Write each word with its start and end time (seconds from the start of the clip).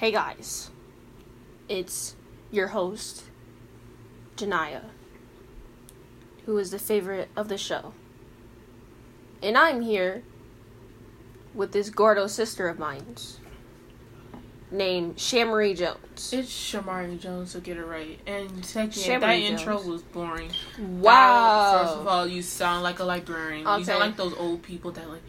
Hey 0.00 0.12
guys, 0.12 0.70
it's 1.68 2.16
your 2.50 2.68
host, 2.68 3.24
Janaya, 4.34 4.84
who 6.46 6.56
is 6.56 6.70
the 6.70 6.78
favorite 6.78 7.28
of 7.36 7.48
the 7.48 7.58
show. 7.58 7.92
And 9.42 9.58
I'm 9.58 9.82
here 9.82 10.22
with 11.52 11.72
this 11.72 11.90
Gordo 11.90 12.28
sister 12.28 12.66
of 12.66 12.78
mine 12.78 13.14
named 14.70 15.16
Shamari 15.16 15.76
Jones. 15.76 16.32
It's 16.32 16.50
Shamari 16.50 17.20
Jones, 17.20 17.50
so 17.50 17.60
get 17.60 17.76
it 17.76 17.84
right. 17.84 18.18
And 18.26 18.64
second, 18.64 18.92
Shamari 18.92 19.20
that 19.20 19.38
Jones. 19.38 19.60
intro 19.60 19.82
was 19.82 20.00
boring. 20.00 20.50
Wow. 20.78 21.72
That- 21.74 21.84
first 21.84 22.00
of 22.00 22.06
all, 22.06 22.26
you 22.26 22.40
sound 22.40 22.82
like 22.84 23.00
a 23.00 23.04
librarian. 23.04 23.66
You 23.66 23.68
Okay. 23.74 23.84
sound 23.84 24.00
like 24.00 24.16
those 24.16 24.32
old 24.38 24.62
people 24.62 24.92
that 24.92 25.06
like, 25.10 25.22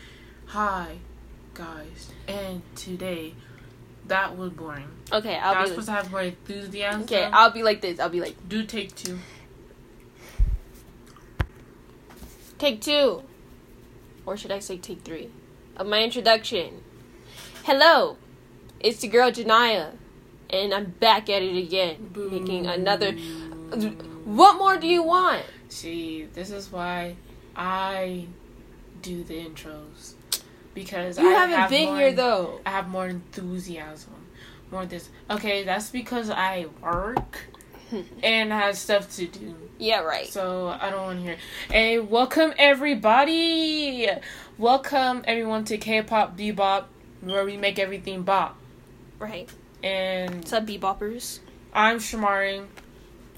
hi, 0.45 0.99
guys. 1.55 2.09
And 2.25 2.61
today, 2.77 3.35
that 4.07 4.37
was 4.37 4.51
boring. 4.51 4.87
Okay, 5.11 5.35
I'll 5.37 5.63
be 5.63 5.69
supposed 5.69 5.87
to 5.87 5.93
have 5.93 6.11
more 6.11 6.21
enthusiasm. 6.21 7.03
Okay, 7.03 7.23
I'll 7.23 7.51
be 7.51 7.63
like 7.63 7.81
this. 7.81 7.99
I'll 7.99 8.09
be 8.09 8.21
like, 8.21 8.35
do 8.47 8.63
take 8.63 8.95
two. 8.95 9.19
take 12.61 12.79
two. 12.79 13.23
Or 14.25 14.37
should 14.37 14.51
I 14.51 14.59
say 14.59 14.77
take 14.77 15.01
three? 15.01 15.29
Of 15.75 15.87
my 15.87 16.03
introduction. 16.03 16.83
Hello, 17.63 18.17
it's 18.79 18.99
the 18.99 19.07
girl 19.07 19.31
Janaya, 19.31 19.93
and 20.49 20.73
I'm 20.73 20.91
back 20.99 21.29
at 21.29 21.41
it 21.41 21.57
again, 21.57 22.11
making 22.15 22.67
another. 22.67 23.13
What 24.25 24.57
more 24.57 24.77
do 24.77 24.87
you 24.87 25.03
want? 25.03 25.43
See, 25.69 26.25
this 26.33 26.51
is 26.51 26.71
why 26.71 27.15
I 27.55 28.27
do 29.01 29.23
the 29.23 29.45
intros 29.45 30.13
because 30.73 31.17
You 31.17 31.29
I 31.29 31.31
haven't 31.31 31.55
have 31.55 31.69
been 31.69 31.85
more 31.87 31.97
here 31.97 32.13
though. 32.13 32.61
I 32.65 32.71
have 32.71 32.89
more 32.89 33.07
enthusiasm. 33.07 34.13
More 34.71 34.85
this. 34.85 35.09
Okay, 35.29 35.63
that's 35.63 35.89
because 35.89 36.29
I 36.29 36.67
work 36.81 37.39
and 38.23 38.51
have 38.51 38.77
stuff 38.77 39.13
to 39.17 39.27
do. 39.27 39.55
Yeah, 39.77 39.99
right. 40.01 40.27
So 40.27 40.67
I 40.79 40.89
don't 40.89 41.01
want 41.01 41.19
to 41.19 41.25
hear. 41.25 41.37
Hey, 41.69 41.99
welcome 41.99 42.53
everybody. 42.57 44.07
Welcome 44.57 45.23
everyone 45.25 45.65
to 45.65 45.77
K-pop 45.77 46.37
Bebop, 46.37 46.85
where 47.21 47.43
we 47.43 47.57
make 47.57 47.79
everything 47.79 48.23
bop. 48.23 48.55
Right. 49.19 49.49
And 49.83 50.35
What's 50.35 50.53
up, 50.53 50.65
beboppers? 50.65 51.39
I'm 51.73 51.97
Shamari, 51.97 52.65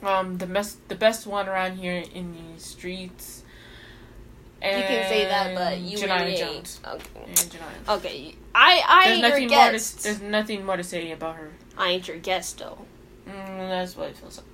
um, 0.02 0.38
the 0.38 0.47
best, 0.47 0.88
the 0.90 0.95
best 0.95 1.25
one 1.25 1.47
around 1.47 1.78
here 1.78 2.03
in 2.14 2.34
the 2.34 2.59
streets. 2.59 3.42
You 4.64 4.83
can 4.83 5.09
say 5.09 5.25
that, 5.25 5.56
but 5.56 5.80
you 5.80 5.97
really 6.06 6.36
Jones. 6.36 6.80
Okay. 6.86 7.22
And 7.28 7.36
Janiyah. 7.38 7.97
Okay. 7.97 8.36
I 8.56 8.81
I 8.88 9.06
There's 9.06 9.17
ain't 9.17 9.22
your 9.22 9.30
nothing 9.30 9.47
more 9.50 9.66
to 9.66 9.72
guest. 9.72 10.03
there's 10.03 10.22
nothing 10.22 10.66
more 10.66 10.78
to 10.78 10.83
say 10.83 11.11
about 11.11 11.36
her. 11.36 11.52
I 11.78 11.89
ain't 11.89 12.08
your 12.08 12.17
guest 12.17 12.59
though. 12.59 12.86
Mm, 13.28 13.69
that's 13.69 13.95
what 13.97 14.09
it 14.09 14.17
feels 14.17 14.38
like. 14.38 14.45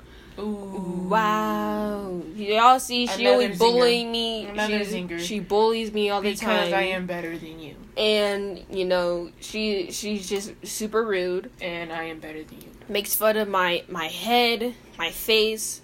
Ooh. 0.46 1.08
Wow. 1.10 2.22
Y'all 2.36 2.80
see, 2.80 3.08
she 3.08 3.26
Another 3.26 3.44
always 3.44 3.60
bullying 3.60 4.12
me. 4.12 4.46
Another 4.46 4.86
she, 4.86 4.92
zinger. 4.94 5.20
she 5.20 5.40
bullies 5.40 5.92
me 5.94 6.10
all 6.10 6.22
the 6.22 6.30
Because 6.32 6.40
time. 6.40 6.74
I 6.74 6.84
am 6.84 7.06
better 7.06 7.38
than 7.38 7.60
you, 7.60 7.76
and 7.98 8.64
you 8.72 8.86
know 8.86 9.32
she 9.42 9.92
she's 9.92 10.30
just 10.30 10.54
super 10.66 11.04
rude 11.04 11.52
and 11.62 11.92
I 11.92 12.04
am 12.06 12.20
better 12.20 12.42
than 12.44 12.62
you. 12.62 12.70
makes 12.88 13.16
fun 13.16 13.36
of 13.38 13.48
my 13.50 13.84
my 13.90 14.06
head 14.08 14.76
my 14.98 15.12
face 15.12 15.82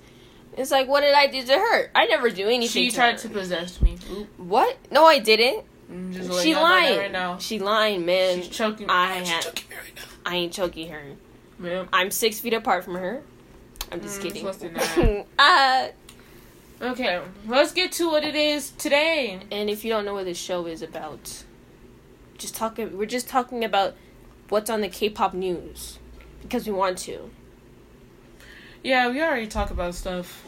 it's 0.57 0.71
like 0.71 0.87
what 0.87 1.01
did 1.01 1.13
i 1.13 1.27
do 1.27 1.43
to 1.43 1.53
her 1.53 1.89
i 1.95 2.05
never 2.05 2.29
do 2.29 2.47
anything 2.47 2.67
She 2.83 2.89
to 2.89 2.95
tried 2.95 3.11
her. 3.13 3.17
to 3.19 3.29
possess 3.29 3.81
me. 3.81 3.97
Oop. 4.11 4.27
what 4.39 4.77
no 4.91 5.05
i 5.05 5.19
didn't 5.19 5.65
just 6.11 6.41
she 6.41 6.51
y'all 6.51 6.61
know 6.63 6.67
that 6.67 6.81
lying 6.81 6.97
right 6.97 7.11
now. 7.11 7.37
she 7.37 7.59
lying 7.59 8.05
man 8.05 8.41
She's 8.41 8.49
choking. 8.49 8.89
I 8.89 9.19
She's 9.19 9.29
had- 9.29 9.41
choking 9.43 9.65
right 9.77 9.95
now. 9.95 10.01
i 10.25 10.35
ain't 10.35 10.53
choking 10.53 10.89
her 10.89 11.03
Ma'am. 11.59 11.87
i'm 11.93 12.09
six 12.11 12.39
feet 12.39 12.53
apart 12.53 12.83
from 12.83 12.95
her 12.95 13.21
i'm 13.91 14.01
just 14.01 14.19
Mm, 14.19 14.23
kidding 14.23 14.45
it's 14.45 14.45
less 14.45 14.57
than 14.57 14.73
that. 14.73 15.25
uh 15.39 15.87
Okay, 16.81 17.21
let's 17.47 17.71
get 17.71 17.93
to 17.93 18.09
what 18.09 18.25
it 18.25 18.35
is 18.35 18.71
today. 18.71 19.39
and 19.49 19.69
if 19.69 19.85
you 19.85 19.89
don't 19.91 20.03
know 20.03 20.13
what 20.13 20.25
this 20.25 20.37
show 20.37 20.65
is 20.65 20.81
about 20.81 21.43
just 22.37 22.53
talking 22.55 22.97
we're 22.97 23.05
just 23.05 23.29
talking 23.29 23.63
about 23.63 23.95
what's 24.49 24.69
on 24.69 24.81
the 24.81 24.89
k-pop 24.89 25.33
news 25.33 25.99
because 26.41 26.67
we 26.67 26.73
want 26.73 26.97
to 26.97 27.31
Yeah, 28.83 29.09
we 29.09 29.21
already 29.21 29.47
talk 29.47 29.71
about 29.71 29.95
stuff 29.95 30.44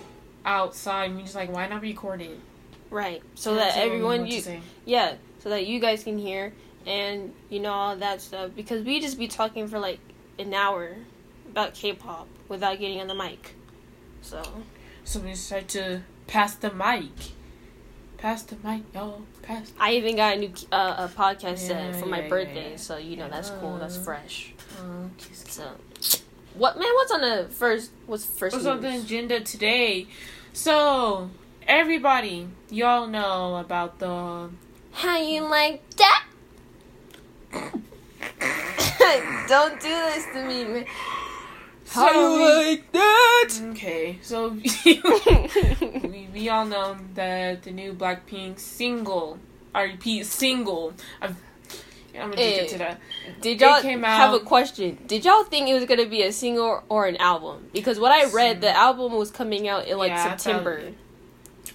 outside. 0.48 1.06
and 1.10 1.18
we 1.18 1.24
just 1.24 1.36
like, 1.36 1.52
why 1.52 1.68
not 1.68 1.82
record 1.82 2.22
it? 2.22 2.40
right 2.90 3.22
so 3.36 3.56
that 3.56 3.76
everyone 3.78 4.26
you. 4.26 4.42
Yeah, 4.86 5.16
so 5.40 5.50
that 5.50 5.68
you 5.68 5.80
guys 5.80 6.04
can 6.04 6.18
hear 6.18 6.54
and 6.86 7.34
you 7.50 7.60
know 7.60 7.74
all 7.74 7.96
that 7.98 8.22
stuff 8.22 8.52
because 8.56 8.86
we 8.86 9.02
just 9.02 9.20
be 9.20 9.28
talking 9.28 9.68
for 9.68 9.78
like 9.78 10.00
an 10.40 10.54
hour 10.54 10.96
about 11.52 11.74
K-pop 11.74 12.28
without 12.48 12.80
getting 12.80 13.02
on 13.02 13.08
the 13.08 13.16
mic. 13.16 13.56
So 14.22 14.42
So 15.04 15.20
we 15.20 15.32
decided 15.32 15.68
to 15.70 16.02
pass 16.28 16.56
the 16.56 16.72
mic. 16.74 17.12
Pass 18.18 18.44
the 18.44 18.56
mic, 18.64 18.84
y'all. 18.96 19.22
Pass. 19.44 19.72
I 19.80 19.94
even 19.94 20.16
got 20.16 20.38
a 20.38 20.40
new 20.40 20.52
uh, 20.72 21.08
a 21.08 21.12
podcast 21.14 21.60
set 21.60 21.94
Yeah, 21.94 22.00
for 22.00 22.06
my 22.08 22.22
yeah, 22.22 22.30
birthday, 22.30 22.72
yeah. 22.72 22.78
so 22.78 22.98
you 22.98 23.18
know 23.18 23.30
that's 23.30 23.50
cool. 23.60 23.78
That's 23.78 23.98
fresh. 23.98 24.54
Oh. 24.80 25.10
So 25.34 25.64
what 26.56 26.80
man? 26.80 26.92
What's 26.96 27.12
on 27.12 27.22
the 27.22 27.48
first? 27.52 27.92
What's 28.06 28.26
first? 28.26 28.56
What's 28.56 28.66
on 28.66 28.82
the 28.82 28.98
agenda 28.98 29.42
today? 29.42 30.08
So, 30.62 31.30
everybody, 31.68 32.48
y'all 32.72 33.06
know 33.06 33.58
about 33.58 34.00
the. 34.00 34.50
How 34.92 35.22
you 35.22 35.44
like 35.48 35.84
that? 35.98 36.26
Don't 39.48 39.80
do 39.80 39.88
this 39.88 40.26
to 40.34 40.44
me, 40.44 40.64
man. 40.66 40.86
How 41.90 42.12
So- 42.12 42.38
you 42.38 42.68
like 42.70 42.92
that? 42.92 43.50
Okay, 43.70 44.18
so 44.24 44.50
we, 44.84 46.28
we 46.34 46.50
all 46.50 46.66
know 46.66 46.98
that 47.14 47.62
the 47.62 47.70
new 47.70 47.94
Blackpink 47.94 48.58
single, 48.60 49.38
I 49.76 49.84
repeat, 49.84 50.26
single. 50.26 50.94
I've, 51.22 51.38
I'm 52.24 52.30
gonna 52.32 52.36
get 52.42 52.70
to 52.70 52.78
that. 52.80 53.00
Did 53.42 53.62
y'all 53.62 53.82
came 53.82 54.04
have 54.04 54.34
a 54.34 54.40
question? 54.40 54.98
Did 55.08 55.26
y'all 55.26 55.44
think 55.44 55.68
it 55.70 55.74
was 55.74 55.86
gonna 55.86 56.06
be 56.08 56.24
a 56.24 56.32
single 56.32 56.84
or 56.90 57.06
an 57.08 57.18
album? 57.18 57.70
Because 57.74 58.00
what 58.00 58.12
I 58.12 58.30
read, 58.32 58.62
the 58.62 58.76
album 58.76 59.14
was 59.14 59.32
coming 59.32 59.68
out 59.68 59.88
in 59.88 59.98
like 59.98 60.10
Yeah, 60.10 60.24
I 60.24 60.28
thought- 60.30 60.42
September. 60.42 60.82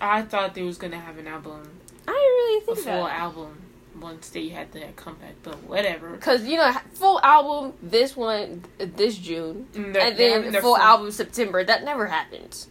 I 0.01 0.23
thought 0.23 0.55
they 0.55 0.63
was 0.63 0.79
gonna 0.79 0.99
have 0.99 1.19
an 1.19 1.27
album, 1.29 1.63
I 2.09 2.11
didn't 2.13 2.15
really 2.15 2.59
a 2.59 2.61
think 2.67 2.79
full 2.79 3.05
that. 3.05 3.19
album, 3.19 3.63
once 4.01 4.31
they 4.31 4.49
had 4.49 4.73
their 4.73 4.91
comeback. 4.97 5.35
But 5.45 5.63
whatever. 5.65 6.17
Cause 6.17 6.43
you 6.45 6.57
know, 6.57 6.73
full 6.95 7.21
album 7.21 7.75
this 7.83 8.17
one 8.17 8.65
this 8.79 9.17
June, 9.17 9.69
Mm, 9.75 9.97
and 9.97 10.17
then 10.17 10.33
having 10.33 10.53
their 10.53 10.61
full 10.63 10.77
album 10.77 11.11
September. 11.13 11.63
That 11.63 11.85
never 11.85 12.07
happens. 12.07 12.67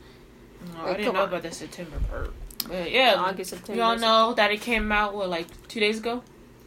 No, 0.76 0.84
Like, 0.84 0.94
I 0.96 0.98
didn't 0.98 1.14
know 1.14 1.22
on. 1.22 1.28
about 1.30 1.44
the 1.44 1.52
September 1.52 1.98
part. 2.10 2.34
But 2.68 2.92
yeah, 2.92 3.16
August, 3.18 3.52
September. 3.52 3.82
Y'all 3.82 3.98
know 3.98 4.34
that 4.36 4.52
it 4.52 4.62
came 4.62 4.92
out 4.92 5.16
what 5.16 5.30
like 5.30 5.48
two 5.68 5.80
days 5.80 6.00
ago. 6.00 6.22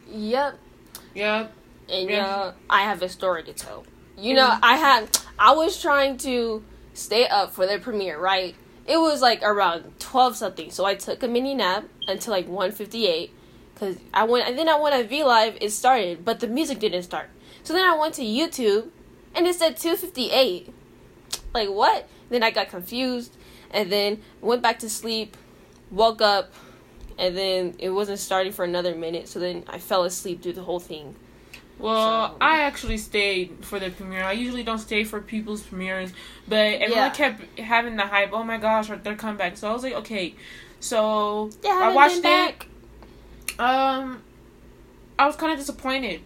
Yep. 0.09 0.57
Yeah, 1.15 1.47
And 1.89 2.09
Yeah. 2.09 2.25
uh, 2.27 2.51
I 2.69 2.81
have 2.81 3.01
a 3.03 3.09
story 3.09 3.43
to 3.43 3.53
tell. 3.53 3.85
You 4.17 4.33
know, 4.33 4.47
Mhm. 4.49 4.59
I 4.63 4.75
had 4.77 5.17
I 5.37 5.51
was 5.53 5.81
trying 5.81 6.17
to 6.19 6.63
stay 6.93 7.27
up 7.27 7.53
for 7.53 7.65
their 7.67 7.79
premiere, 7.79 8.17
right? 8.19 8.55
It 8.87 8.97
was 8.97 9.21
like 9.21 9.41
around 9.43 9.93
twelve 9.99 10.35
something, 10.35 10.71
so 10.71 10.85
I 10.85 10.95
took 10.95 11.21
a 11.23 11.27
mini 11.27 11.53
nap 11.53 11.85
until 12.07 12.31
like 12.33 12.47
one 12.47 12.71
fifty 12.71 13.07
eight, 13.07 13.31
cause 13.75 13.97
I 14.13 14.23
went 14.23 14.47
and 14.47 14.57
then 14.57 14.67
I 14.69 14.79
went 14.79 14.95
on 14.95 15.03
V 15.07 15.23
Live. 15.23 15.57
It 15.61 15.71
started, 15.71 16.23
but 16.25 16.39
the 16.39 16.47
music 16.47 16.79
didn't 16.79 17.03
start. 17.03 17.29
So 17.63 17.73
then 17.73 17.83
I 17.87 17.95
went 17.97 18.13
to 18.15 18.23
YouTube, 18.23 18.89
and 19.35 19.45
it 19.47 19.55
said 19.55 19.77
two 19.77 19.95
fifty 19.95 20.31
eight. 20.31 20.73
Like 21.53 21.69
what? 21.69 22.07
Then 22.29 22.41
I 22.43 22.49
got 22.51 22.69
confused, 22.69 23.31
and 23.71 23.91
then 23.91 24.21
went 24.41 24.61
back 24.61 24.79
to 24.79 24.89
sleep, 24.89 25.35
woke 25.91 26.21
up, 26.21 26.51
and 27.17 27.35
then 27.37 27.75
it 27.79 27.89
wasn't 27.89 28.19
starting 28.19 28.51
for 28.51 28.65
another 28.65 28.95
minute. 28.95 29.27
So 29.27 29.39
then 29.39 29.63
I 29.67 29.79
fell 29.79 30.03
asleep 30.03 30.41
through 30.43 30.53
the 30.53 30.63
whole 30.63 30.79
thing. 30.79 31.15
Well, 31.77 32.29
So- 32.29 32.37
I 32.41 32.59
actually 32.61 32.97
stayed 32.97 33.57
for 33.61 33.79
the 33.79 33.89
premiere. 33.89 34.23
I 34.23 34.31
usually 34.31 34.63
don't 34.63 34.79
stay 34.79 35.03
for 35.03 35.19
people's 35.21 35.61
premieres, 35.61 36.11
but 36.47 36.55
everyone 36.81 36.91
Yeah. 37.05 37.09
kept 37.09 37.59
having 37.59 37.95
the 37.97 38.03
hype. 38.03 38.29
Oh 38.31 38.43
my 38.43 38.57
gosh, 38.57 38.89
they're 39.03 39.15
coming 39.15 39.37
back. 39.37 39.57
So 39.57 39.69
I 39.69 39.73
was 39.73 39.83
like, 39.83 39.93
okay. 39.93 40.35
So 40.79 41.49
Yeah, 41.63 41.79
I 41.83 41.93
watched 41.93 42.17
it. 42.17 42.23
back. 42.23 42.67
Um, 43.59 44.21
I 45.17 45.25
was 45.27 45.35
kind 45.35 45.51
of 45.51 45.57
disappointed 45.59 46.21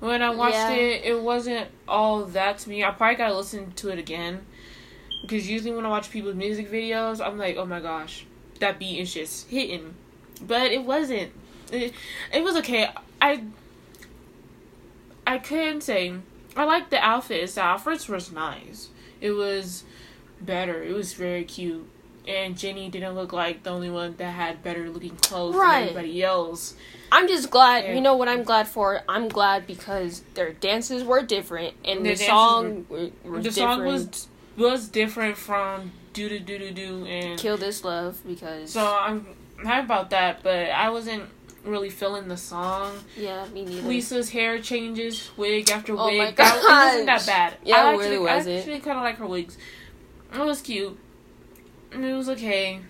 when 0.00 0.22
I 0.22 0.30
watched 0.30 0.54
Yeah. 0.54 0.70
it. 0.70 1.04
It 1.04 1.20
wasn't 1.22 1.68
all 1.88 2.24
that 2.24 2.58
to 2.58 2.68
me. 2.68 2.82
I 2.84 2.90
probably 2.90 3.16
gotta 3.16 3.36
listen 3.36 3.72
to 3.72 3.88
it 3.90 3.98
again 3.98 4.46
because 5.22 5.48
usually 5.48 5.72
when 5.72 5.84
I 5.86 5.88
watch 5.90 6.10
people's 6.10 6.34
music 6.34 6.70
videos, 6.70 7.24
I'm 7.24 7.38
like, 7.38 7.56
oh 7.56 7.66
my 7.66 7.80
gosh, 7.80 8.24
that 8.60 8.78
beat 8.78 8.98
is 9.00 9.12
just 9.14 9.48
hitting, 9.50 9.94
but 10.46 10.70
it 10.70 10.84
wasn't. 10.84 11.32
It, 11.70 11.92
it 12.32 12.42
was 12.42 12.56
okay. 12.56 12.88
I 13.20 13.44
I 15.26 15.38
couldn't 15.38 15.82
say 15.82 16.14
I 16.56 16.64
liked 16.64 16.90
the 16.90 16.98
outfits. 16.98 17.54
The 17.54 17.62
outfits 17.62 18.08
was 18.08 18.32
nice. 18.32 18.88
It 19.20 19.32
was 19.32 19.84
better. 20.40 20.82
It 20.82 20.92
was 20.94 21.14
very 21.14 21.44
cute. 21.44 21.88
and 22.28 22.56
Jennie 22.56 22.88
didn't 22.88 23.14
look 23.16 23.32
like 23.32 23.64
the 23.64 23.70
only 23.70 23.90
one 23.90 24.14
that 24.18 24.30
had 24.30 24.62
better 24.62 24.88
looking 24.88 25.16
clothes 25.16 25.56
Right. 25.56 25.80
than 25.80 25.88
everybody 25.96 26.22
else. 26.22 26.74
I'm 27.10 27.26
just 27.26 27.50
glad. 27.50 27.82
Yeah. 27.84 27.94
You 27.94 28.00
know 28.00 28.14
what 28.14 28.28
I'm 28.28 28.44
glad 28.44 28.68
for? 28.68 29.02
I'm 29.08 29.28
glad 29.28 29.66
because 29.66 30.22
their 30.34 30.52
dances 30.52 31.02
were 31.02 31.22
different 31.22 31.74
and 31.84 32.06
the 32.06 32.14
song 32.14 32.86
were, 32.88 33.10
were 33.24 33.38
the 33.38 33.50
different. 33.50 33.54
song 33.54 33.84
was 33.84 34.28
was 34.56 34.86
different 34.88 35.36
from 35.36 35.90
do 36.12 36.28
do 36.28 36.38
do 36.38 36.58
do 36.58 36.70
do 36.70 37.06
and 37.06 37.38
Kill 37.40 37.56
This 37.56 37.82
Love 37.84 38.20
because 38.26 38.70
so 38.72 38.86
I'm 39.00 39.26
happy 39.66 39.84
about 39.84 40.10
that, 40.10 40.42
but 40.42 40.70
I 40.70 40.90
wasn't 40.90 41.24
really 41.64 41.90
feeling 41.90 42.28
the 42.28 42.36
song. 42.36 42.92
yeah, 43.16 43.46
me 43.48 43.64
neither. 43.64 43.88
Lisa's 43.88 44.30
hair 44.30 44.60
changes 44.60 45.30
wig 45.36 45.70
after 45.70 45.94
Oh 45.96 46.06
wig. 46.06 46.18
my 46.18 46.30
That 46.32 46.56
it 46.56 46.64
wasn't 46.64 47.06
that 47.06 47.18
gosh. 47.18 47.26
bad. 47.26 47.54
Yeah, 47.64 47.76
I 47.76 47.78
it 47.78 47.94
actually, 47.94 48.10
really 48.16 48.28
I 48.30 48.36
wasn't. 48.36 48.58
actually 48.58 48.80
kind 48.80 48.98
of 48.98 49.04
like 49.04 49.16
her 49.18 49.26
wigs. 49.26 49.56
It 50.34 50.38
was 50.40 50.60
cute. 50.62 50.98
It 51.92 51.98
was 52.16 52.28
okay. 52.30 52.80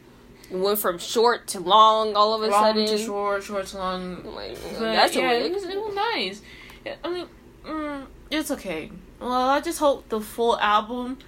It 0.50 0.56
went 0.56 0.78
from 0.78 0.98
short 0.98 1.46
to 1.48 1.60
long 1.60 2.14
all 2.14 2.34
of 2.34 2.42
a 2.42 2.46
long 2.48 2.62
sudden. 2.64 2.86
to 2.86 2.98
short, 2.98 3.42
short 3.42 3.66
to 3.68 3.78
long. 3.78 4.24
Like, 4.34 4.56
But 4.78 4.80
that's 4.80 5.14
yeah, 5.16 5.30
a 5.30 5.34
it 5.38 5.42
wig. 5.44 5.52
was, 5.54 5.64
it 5.64 5.76
was 5.80 5.94
nice. 5.94 6.42
I 7.04 7.10
mean, 7.10 7.26
mm, 7.66 8.06
it's 8.30 8.50
okay. 8.50 8.90
Well, 9.20 9.30
I 9.32 9.60
just 9.60 9.78
hope 9.78 10.08
the 10.08 10.20
full 10.20 10.58
album 10.58 11.18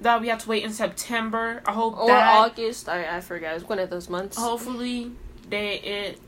that 0.00 0.20
we 0.20 0.28
have 0.28 0.38
to 0.42 0.48
wait 0.48 0.64
in 0.64 0.72
September. 0.72 1.62
I 1.66 1.72
hope 1.72 1.96
Or 1.98 2.08
that 2.08 2.36
August. 2.36 2.88
I, 2.88 3.16
I 3.16 3.20
forgot. 3.20 3.54
It's 3.56 3.68
one 3.68 3.78
of 3.78 3.90
those 3.90 4.08
months. 4.08 4.36
hopefully 4.36 5.12
they 5.48 5.74
it 5.80 6.20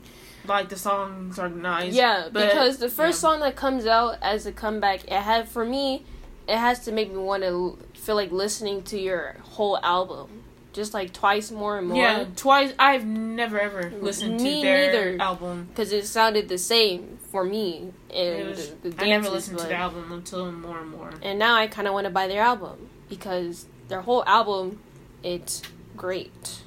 like 0.45 0.69
the 0.69 0.77
songs 0.77 1.37
are 1.39 1.49
nice. 1.49 1.93
Yeah, 1.93 2.29
but- 2.31 2.49
because 2.49 2.77
the 2.77 2.89
first 2.89 3.17
yeah. 3.21 3.29
song 3.29 3.39
that 3.41 3.55
comes 3.55 3.85
out 3.85 4.17
as 4.21 4.45
a 4.45 4.51
comeback, 4.51 5.03
it 5.05 5.11
had 5.11 5.49
for 5.49 5.65
me, 5.65 6.05
it 6.47 6.55
has 6.57 6.79
to 6.85 6.91
make 6.91 7.11
me 7.11 7.17
want 7.17 7.43
to 7.43 7.77
feel 7.93 8.15
like 8.15 8.31
listening 8.31 8.83
to 8.83 8.97
your 8.97 9.35
whole 9.41 9.77
album, 9.83 10.43
just 10.71 10.93
like 10.93 11.11
twice 11.11 11.51
more 11.51 11.77
and 11.77 11.87
more. 11.89 11.97
Yeah, 11.97 12.25
twice. 12.37 12.73
I've 12.79 13.05
never 13.05 13.59
ever 13.59 13.91
listened 13.99 14.39
Me 14.39 14.61
to 14.61 14.65
their 14.67 14.85
neither. 15.11 15.21
album. 15.21 15.65
because 15.69 15.91
it 15.91 16.05
sounded 16.07 16.47
the 16.47 16.57
same 16.57 17.17
for 17.31 17.43
me. 17.43 17.91
And 18.09 18.17
It 18.39 18.47
was, 18.47 18.69
the, 18.81 18.89
the 18.91 19.03
I 19.03 19.09
never 19.09 19.23
dances, 19.25 19.31
listened 19.33 19.59
to 19.59 19.65
the 19.67 19.75
album 19.75 20.13
until 20.13 20.49
more 20.53 20.79
and 20.79 20.89
more. 20.91 21.11
And 21.21 21.37
now 21.37 21.55
I 21.55 21.67
kind 21.67 21.89
of 21.89 21.93
want 21.93 22.05
to 22.05 22.09
buy 22.11 22.27
their 22.29 22.41
album 22.41 22.89
because 23.09 23.65
their 23.87 24.01
whole 24.01 24.23
album, 24.25 24.79
it's 25.23 25.61
great. 25.95 26.61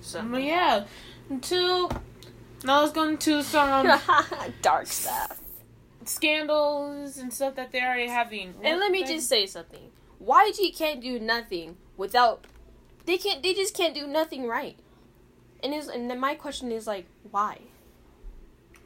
So 0.00 0.22
But 0.22 0.42
yeah, 0.42 0.84
until 1.28 1.90
now 2.64 2.80
let's 2.82 2.92
go 2.92 3.08
into 3.08 3.42
some 3.42 4.00
dark 4.62 4.86
stuff. 4.86 5.40
scandals 6.04 7.18
and 7.18 7.32
stuff 7.32 7.54
that 7.56 7.72
they're 7.72 7.86
already 7.86 8.08
having. 8.08 8.54
And 8.62 8.80
let 8.80 8.90
me 8.90 9.04
just 9.04 9.28
say 9.28 9.46
something. 9.46 9.90
YG 10.24 10.76
can't 10.76 11.00
do 11.00 11.18
nothing 11.20 11.76
without 11.96 12.44
they 13.06 13.16
can't 13.18 13.42
they 13.42 13.54
just 13.54 13.74
can't 13.76 13.94
do 13.94 14.06
nothing 14.06 14.46
right. 14.46 14.76
And 15.62 15.74
is 15.74 15.88
and 15.88 16.10
then 16.10 16.18
my 16.20 16.34
question 16.34 16.72
is 16.72 16.86
like 16.86 17.06
why? 17.30 17.58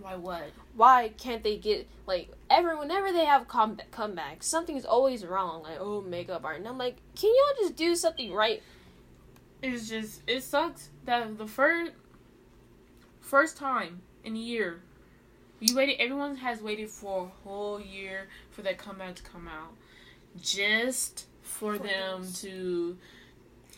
Why 0.02 0.16
what? 0.16 0.50
Why 0.74 1.12
can't 1.16 1.42
they 1.42 1.56
get 1.56 1.88
like 2.06 2.30
ever 2.50 2.76
whenever 2.76 3.12
they 3.12 3.24
have 3.24 3.48
come 3.48 3.78
comebacks, 3.92 4.44
something's 4.44 4.84
always 4.84 5.24
wrong. 5.24 5.62
Like 5.62 5.78
oh 5.80 6.00
makeup 6.02 6.44
art, 6.44 6.58
and 6.58 6.68
I'm 6.68 6.78
like, 6.78 6.96
can 7.14 7.30
y'all 7.30 7.62
just 7.62 7.76
do 7.76 7.94
something 7.94 8.32
right? 8.32 8.62
It's 9.62 9.88
just 9.88 10.22
it 10.26 10.42
sucks 10.42 10.90
that 11.04 11.38
the 11.38 11.46
first 11.46 11.92
first 13.20 13.56
time 13.56 14.02
in 14.24 14.34
a 14.36 14.38
year 14.38 14.80
you 15.60 15.76
waited. 15.76 15.96
Everyone 16.00 16.36
has 16.36 16.60
waited 16.60 16.90
for 16.90 17.26
a 17.26 17.48
whole 17.48 17.80
year 17.80 18.28
for 18.50 18.62
that 18.62 18.78
comeback 18.78 19.14
to 19.16 19.22
come 19.22 19.46
out, 19.46 19.74
just 20.40 21.26
for, 21.42 21.76
For 21.76 21.78
them 21.78 22.22
this. 22.22 22.40
to 22.42 22.98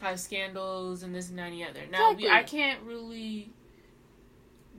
have 0.00 0.18
scandals 0.18 1.02
and 1.02 1.14
this 1.14 1.28
and 1.28 1.38
that 1.38 1.52
and 1.52 1.54
the 1.54 1.64
other. 1.64 1.80
Now 1.90 2.12
we, 2.12 2.28
I 2.28 2.42
can't 2.42 2.80
really 2.82 3.50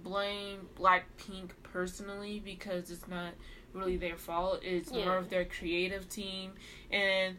blame 0.05 0.69
Blackpink 0.79 1.49
personally 1.63 2.39
because 2.43 2.91
it's 2.91 3.07
not 3.07 3.33
really 3.73 3.97
their 3.97 4.15
fault. 4.15 4.61
It's 4.63 4.91
Yeah. 4.91 5.03
more 5.05 5.17
of 5.17 5.29
their 5.29 5.43
creative 5.43 6.07
team 6.07 6.53
and 6.91 7.37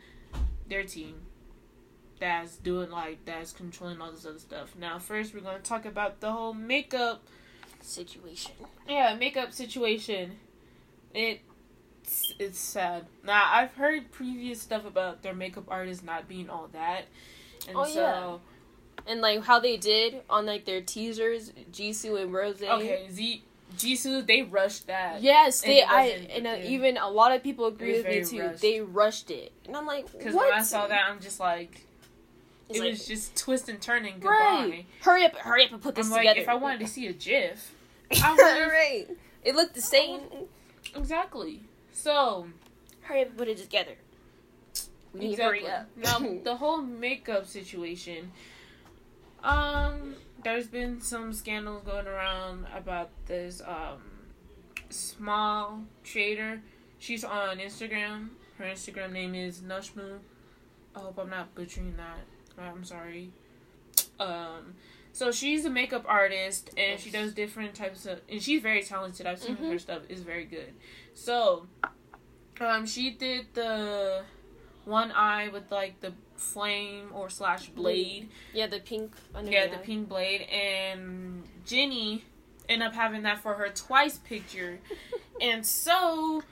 their 0.68 0.82
team 0.84 1.22
that's 2.18 2.56
doing 2.56 2.90
like 2.90 3.24
that's 3.24 3.52
controlling 3.52 4.00
all 4.00 4.10
this 4.10 4.26
other 4.26 4.38
stuff. 4.38 4.74
Now, 4.76 4.98
first 4.98 5.32
we're 5.32 5.40
gonna 5.40 5.60
talk 5.60 5.84
about 5.86 6.20
the 6.20 6.32
whole 6.32 6.52
makeup, 6.52 7.22
Situation. 7.80 8.52
yeah, 8.88 9.14
makeup 9.14 9.52
situation. 9.52 10.38
It's 11.14 11.42
it's 12.38 12.58
sad. 12.58 13.06
Now 13.22 13.48
I've 13.52 13.74
heard 13.74 14.10
previous 14.10 14.60
stuff 14.60 14.84
about 14.84 15.22
their 15.22 15.34
makeup 15.34 15.64
artists 15.68 16.02
not 16.02 16.26
being 16.28 16.50
all 16.50 16.68
that, 16.72 17.06
and 17.68 17.76
Oh, 17.76 17.84
so 17.84 18.00
yeah. 18.00 18.38
And 19.08 19.20
like 19.20 19.44
how 19.44 19.60
they 19.60 19.76
did 19.76 20.22
on 20.28 20.46
like 20.46 20.64
their 20.64 20.80
teasers, 20.80 21.52
Jisoo 21.72 22.20
and 22.20 22.32
Rose. 22.32 22.60
okay, 22.62 23.06
Z 23.10 23.42
Jisoo 23.76 24.26
they 24.26 24.42
rushed 24.42 24.86
that. 24.88 25.22
Yes, 25.22 25.62
And 25.62 25.72
they. 25.72 25.82
I 25.82 26.02
and 26.34 26.46
uh, 26.46 26.56
even 26.64 26.96
a 26.96 27.08
lot 27.08 27.32
of 27.32 27.42
people 27.42 27.66
agree 27.66 27.92
with 28.02 28.06
me 28.06 28.24
too. 28.24 28.40
rushed. 28.48 28.62
They 28.62 28.80
rushed 28.80 29.30
it, 29.30 29.52
and 29.66 29.76
I'm 29.76 29.86
like, 29.86 30.10
Because 30.10 30.34
when 30.34 30.52
I 30.52 30.62
saw 30.62 30.86
that, 30.88 31.02
I'm 31.08 31.20
just 31.20 31.38
like, 31.38 31.86
It's 32.68 32.78
it 32.78 32.82
like, 32.82 32.90
was 32.92 33.06
just 33.06 33.36
twist 33.36 33.68
and 33.68 33.80
turning. 33.80 34.14
Goodbye. 34.14 34.28
right. 34.30 34.86
Hurry 35.02 35.24
up! 35.24 35.36
Hurry 35.36 35.64
up 35.66 35.72
and 35.72 35.80
put 35.82 35.94
this 35.94 36.06
I'm 36.06 36.12
like, 36.12 36.22
together. 36.22 36.40
if 36.40 36.48
I 36.48 36.54
wanted 36.54 36.80
to 36.80 36.86
see 36.88 37.06
a 37.06 37.12
GIF, 37.12 37.72
I 38.24 38.30
would've- 38.30 38.70
right. 38.72 39.06
It 39.44 39.54
looked 39.54 39.74
the 39.74 39.80
same. 39.82 40.20
exactly. 40.94 41.62
So 41.92 42.48
Hurry 43.02 43.22
up 43.22 43.28
and 43.28 43.38
put 43.38 43.46
it 43.48 43.58
together. 43.58 43.92
We 45.12 45.20
need 45.20 45.26
to 45.26 45.32
exactly. 45.34 45.60
hurry 45.60 45.70
up. 45.70 45.88
now 45.96 46.38
the 46.44 46.56
whole 46.56 46.78
makeup 46.82 47.46
situation. 47.46 48.32
Um, 49.42 50.14
there's 50.42 50.66
been 50.66 51.00
some 51.00 51.32
scandals 51.32 51.82
going 51.84 52.06
around 52.06 52.66
about 52.74 53.10
this 53.26 53.60
um 53.66 54.02
small 54.90 55.80
trader. 56.04 56.60
She's 56.98 57.24
on 57.24 57.58
Instagram. 57.58 58.28
Her 58.58 58.64
Instagram 58.64 59.12
name 59.12 59.34
is 59.34 59.60
Nushmu. 59.60 60.18
I 60.94 60.98
hope 61.00 61.18
I'm 61.18 61.30
not 61.30 61.54
butchering 61.54 61.94
that. 61.96 62.24
I'm 62.58 62.84
sorry. 62.84 63.30
Um, 64.18 64.74
so 65.12 65.30
she's 65.30 65.64
a 65.66 65.70
makeup 65.70 66.04
artist 66.08 66.70
and 66.78 66.98
she 66.98 67.10
does 67.10 67.34
different 67.34 67.74
types 67.74 68.06
of, 68.06 68.20
and 68.30 68.40
she's 68.42 68.62
very 68.62 68.82
talented. 68.82 69.26
I've 69.26 69.38
seen 69.40 69.56
Mhm. 69.56 69.70
her 69.72 69.78
stuff; 69.78 70.02
is 70.08 70.20
very 70.22 70.46
good. 70.46 70.72
So, 71.12 71.66
um, 72.60 72.86
she 72.86 73.10
did 73.10 73.52
the 73.52 74.24
one 74.86 75.12
eye 75.12 75.48
with 75.48 75.70
like 75.70 76.00
the 76.00 76.14
flame 76.38 77.10
or 77.12 77.28
slash 77.30 77.68
blade. 77.70 78.28
yeah, 78.52 78.66
the 78.66 78.80
pink. 78.80 79.12
Under 79.34 79.50
Yeah, 79.50 79.66
the 79.66 79.74
eye. 79.76 79.82
pink 79.84 80.08
blade, 80.08 80.42
and 80.42 81.44
Jennie 81.64 82.24
ended 82.68 82.88
up 82.88 82.94
having 82.94 83.22
that 83.22 83.40
for 83.40 83.54
her 83.54 83.68
twice 83.70 84.18
picture, 84.18 84.78
and 85.40 85.64
so. 85.66 86.42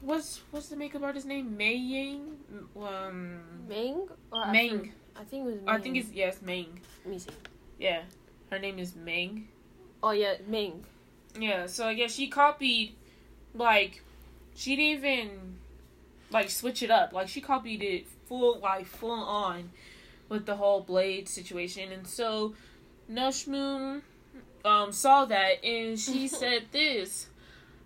What's 0.00 0.40
what's 0.50 0.68
the 0.68 0.76
makeup 0.76 1.02
artist 1.04 1.26
name? 1.26 1.56
Mei 1.56 1.74
Ying? 1.74 2.36
Um, 2.76 3.40
Ming. 3.68 4.08
Or 4.32 4.40
I 4.46 4.50
Ming. 4.52 4.92
I 5.14 5.22
think 5.22 5.44
it 5.44 5.46
was. 5.46 5.58
I 5.68 5.78
think 5.78 5.96
it's 5.96 6.10
yes, 6.10 6.42
Ming. 6.42 6.80
Let 7.04 7.12
me 7.14 7.18
see. 7.20 7.30
Yeah, 7.78 8.02
her 8.50 8.58
name 8.58 8.78
is 8.80 8.96
Ming. 8.96 9.46
Oh 10.02 10.10
yeah, 10.10 10.34
Ming. 10.48 10.84
Yeah, 11.38 11.66
so 11.66 11.86
I 11.86 11.94
guess 11.94 12.12
she 12.12 12.26
copied, 12.28 12.94
like, 13.54 14.02
she 14.54 14.74
didn't 14.76 14.98
even 15.04 15.30
like 16.32 16.50
switch 16.50 16.82
it 16.82 16.90
up. 16.90 17.12
Like 17.12 17.28
she 17.28 17.40
copied 17.40 17.82
it 17.82 18.06
full, 18.26 18.58
like 18.60 18.86
full 18.86 19.10
on, 19.10 19.70
with 20.28 20.46
the 20.46 20.56
whole 20.56 20.80
blade 20.80 21.28
situation. 21.28 21.92
And 21.92 22.06
so, 22.06 22.54
Nushmoon, 23.10 24.02
um, 24.64 24.92
saw 24.92 25.24
that 25.26 25.64
and 25.64 25.98
she 25.98 26.28
said 26.28 26.66
this. 26.72 27.28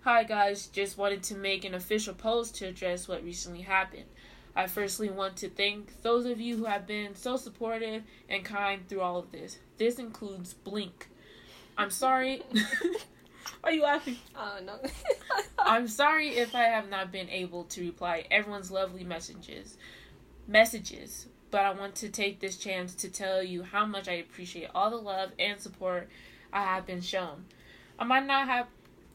Hi 0.01 0.23
guys, 0.23 0.67
just 0.67 0.97
wanted 0.97 1.23
to 1.23 1.35
make 1.35 1.65
an 1.65 1.73
official 1.73 2.13
post 2.13 2.55
to 2.57 2.67
address 2.67 3.07
what 3.07 3.23
recently 3.23 3.61
happened. 3.61 4.05
I 4.55 4.67
firstly 4.67 5.09
want 5.09 5.35
to 5.37 5.49
thank 5.49 6.01
those 6.01 6.25
of 6.25 6.39
you 6.39 6.57
who 6.57 6.65
have 6.65 6.87
been 6.87 7.13
so 7.13 7.35
supportive 7.35 8.03
and 8.29 8.43
kind 8.43 8.87
through 8.87 9.01
all 9.01 9.17
of 9.17 9.31
this. 9.31 9.59
This 9.77 9.99
includes 9.99 10.53
Blink. 10.53 11.09
I'm 11.77 11.91
sorry. 11.91 12.41
Why 13.61 13.69
are 13.69 13.73
you 13.73 13.83
laughing? 13.83 14.17
Oh 14.35 14.59
no. 14.65 14.79
I'm 15.59 15.87
sorry 15.87 16.29
if 16.29 16.55
I 16.55 16.63
have 16.63 16.89
not 16.89 17.11
been 17.11 17.29
able 17.29 17.65
to 17.65 17.81
reply 17.81 18.25
everyone's 18.31 18.71
lovely 18.71 19.03
messages. 19.03 19.77
Messages. 20.47 21.27
But 21.49 21.61
I 21.61 21.71
want 21.71 21.95
to 21.95 22.09
take 22.09 22.39
this 22.39 22.57
chance 22.57 22.93
to 22.95 23.09
tell 23.09 23.41
you 23.41 23.63
how 23.63 23.85
much 23.85 24.07
I 24.07 24.13
appreciate 24.13 24.69
all 24.75 24.89
the 24.89 24.97
love 24.97 25.31
and 25.39 25.59
support 25.59 26.09
I 26.51 26.63
have 26.63 26.85
been 26.85 27.01
shown. 27.01 27.45
I 27.97 28.03
might 28.03 28.25
not 28.25 28.47
have 28.47 28.67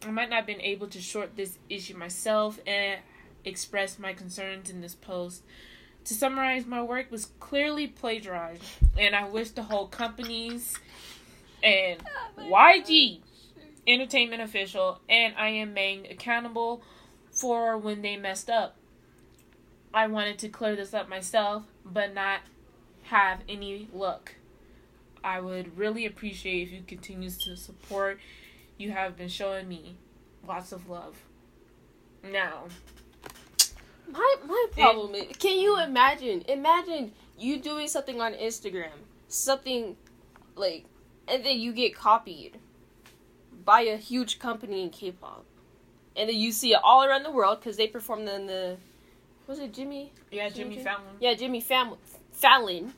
I 0.04 0.10
might 0.10 0.30
not 0.30 0.36
have 0.36 0.46
been 0.46 0.60
able 0.60 0.88
to 0.88 1.00
short 1.00 1.36
this 1.36 1.58
issue 1.68 1.96
myself 1.96 2.58
and 2.66 3.00
express 3.44 3.98
my 3.98 4.12
concerns 4.12 4.70
in 4.70 4.80
this 4.80 4.94
post. 4.94 5.42
To 6.06 6.14
summarize, 6.14 6.66
my 6.66 6.82
work 6.82 7.10
was 7.12 7.26
clearly 7.38 7.86
plagiarized, 7.86 8.64
and 8.98 9.14
I 9.14 9.28
wish 9.28 9.50
to 9.50 9.62
hold 9.62 9.92
companies 9.92 10.74
and 11.62 12.00
YG 12.38 13.20
entertainment 13.86 14.42
official 14.42 15.00
and 15.08 15.34
I 15.36 15.48
am 15.48 15.74
Mang 15.74 16.06
accountable 16.10 16.82
for 17.30 17.76
when 17.76 18.02
they 18.02 18.16
messed 18.16 18.50
up. 18.50 18.76
I 19.94 20.06
wanted 20.06 20.38
to 20.40 20.48
clear 20.48 20.76
this 20.76 20.94
up 20.94 21.08
myself, 21.08 21.64
but 21.84 22.14
not 22.14 22.40
have 23.04 23.40
any 23.48 23.88
luck. 23.92 24.36
I 25.24 25.40
would 25.40 25.76
really 25.76 26.06
appreciate 26.06 26.68
if 26.68 26.72
you 26.72 26.82
continue 26.86 27.30
to 27.30 27.56
support. 27.56 28.18
You 28.78 28.92
have 28.92 29.16
been 29.16 29.28
showing 29.28 29.68
me 29.68 29.96
lots 30.46 30.72
of 30.72 30.88
love. 30.88 31.22
Now, 32.24 32.64
My 34.10 34.36
my 34.46 34.66
problem 34.72 35.14
is, 35.14 35.36
can 35.36 35.58
you 35.58 35.80
imagine? 35.80 36.42
Imagine 36.48 37.12
you 37.38 37.58
doing 37.58 37.88
something 37.88 38.20
on 38.20 38.34
Instagram, 38.34 38.92
something 39.28 39.96
like, 40.54 40.84
and 41.28 41.44
then 41.44 41.58
you 41.58 41.72
get 41.72 41.94
copied 41.94 42.58
by 43.64 43.82
a 43.82 43.96
huge 43.96 44.38
company 44.38 44.82
in 44.82 44.90
K-pop, 44.90 45.44
and 46.16 46.28
then 46.28 46.36
you 46.36 46.52
see 46.52 46.72
it 46.72 46.80
all 46.82 47.04
around 47.04 47.22
the 47.22 47.30
world 47.30 47.60
because 47.60 47.76
they 47.76 47.86
performed 47.86 48.28
in 48.28 48.46
the, 48.46 48.76
was 49.46 49.58
it 49.58 49.72
Jimmy? 49.72 50.12
yeah, 50.30 50.48
Jimmy 50.48 50.74
Okay. 50.76 50.84
Fallon. 50.84 51.16
Yeah, 51.20 51.34
Jimmy 51.34 51.60
Fallon, 51.60 51.98
Fallon, 52.32 52.92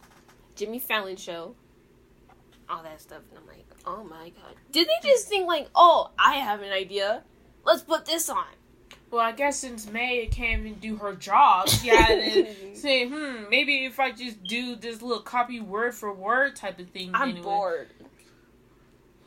Jimmy 0.57 0.79
Fallon 0.79 1.17
show, 1.17 1.55
all 2.69 2.83
that 2.83 3.01
stuff, 3.01 3.23
and 3.31 3.39
I'm 3.39 3.47
like, 3.47 3.65
oh 3.87 4.05
my 4.05 4.31
god, 4.31 4.55
did 4.73 4.89
they 4.89 5.09
just 5.09 5.29
think 5.29 5.47
like, 5.47 5.69
oh, 5.75 6.11
I 6.19 6.35
have 6.37 6.63
an 6.63 6.73
idea, 6.73 7.23
let's 7.65 7.83
put 7.83 8.07
this 8.07 8.29
on? 8.29 8.45
Well, 9.11 9.21
I 9.23 9.31
guess 9.31 9.59
since 9.59 9.89
May 9.89 10.27
can't 10.27 10.61
even 10.67 10.81
do 10.81 10.97
her 10.97 11.15
job, 11.15 11.69
yeah, 11.85 12.11
and 12.11 12.77
say, 12.77 13.07
hmm, 13.07 13.45
maybe 13.49 13.85
if 13.85 14.01
I 14.01 14.11
just 14.11 14.43
do 14.43 14.75
this 14.75 15.03
little 15.03 15.23
copy 15.23 15.61
word 15.61 15.95
for 15.95 16.13
word 16.13 16.57
type 16.57 16.81
of 16.81 16.89
thing. 16.89 17.13
I'm 17.15 17.29
anyway. 17.31 17.43
bored. 17.45 17.89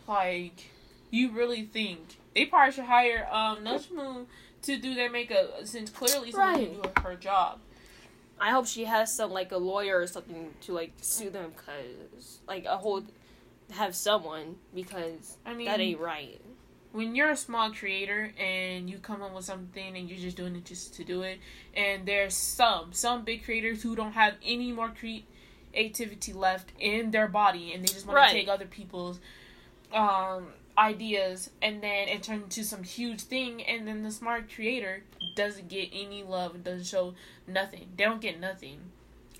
Like, 0.08 0.70
you 1.12 1.32
really 1.32 1.64
think 1.64 2.18
they 2.36 2.46
probably 2.46 2.72
should 2.74 2.86
hire 2.86 3.28
um 3.32 3.60
Najmu 3.64 4.26
to 4.64 4.78
do 4.78 4.94
their 4.96 5.10
makeup 5.10 5.52
since 5.66 5.90
clearly 5.90 6.32
someone 6.32 6.54
Right. 6.56 6.72
can 6.82 6.82
do 6.94 7.02
her 7.02 7.16
job. 7.16 7.60
I 8.40 8.52
hope 8.52 8.68
she 8.68 8.86
has 8.86 9.14
some 9.14 9.32
like 9.32 9.52
a 9.52 9.58
lawyer 9.58 10.00
or 10.00 10.08
something 10.08 10.54
to 10.62 10.74
like 10.74 10.94
sue 11.02 11.30
them 11.30 11.52
because 11.56 12.40
like 12.48 12.66
a 12.66 12.78
whole 12.78 13.04
have 13.72 13.96
someone 13.96 14.58
because 14.74 15.38
I 15.46 15.54
mean, 15.54 15.66
that 15.66 15.80
ain't 15.80 16.00
right. 16.00 16.40
when 16.92 17.16
you're 17.16 17.32
a 17.32 17.36
small 17.38 17.72
creator 17.72 18.32
and 18.40 18.90
you 18.90 18.98
come 19.00 19.22
up 19.22 19.34
with 19.34 19.46
something 19.46 19.98
and 19.98 20.10
you're 20.10 20.20
just 20.20 20.38
doing 20.38 20.56
it 20.56 20.66
just 20.66 20.94
to 20.96 21.04
do 21.04 21.22
it, 21.24 21.40
and 21.76 22.06
there's 22.06 22.36
some 22.36 22.94
some 22.94 23.24
big 23.24 23.44
creators 23.44 23.82
who 23.84 23.96
don't 23.96 24.14
have 24.14 24.36
any 24.46 24.72
more 24.72 24.92
creativity 25.74 26.32
left 26.34 26.72
in 26.80 27.12
their 27.12 27.28
body 27.28 27.74
and 27.74 27.84
they 27.84 27.92
just 27.92 28.06
want 28.06 28.18
Right. 28.18 28.28
to 28.30 28.34
take 28.34 28.48
other 28.48 28.66
people's 28.66 29.20
um 29.94 30.48
ideas 30.78 31.50
and 31.62 31.82
then 31.82 32.08
it 32.08 32.22
turns 32.24 32.44
into 32.44 32.64
some 32.64 32.84
huge 32.84 33.22
thing 33.22 33.64
and 33.64 33.88
then 33.88 34.04
the 34.04 34.12
smart 34.12 34.46
creator 34.54 35.04
doesn't 35.36 35.68
get 35.70 35.90
any 35.92 36.24
love 36.24 36.64
doesn't 36.64 36.86
show 36.86 37.14
nothing 37.48 37.88
they 37.98 38.04
don't 38.04 38.22
get 38.22 38.40
nothing 38.40 38.80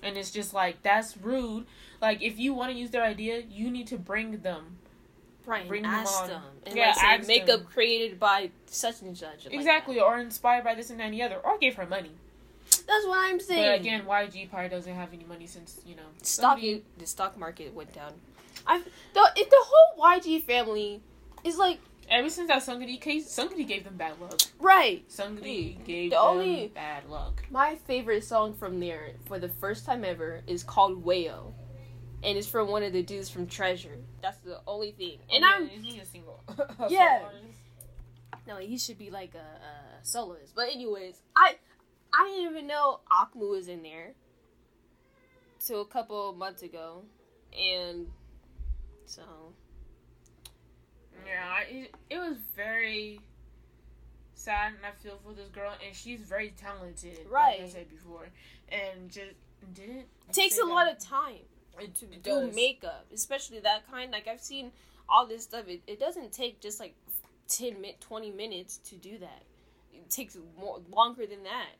and 0.02 0.16
it's 0.16 0.30
just 0.30 0.52
like 0.52 0.82
that's 0.82 1.16
rude 1.16 1.64
like 2.00 2.20
if 2.22 2.38
you 2.38 2.52
want 2.52 2.72
to 2.72 2.76
use 2.78 2.90
their 2.90 3.04
idea 3.04 3.42
you 3.50 3.70
need 3.70 3.86
to 3.86 3.96
bring 3.96 4.38
them 4.38 4.76
Right, 5.46 5.66
Bring 5.66 5.84
them 5.84 6.04
on. 6.06 6.28
them 6.28 6.42
and 6.66 6.76
Yeah, 6.76 6.92
like 6.94 7.24
say 7.24 7.26
makeup 7.38 7.60
them. 7.60 7.68
created 7.72 8.20
by 8.20 8.50
such 8.66 9.00
and 9.00 9.16
such. 9.16 9.44
and 9.46 9.52
like 9.52 9.54
exactly 9.54 9.94
that. 9.94 10.02
or 10.04 10.18
inspired 10.18 10.62
by 10.62 10.74
this 10.74 10.90
and 10.90 11.00
the 11.00 11.22
other 11.22 11.36
or 11.36 11.56
give 11.56 11.76
her 11.76 11.86
money 11.86 12.10
That's 12.86 13.06
what 13.06 13.18
I'm 13.18 13.40
saying. 13.40 13.62
But 13.62 13.80
again, 13.80 14.02
YG 14.04 14.50
probably 14.50 14.68
doesn't 14.68 14.92
have 14.94 15.14
any 15.14 15.24
money 15.24 15.46
since 15.46 15.80
you 15.86 15.96
know 15.96 16.02
stock 16.22 16.58
somebody- 16.58 16.82
the 16.98 17.06
stock 17.06 17.38
market 17.38 17.72
went 17.72 17.94
down. 17.94 18.12
I 18.66 18.82
the 19.14 19.30
it, 19.36 19.48
the 19.48 19.56
whole 19.60 20.04
YG 20.04 20.42
family 20.42 21.00
is 21.48 21.58
like 21.58 21.80
Ever 22.10 22.30
since 22.30 22.48
that 22.48 22.62
Seungri 22.62 22.98
case, 22.98 23.26
Seungri 23.28 23.66
gave 23.68 23.84
them 23.84 23.96
bad 23.98 24.18
luck. 24.18 24.40
right. 24.58 25.06
Seungri 25.10 25.76
Hmm. 25.76 25.84
gave 25.84 26.10
The 26.10 26.16
them 26.16 26.24
only- 26.24 26.68
bad 26.68 27.06
luck. 27.10 27.44
My 27.50 27.74
favorite 27.76 28.24
song 28.24 28.54
from 28.54 28.80
there 28.80 29.12
for 29.26 29.38
the 29.38 29.48
first 29.50 29.84
time 29.84 30.04
ever 30.06 30.42
is 30.46 30.62
called 30.64 31.04
Wayo. 31.04 31.52
And 32.22 32.36
it's 32.38 32.48
from 32.48 32.68
one 32.68 32.82
of 32.82 32.92
the 32.94 33.02
dudes 33.02 33.28
from 33.30 33.46
Treasure. 33.46 33.98
That's 34.22 34.38
the 34.38 34.60
only 34.66 34.92
thing. 34.92 35.18
And 35.30 35.44
Oh, 35.44 35.48
I'm 35.48 35.70
yeah, 35.82 36.02
a 36.02 36.06
single? 36.06 36.42
Yeah. 36.88 37.28
No, 38.46 38.56
he 38.56 38.78
should 38.78 38.96
be 38.98 39.10
like 39.10 39.34
a, 39.34 39.38
a 40.00 40.04
soloist. 40.04 40.54
But 40.54 40.70
anyways, 40.70 41.20
I 41.36 41.56
I 42.14 42.26
didn't 42.28 42.50
even 42.52 42.66
know 42.66 43.00
Akmu 43.12 43.50
was 43.50 43.68
in 43.68 43.82
there 43.82 44.14
till 45.64 45.82
a 45.82 45.86
couple 45.86 46.32
months 46.32 46.62
ago, 46.62 47.04
and 47.56 48.08
so 49.04 49.52
Yeah, 51.26 51.46
I- 51.48 51.62
it, 51.70 51.94
it 52.10 52.18
was 52.18 52.36
very 52.56 53.20
sad, 54.34 54.74
and 54.76 54.86
I 54.86 54.90
feel 55.02 55.18
for 55.24 55.32
this 55.32 55.48
girl, 55.48 55.72
and 55.84 55.94
she's 55.94 56.20
very 56.20 56.50
talented. 56.50 57.18
Right, 57.30 57.60
Like 57.60 57.68
I 57.68 57.72
said 57.72 57.90
before, 57.90 58.28
and 58.70 59.10
just 59.10 59.32
didn't 59.74 60.06
it 60.28 60.32
takes 60.32 60.58
a 60.58 60.64
lot 60.64 60.84
that. 60.86 60.96
of 60.98 61.02
time 61.02 61.40
It, 61.80 61.94
to 61.96 62.04
it 62.06 62.22
do 62.22 62.46
does. 62.46 62.54
makeup, 62.54 63.06
especially 63.12 63.60
that 63.60 63.90
kind. 63.90 64.10
Like 64.12 64.28
I've 64.28 64.40
seen 64.40 64.72
all 65.08 65.26
this 65.26 65.42
stuff. 65.44 65.66
It, 65.68 65.82
it 65.86 65.98
doesn't 65.98 66.32
take 66.32 66.60
just 66.60 66.78
like 66.80 66.94
10 67.48 67.80
min, 67.80 67.94
20 68.00 68.30
minutes 68.30 68.76
to 68.78 68.94
do 68.96 69.18
that. 69.18 69.42
It 69.92 70.08
takes 70.10 70.36
more 70.58 70.80
longer 70.90 71.26
than 71.26 71.42
that. 71.44 71.70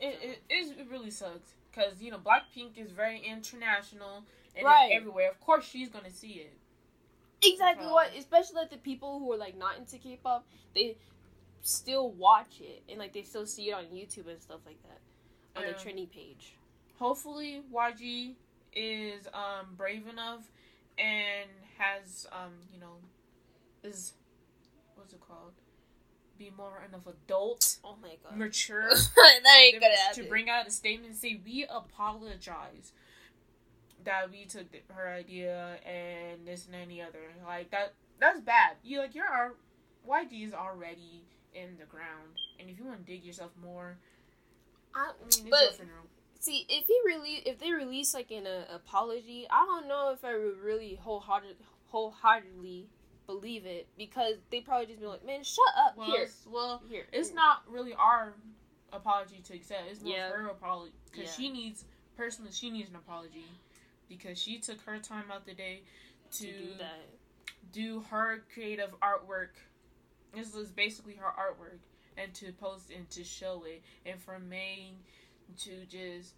It, 0.00 0.40
it, 0.50 0.78
it 0.78 0.86
really 0.90 1.10
sucks 1.10 1.54
because 1.70 2.00
you 2.00 2.10
know 2.10 2.18
Blackpink 2.18 2.76
is 2.76 2.90
very 2.92 3.18
international 3.20 4.24
and 4.54 4.64
Right. 4.64 4.90
everywhere. 4.92 5.30
Of 5.30 5.40
course, 5.40 5.66
she's 5.66 5.88
gonna 5.88 6.10
see 6.10 6.32
it. 6.34 6.52
Exactly 7.42 7.86
what, 7.86 8.10
especially 8.16 8.56
like 8.56 8.70
the 8.70 8.76
people 8.78 9.18
who 9.18 9.32
are 9.32 9.36
like 9.36 9.56
not 9.56 9.76
into 9.78 9.98
K-pop, 9.98 10.46
they 10.74 10.96
still 11.62 12.10
watch 12.12 12.60
it 12.60 12.82
and 12.88 12.98
like 12.98 13.12
they 13.12 13.22
still 13.22 13.46
see 13.46 13.70
it 13.70 13.72
on 13.72 13.84
YouTube 13.86 14.28
and 14.28 14.40
stuff 14.40 14.60
like 14.66 14.78
that 14.84 15.00
on 15.58 15.66
the 15.66 15.72
trendy 15.72 16.08
page. 16.08 16.54
hopefully 16.98 17.62
YG 17.72 18.34
is 18.72 19.26
um 19.34 19.74
brave 19.76 20.06
enough 20.06 20.42
and 20.98 21.48
has 21.78 22.26
um 22.32 22.52
you 22.72 22.78
know 22.78 22.96
is 23.82 24.12
what's 24.94 25.12
it 25.12 25.20
called? 25.20 25.52
Be 26.38 26.50
more 26.56 26.82
enough 26.88 27.06
adult 27.06 27.78
Oh 27.82 27.96
my 28.02 28.16
god, 28.22 28.36
mature 28.36 28.88
that 29.16 29.58
ain't 29.58 29.80
gonna 29.80 29.94
to 29.94 30.00
happen. 30.00 30.28
bring 30.28 30.50
out 30.50 30.66
a 30.66 30.70
statement 30.70 31.10
and 31.12 31.18
say 31.18 31.40
we 31.44 31.66
apologize 31.68 32.92
that 34.06 34.30
we 34.30 34.44
took 34.46 34.66
her 34.88 35.08
idea 35.08 35.76
and 35.84 36.46
this 36.46 36.66
and 36.66 36.74
any 36.74 37.02
other 37.02 37.18
like 37.46 37.70
that 37.70 37.92
that's 38.18 38.40
bad 38.40 38.76
you 38.82 38.98
like 38.98 39.14
you're 39.14 39.26
our 39.28 39.54
YG 40.08 40.46
is 40.46 40.54
already 40.54 41.22
in 41.54 41.76
the 41.78 41.84
ground 41.84 42.38
and 42.58 42.70
if 42.70 42.78
you 42.78 42.84
want 42.86 43.04
to 43.04 43.12
dig 43.12 43.22
yourself 43.24 43.50
more 43.62 43.98
I, 44.94 45.10
I 45.10 45.12
mean 45.20 45.26
it's 45.28 45.40
But- 45.40 45.62
your 45.62 45.72
funeral 45.72 46.04
see, 46.38 46.64
if 46.68 46.86
he 46.86 46.96
release, 47.04 47.42
if 47.44 47.58
they 47.58 47.72
release 47.72 48.14
like 48.14 48.30
an 48.30 48.46
uh, 48.46 48.64
apology, 48.72 49.48
I 49.50 49.64
don't 49.64 49.88
know 49.88 50.12
if 50.12 50.24
I 50.24 50.36
would 50.36 50.58
really 50.62 50.94
wholehearted, 50.94 51.56
wholeheartedly 51.86 52.86
believe 53.26 53.66
it 53.66 53.88
because 53.98 54.34
they 54.52 54.60
probably 54.60 54.86
just 54.86 55.00
be 55.00 55.06
like, 55.06 55.26
man, 55.26 55.42
shut 55.42 55.64
up 55.76 55.96
well, 55.96 56.06
here, 56.06 56.22
it's- 56.22 56.46
well 56.48 56.82
here. 56.88 57.04
it's 57.12 57.32
not 57.32 57.62
really 57.68 57.94
our 57.94 58.34
apology 58.92 59.40
to 59.44 59.54
accept. 59.54 59.84
It's 59.90 60.02
more 60.02 60.12
Yeah. 60.14 60.28
her 60.30 60.46
apology 60.48 60.92
because 61.10 61.24
Yeah. 61.26 61.32
she 61.32 61.50
needs 61.50 61.84
personally 62.16 62.52
she 62.52 62.70
needs 62.70 62.90
an 62.90 62.96
apology 62.96 63.46
because 64.08 64.38
she 64.38 64.58
took 64.58 64.80
her 64.82 64.98
time 64.98 65.24
out 65.32 65.46
the 65.46 65.54
day 65.54 65.82
to, 66.32 66.38
to 66.38 66.52
do 66.52 66.68
that. 66.78 67.72
do 67.72 68.04
her 68.10 68.44
creative 68.52 68.90
artwork. 69.00 69.56
This 70.34 70.54
was 70.54 70.70
basically 70.70 71.14
her 71.14 71.26
artwork 71.26 71.78
and 72.16 72.32
to 72.34 72.52
post 72.52 72.90
and 72.90 73.08
to 73.10 73.24
show 73.24 73.64
it 73.66 73.82
and 74.04 74.20
for 74.20 74.38
May 74.38 74.92
to 75.64 75.84
just 75.86 76.34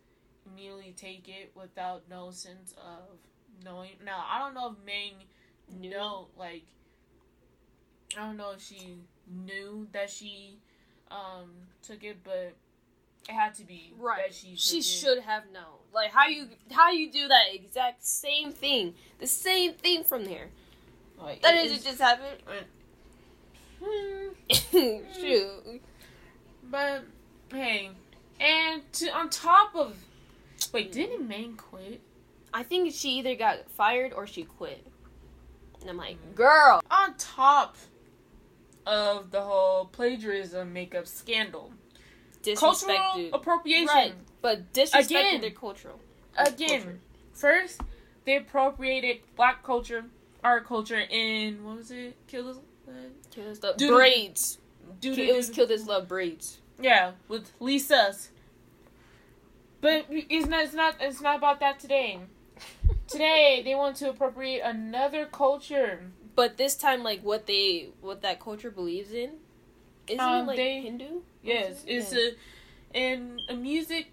immediately 0.46 0.94
take 0.96 1.28
it 1.28 1.52
without 1.54 2.02
no 2.08 2.30
sense 2.30 2.72
of 2.72 3.18
knowing. 3.64 3.90
Now 4.04 4.24
I 4.30 4.38
don't 4.38 4.54
know 4.54 4.70
if 4.72 4.84
Ming 4.84 5.14
Knew. 5.80 5.90
know 5.90 6.28
like 6.36 6.64
I 8.16 8.20
don't 8.20 8.36
know 8.36 8.52
if 8.52 8.62
she 8.62 8.96
knew 9.26 9.86
that 9.92 10.10
she 10.10 10.58
um 11.10 11.50
took 11.82 12.02
it, 12.04 12.18
but 12.24 12.54
it 13.28 13.32
had 13.34 13.54
to 13.56 13.64
be 13.64 13.92
Right. 13.98 14.22
that 14.28 14.34
she 14.34 14.56
She 14.56 14.82
should 14.82 15.20
have 15.20 15.44
known. 15.52 15.64
Like 15.92 16.10
how 16.12 16.26
you 16.26 16.48
how 16.70 16.90
you 16.90 17.10
do 17.10 17.28
that 17.28 17.54
exact 17.54 18.04
same 18.04 18.52
thing, 18.52 18.94
the 19.18 19.26
same 19.26 19.72
thing 19.74 20.04
from 20.04 20.24
there. 20.24 20.48
Like, 21.18 21.42
That 21.42 21.54
it 21.56 21.82
just 21.82 22.00
happened. 22.00 22.40
Hmm. 23.82 24.98
Shoot. 25.14 25.80
But 26.64 27.04
hey, 27.52 27.90
and 28.40 28.92
to, 28.94 29.08
on 29.16 29.30
top 29.30 29.74
of 29.76 29.96
wait, 30.72 30.90
didn't 30.92 31.26
Maine 31.28 31.56
quit? 31.56 32.00
I 32.52 32.62
think 32.64 32.92
she 32.92 33.10
either 33.18 33.34
got 33.36 33.70
fired 33.70 34.12
or 34.12 34.26
she 34.26 34.42
quit. 34.44 34.84
And 35.80 35.88
I'm 35.90 35.96
like, 35.96 36.16
Mhm. 36.16 36.34
girl. 36.34 36.82
On 36.90 37.14
top 37.18 37.76
of 38.84 39.30
the 39.30 39.42
whole 39.42 39.84
plagiarism 39.86 40.72
makeup 40.72 41.06
scandal, 41.06 41.72
cultural 42.56 43.30
appropriation. 43.32 43.86
Right. 43.86 44.14
But 44.40 44.72
disrespecting 44.72 45.04
Again. 45.04 45.40
their 45.40 45.50
cultural. 45.50 46.00
Again, 46.36 46.68
Culture. 46.82 46.98
first 47.32 47.80
they 48.24 48.36
appropriated 48.36 49.18
black 49.36 49.62
culture, 49.64 50.04
our 50.44 50.60
culture 50.60 51.00
in 51.00 51.64
what 51.64 51.78
was 51.78 51.90
it? 51.90 52.16
Kill 52.28 52.44
this. 52.44 52.58
Kill 53.30 53.44
this 53.44 53.62
love. 53.62 53.76
Dude. 53.76 53.90
braids. 53.90 54.58
do 55.00 55.12
It 55.12 55.34
was 55.34 55.50
Kill 55.50 55.66
This 55.66 55.86
Love 55.86 56.08
braids. 56.08 56.58
Yeah, 56.80 57.12
with 57.26 57.52
Lisa's. 57.60 58.30
But 59.80 60.06
it's 60.10 60.46
not. 60.46 60.64
It's 60.64 60.74
not. 60.74 60.96
It's 61.00 61.20
not 61.20 61.36
about 61.36 61.60
that 61.60 61.78
today. 61.78 62.20
Today 63.08 63.62
they 63.64 63.74
want 63.74 63.96
to 63.96 64.10
appropriate 64.10 64.60
another 64.62 65.24
culture. 65.26 66.00
But 66.34 66.56
this 66.56 66.76
time, 66.76 67.02
like 67.02 67.22
what 67.22 67.46
they 67.46 67.88
what 68.00 68.22
that 68.22 68.40
culture 68.40 68.70
believes 68.70 69.12
in, 69.12 69.32
isn't 70.08 70.20
Um, 70.20 70.44
it 70.44 70.46
like 70.48 70.56
they- 70.56 70.80
Hindu? 70.82 71.20
Yes, 71.42 71.84
Yeah. 71.86 71.94
it's 71.98 72.12
a 72.14 72.34
and 72.94 73.40
a 73.48 73.54
music 73.54 74.08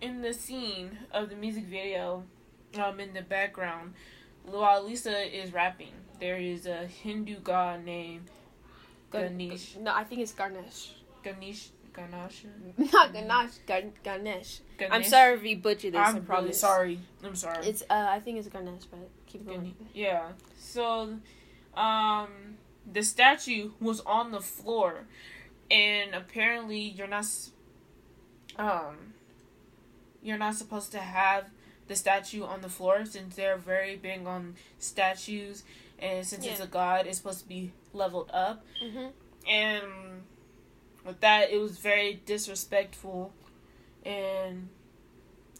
in 0.00 0.22
the 0.22 0.32
scene 0.32 0.98
of 1.12 1.28
the 1.30 1.36
music 1.36 1.64
video. 1.64 2.24
Um, 2.82 3.00
in 3.00 3.12
the 3.12 3.20
background, 3.20 3.92
while 4.44 4.82
Lisa 4.82 5.14
is 5.20 5.52
rapping, 5.52 5.92
there 6.20 6.38
is 6.38 6.64
a 6.64 6.86
Hindu 6.86 7.40
god 7.40 7.84
named 7.84 8.30
Gan- 9.10 9.36
Ganesh. 9.36 9.76
No, 9.76 9.92
I 9.94 10.04
think 10.04 10.22
it's 10.22 10.32
Ganesh. 10.32 10.94
Ganesh. 11.22 11.68
Ganesha. 11.92 12.46
Not 12.78 13.12
Ganesh. 13.12 13.58
Gan- 13.66 13.92
Ganesh. 14.02 14.60
I'm 14.90 15.04
sorry 15.04 15.34
if 15.34 15.42
we 15.42 15.54
butchered 15.54 15.92
this. 15.92 16.00
I 16.00 16.08
I'm 16.08 16.24
really 16.26 16.54
sorry. 16.54 16.98
I'm 17.22 17.36
sorry. 17.36 17.66
It's 17.66 17.82
uh, 17.90 18.06
I 18.08 18.20
think 18.20 18.38
it's 18.38 18.48
Ganesh, 18.48 18.84
but 18.86 19.06
keep 19.26 19.44
going. 19.46 19.74
Yeah. 19.92 20.32
So, 20.56 21.18
um, 21.74 22.56
the 22.90 23.02
statue 23.02 23.72
was 23.80 24.00
on 24.00 24.30
the 24.32 24.40
floor, 24.40 25.04
and 25.70 26.14
apparently 26.14 26.80
you're 26.80 27.06
not, 27.06 27.26
um, 28.56 29.14
you're 30.22 30.38
not 30.38 30.54
supposed 30.54 30.92
to 30.92 30.98
have 30.98 31.50
the 31.88 31.96
statue 31.96 32.44
on 32.44 32.60
the 32.60 32.68
floor 32.68 33.04
since 33.04 33.36
they're 33.36 33.56
very 33.56 33.96
big 33.96 34.26
on 34.26 34.54
statues, 34.78 35.64
and 35.98 36.26
since 36.26 36.44
it's 36.52 36.60
a 36.60 36.66
god, 36.66 37.06
it's 37.06 37.18
supposed 37.18 37.40
to 37.40 37.48
be 37.48 37.72
leveled 37.92 38.30
up, 38.32 38.64
hmm 38.80 39.08
and 39.48 40.22
with 41.04 41.18
that, 41.20 41.50
it 41.50 41.58
was 41.58 41.78
very 41.78 42.20
disrespectful, 42.26 43.32
and 44.04 44.68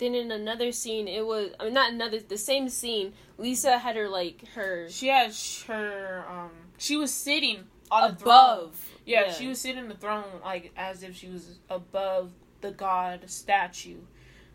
Then 0.02 0.16
in 0.16 0.32
another 0.32 0.72
scene, 0.72 1.06
it 1.06 1.24
was 1.24 1.50
I 1.60 1.66
mean, 1.66 1.74
not 1.74 1.92
another 1.92 2.18
the 2.18 2.36
same 2.36 2.68
scene. 2.68 3.12
Lisa 3.38 3.78
had 3.78 3.94
her 3.94 4.08
like 4.08 4.48
her 4.56 4.88
she 4.88 5.06
had 5.06 5.32
her, 5.68 6.24
um, 6.28 6.50
she 6.76 6.96
was 6.96 7.14
sitting 7.14 7.60
on 7.88 8.10
the 8.10 8.16
throne. 8.16 8.34
above. 8.34 8.88
Yeah, 9.06 9.30
she 9.30 9.46
was 9.46 9.60
sitting 9.60 9.80
on 9.80 9.88
the 9.88 9.94
throne 9.94 10.24
like 10.44 10.72
as 10.76 11.04
if 11.04 11.14
she 11.14 11.28
was 11.28 11.60
above 11.70 12.32
the 12.62 12.72
god 12.72 13.30
statue, 13.30 13.98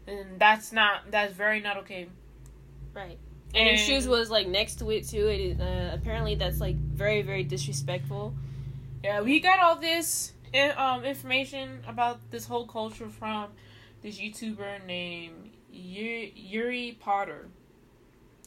and 0.05 0.37
that's 0.37 0.73
not 0.73 1.11
that's 1.11 1.33
very 1.33 1.61
not 1.61 1.77
okay. 1.77 2.09
right. 2.93 3.17
And, 3.55 3.69
her 3.69 3.77
shoes 3.77 4.05
was 4.05 4.29
like 4.29 4.47
next 4.47 4.79
to 4.79 4.91
it 4.91 5.07
too. 5.07 5.27
It 5.27 5.61
uh, 5.61 5.95
apparently 5.95 6.35
that's 6.35 6.59
like 6.59 6.75
very 6.75 7.21
very 7.21 7.43
disrespectful. 7.43 8.33
yeah, 9.01 9.21
we 9.21 9.39
got 9.39 9.59
all 9.59 9.77
this 9.77 10.33
in, 10.51 10.73
um 10.75 11.05
information 11.05 11.79
about 11.87 12.19
this 12.31 12.45
whole 12.45 12.67
culture 12.67 13.07
from 13.07 13.47
this 14.07 14.19
YouTuber 14.19 14.85
named 14.85 15.51
Yuri, 15.71 16.33
Yuri 16.35 16.97
Potter. 16.99 17.47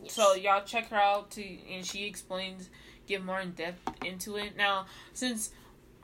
So 0.08 0.34
y'all 0.34 0.64
check 0.64 0.88
her 0.88 0.96
out 0.96 1.30
to 1.32 1.44
and 1.70 1.84
she 1.84 2.06
explains 2.06 2.70
give 3.06 3.22
more 3.24 3.40
in 3.40 3.52
depth 3.52 3.86
into 4.04 4.36
it. 4.36 4.56
Now, 4.56 4.86
since 5.12 5.50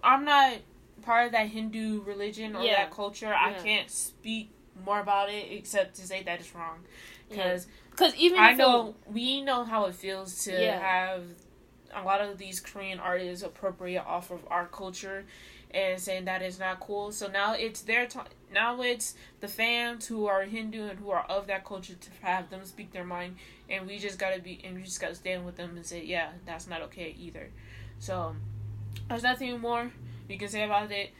I'm 0.02 0.24
not 0.24 0.58
part 1.02 1.26
of 1.26 1.32
that 1.32 1.48
Hindu 1.48 2.02
religion 2.02 2.54
or 2.54 2.62
Yeah. 2.62 2.76
that 2.76 2.90
culture, 2.90 3.32
I 3.34 3.54
can't 3.54 3.90
speak 3.90 4.50
more 4.84 5.00
about 5.00 5.30
it 5.30 5.50
except 5.52 5.96
to 5.96 6.02
say 6.06 6.22
that 6.24 6.40
it's 6.40 6.54
wrong. 6.54 6.84
Because 7.30 7.66
because 7.90 8.14
even 8.16 8.38
I 8.38 8.50
it- 8.50 8.56
know 8.58 8.94
we 9.06 9.40
know 9.40 9.64
how 9.64 9.86
it 9.86 9.94
feels 9.94 10.44
to 10.44 10.52
Yeah. 10.52 10.78
have 10.78 11.24
a 11.94 12.02
lot 12.04 12.20
of 12.20 12.36
these 12.36 12.60
Korean 12.60 12.98
artists 13.00 13.42
appropriate 13.42 14.04
off 14.04 14.30
of 14.30 14.46
our 14.50 14.66
culture 14.66 15.24
and 15.72 16.00
saying 16.00 16.24
that 16.26 16.42
is 16.42 16.58
not 16.58 16.80
cool. 16.80 17.12
So 17.12 17.26
now 17.28 17.54
it's 17.54 17.82
their 17.82 18.06
time. 18.06 18.26
Now 18.52 18.80
it's 18.82 19.14
the 19.40 19.48
fans 19.48 20.06
who 20.06 20.26
are 20.26 20.42
Hindu 20.42 20.86
and 20.88 20.98
who 20.98 21.10
are 21.10 21.24
of 21.28 21.46
that 21.48 21.64
culture 21.64 21.94
to 21.94 22.10
have 22.22 22.48
them 22.50 22.64
speak 22.64 22.92
their 22.92 23.04
mind, 23.04 23.36
and 23.68 23.86
we 23.86 23.98
just 23.98 24.18
gotta 24.18 24.40
be 24.40 24.60
and 24.64 24.76
we 24.76 24.82
just 24.82 25.00
gotta 25.00 25.14
stand 25.14 25.44
with 25.44 25.56
them 25.56 25.76
and 25.76 25.84
say, 25.84 26.04
yeah, 26.04 26.30
that's 26.46 26.66
not 26.66 26.80
okay 26.82 27.14
either. 27.18 27.50
So 27.98 28.36
there's 29.08 29.22
nothing 29.22 29.60
more 29.60 29.90
we 30.28 30.36
can 30.38 30.48
say 30.48 30.64
about 30.64 30.90
it. 30.92 31.10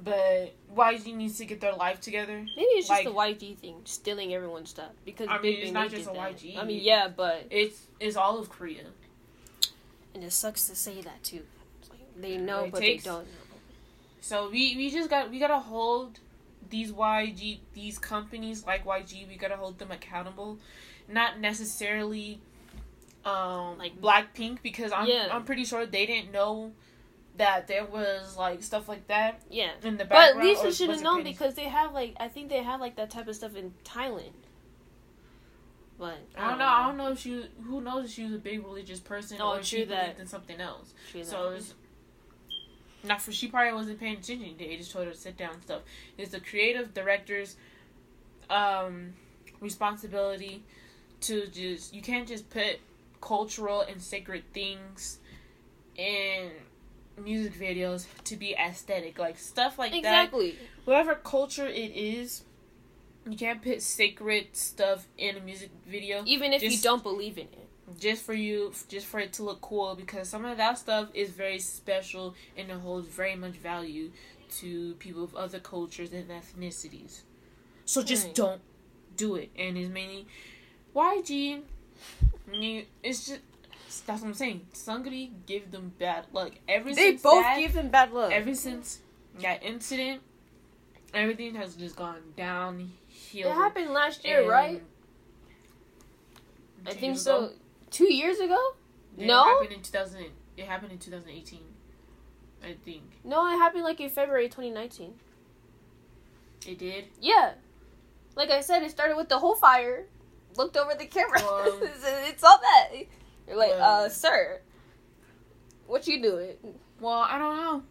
But 0.00 0.54
YG 0.76 1.12
needs 1.16 1.38
to 1.38 1.44
get 1.44 1.60
their 1.60 1.74
life 1.74 2.00
together. 2.00 2.38
maybe 2.56 2.62
it's 2.62 2.86
just 2.86 3.04
like- 3.04 3.38
the 3.38 3.46
YG 3.46 3.56
thing, 3.58 3.80
stealing 3.84 4.32
everyone's 4.32 4.70
stuff 4.70 4.92
because 5.04 5.26
I 5.28 5.34
mean, 5.34 5.42
Big 5.42 5.58
it's 5.64 5.72
not 5.72 5.90
just 5.90 6.08
a 6.08 6.12
that. 6.12 6.36
YG. 6.38 6.56
I 6.56 6.64
mean, 6.64 6.80
yeah, 6.84 7.08
but 7.08 7.46
It's 7.50 7.86
it's 7.98 8.16
all 8.16 8.38
of 8.38 8.48
Korea. 8.48 8.84
and 10.14 10.22
it 10.22 10.32
sucks 10.32 10.68
to 10.68 10.76
say 10.76 11.00
that 11.02 11.22
too. 11.24 11.42
Like 11.90 11.98
they 12.20 12.36
know, 12.36 12.64
It 12.64 12.72
but 12.72 12.80
takes- 12.80 13.02
they 13.04 13.10
don't 13.10 13.24
know. 13.24 13.47
So 14.28 14.50
we 14.50 14.76
we 14.76 14.90
just 14.90 15.08
got 15.08 15.30
we 15.30 15.38
gotta 15.38 15.58
hold 15.58 16.20
these 16.68 16.92
YG 16.92 17.60
these 17.72 17.98
companies 17.98 18.66
like 18.66 18.84
YG 18.84 19.26
we 19.26 19.36
gotta 19.36 19.56
hold 19.56 19.78
them 19.78 19.90
accountable, 19.90 20.58
not 21.08 21.40
necessarily 21.40 22.38
um 23.24 23.78
like 23.78 23.98
Blackpink 24.02 24.58
because 24.62 24.92
I'm 24.92 25.06
Yeah. 25.08 25.28
I'm 25.32 25.44
pretty 25.44 25.64
sure 25.64 25.86
they 25.86 26.04
didn't 26.04 26.30
know 26.30 26.72
that 27.38 27.68
there 27.68 27.86
was 27.86 28.36
like 28.36 28.62
stuff 28.62 28.86
like 28.86 29.06
that 29.06 29.40
Yeah. 29.48 29.70
in 29.82 29.96
the 29.96 30.04
background. 30.04 30.34
But. 30.40 30.44
Lisa 30.44 30.74
should 30.74 30.90
have 30.90 31.00
known 31.02 31.22
because 31.24 31.54
they 31.54 31.64
have 31.64 31.94
like 31.94 32.14
I 32.20 32.28
think 32.28 32.50
they 32.50 32.62
have 32.62 32.80
like 32.80 32.96
that 32.96 33.08
type 33.10 33.28
of 33.28 33.34
stuff 33.34 33.56
in 33.56 33.72
Thailand. 33.82 34.32
But 35.98 36.18
I 36.36 36.50
don't 36.50 36.58
know. 36.58 36.66
I 36.66 36.86
don't 36.86 36.98
know 36.98 37.12
if 37.12 37.18
she 37.20 37.48
who 37.66 37.80
knows 37.80 38.04
if 38.04 38.10
she 38.10 38.24
was 38.24 38.34
a 38.34 38.38
big 38.38 38.62
religious 38.62 39.00
person 39.00 39.38
Oh, 39.40 39.52
or 39.54 39.60
if 39.60 39.64
she 39.64 39.84
that. 39.84 40.02
believed 40.02 40.20
in 40.20 40.26
something 40.26 40.60
else. 40.60 40.92
True 41.10 41.24
So 41.24 41.52
that. 41.54 41.62
Not 43.04 43.22
for 43.22 43.32
she 43.32 43.48
probably 43.48 43.72
wasn't 43.72 44.00
paying 44.00 44.18
attention. 44.18 44.54
They 44.58 44.76
just 44.76 44.92
told 44.92 45.06
her 45.06 45.12
to 45.12 45.16
sit 45.16 45.36
down 45.36 45.54
and 45.54 45.62
stuff. 45.62 45.82
It's 46.16 46.32
the 46.32 46.40
creative 46.40 46.94
director's 46.94 47.56
um 48.50 49.12
responsibility 49.60 50.62
to 51.20 51.46
just 51.48 51.92
you 51.94 52.02
can't 52.02 52.28
just 52.28 52.48
put 52.50 52.78
cultural 53.20 53.82
and 53.82 54.00
sacred 54.00 54.44
things 54.52 55.18
in 55.96 56.50
music 57.22 57.54
videos 57.54 58.06
to 58.22 58.36
be 58.36 58.54
aesthetic 58.54 59.18
like 59.18 59.36
stuff 59.36 59.78
like 59.78 59.90
that 59.90 59.98
exactly. 59.98 60.56
whatever 60.84 61.16
culture 61.16 61.66
it 61.66 61.90
is 61.96 62.44
you 63.32 63.38
can't 63.38 63.62
put 63.62 63.82
sacred 63.82 64.54
stuff 64.56 65.06
in 65.16 65.36
a 65.36 65.40
music 65.40 65.70
video. 65.86 66.22
Even 66.26 66.52
if 66.52 66.62
you 66.62 66.78
don't 66.78 67.02
believe 67.02 67.38
in 67.38 67.46
it. 67.46 67.68
just 67.98 68.22
for 68.22 68.34
you 68.34 68.72
just 68.88 69.06
for 69.06 69.18
it 69.18 69.32
to 69.32 69.42
look 69.42 69.60
cool 69.62 69.94
because 69.94 70.28
some 70.28 70.44
of 70.44 70.58
that 70.58 70.76
stuff 70.78 71.08
is 71.14 71.30
very 71.30 71.58
special 71.58 72.34
and 72.56 72.70
it 72.70 72.76
holds 72.78 73.08
very 73.08 73.34
much 73.34 73.54
value 73.54 74.10
to 74.50 74.94
people 74.98 75.24
of 75.24 75.34
other 75.34 75.58
cultures 75.58 76.12
and 76.12 76.28
ethnicities. 76.28 77.22
So 77.86 78.02
just 78.02 78.26
Right. 78.26 78.34
don't 78.34 78.60
do 79.16 79.36
it. 79.36 79.50
And 79.56 79.76
it's 79.78 79.90
mainly 79.90 80.26
YG 80.94 81.62
you, 82.52 82.84
it's 83.02 83.26
just 83.26 83.40
that's 84.06 84.20
what 84.20 84.28
I'm 84.28 84.34
saying. 84.34 84.66
Seungri 84.74 85.30
give 85.46 85.70
them 85.70 85.92
bad 85.98 86.26
luck. 86.32 86.52
Ever 86.68 86.90
They 86.92 87.10
since 87.12 87.22
both 87.22 87.42
that, 87.42 87.58
give 87.58 87.74
him 87.74 87.88
bad 87.88 88.12
luck. 88.12 88.32
ever 88.32 88.54
since 88.54 89.00
that 89.40 89.62
incident 89.62 90.20
everything 91.14 91.54
has 91.54 91.74
just 91.74 91.96
gone 91.96 92.20
downhill 93.32 93.50
it 93.50 93.54
happened 93.54 93.90
last 93.92 94.24
year, 94.24 94.40
And 94.40 94.48
right? 94.48 94.82
I 96.86 96.94
think 96.94 97.18
so. 97.18 97.36
ago, 97.46 97.52
Two 97.90 98.12
years 98.12 98.38
ago? 98.38 98.58
it 99.16 99.26
No? 99.26 99.44
happened 99.44 99.72
in 99.72 99.82
2000 99.82 100.24
it 100.56 100.64
happened 100.66 100.92
in 100.92 100.98
2018 100.98 101.60
I 102.62 102.74
think 102.84 103.02
No, 103.24 103.46
it 103.46 103.56
happened 103.58 103.84
like 103.84 104.00
in 104.00 104.10
February 104.10 104.48
2019. 104.48 105.14
it 106.66 106.78
did 106.78 107.04
Yeah. 107.20 107.52
Like 108.36 108.50
I 108.50 108.60
said, 108.60 108.82
it 108.84 108.90
started 108.90 109.16
with 109.16 109.28
the 109.28 109.38
whole 109.38 109.56
fire. 109.56 110.06
Looked 110.56 110.76
over 110.76 110.94
the 110.94 111.06
camera. 111.06 111.40
It's, 112.28 112.44
all 112.44 112.58
that. 112.60 112.90
You're 113.48 113.56
like, 113.56 113.72
uh, 113.72 114.08
sir, 114.08 114.60
what 115.86 116.06
you 116.06 116.22
doing? 116.22 116.54
Well, 117.00 117.14
I 117.18 117.36
don't 117.38 117.56
know. 117.56 117.82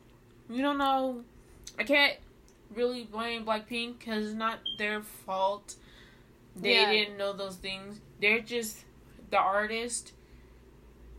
You 0.50 0.62
don't 0.62 0.78
know. 0.78 1.24
I 1.78 1.84
can't 1.84 2.14
really 2.74 3.04
blame 3.04 3.46
Blackpink 3.46 4.00
because 4.00 4.26
it's 4.28 4.36
not 4.36 4.60
their 4.78 5.02
fault. 5.02 5.76
They 6.56 6.74
Yeah. 6.82 6.92
didn't 6.92 7.18
know 7.18 7.34
those 7.34 7.56
things. 7.56 8.00
They're 8.20 8.40
just 8.40 8.84
the 9.30 9.38
artist, 9.38 10.14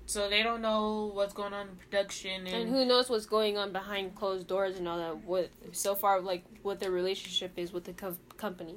so 0.06 0.28
they 0.28 0.42
don't 0.42 0.62
know 0.62 1.10
what's 1.14 1.34
going 1.34 1.52
on 1.52 1.68
in 1.68 1.76
production 1.76 2.46
and, 2.46 2.56
And 2.56 2.68
who 2.70 2.84
knows 2.84 3.08
what's 3.10 3.26
going 3.26 3.56
on 3.58 3.72
behind 3.72 4.14
closed 4.14 4.46
doors 4.46 4.76
and 4.78 4.88
all 4.88 4.98
that. 4.98 5.24
What 5.24 5.50
so 5.72 5.94
far, 5.94 6.20
like 6.20 6.44
what 6.62 6.80
their 6.80 6.90
relationship 6.90 7.52
is 7.58 7.72
with 7.72 7.84
the 7.84 7.92
co- 7.92 8.16
company. 8.36 8.76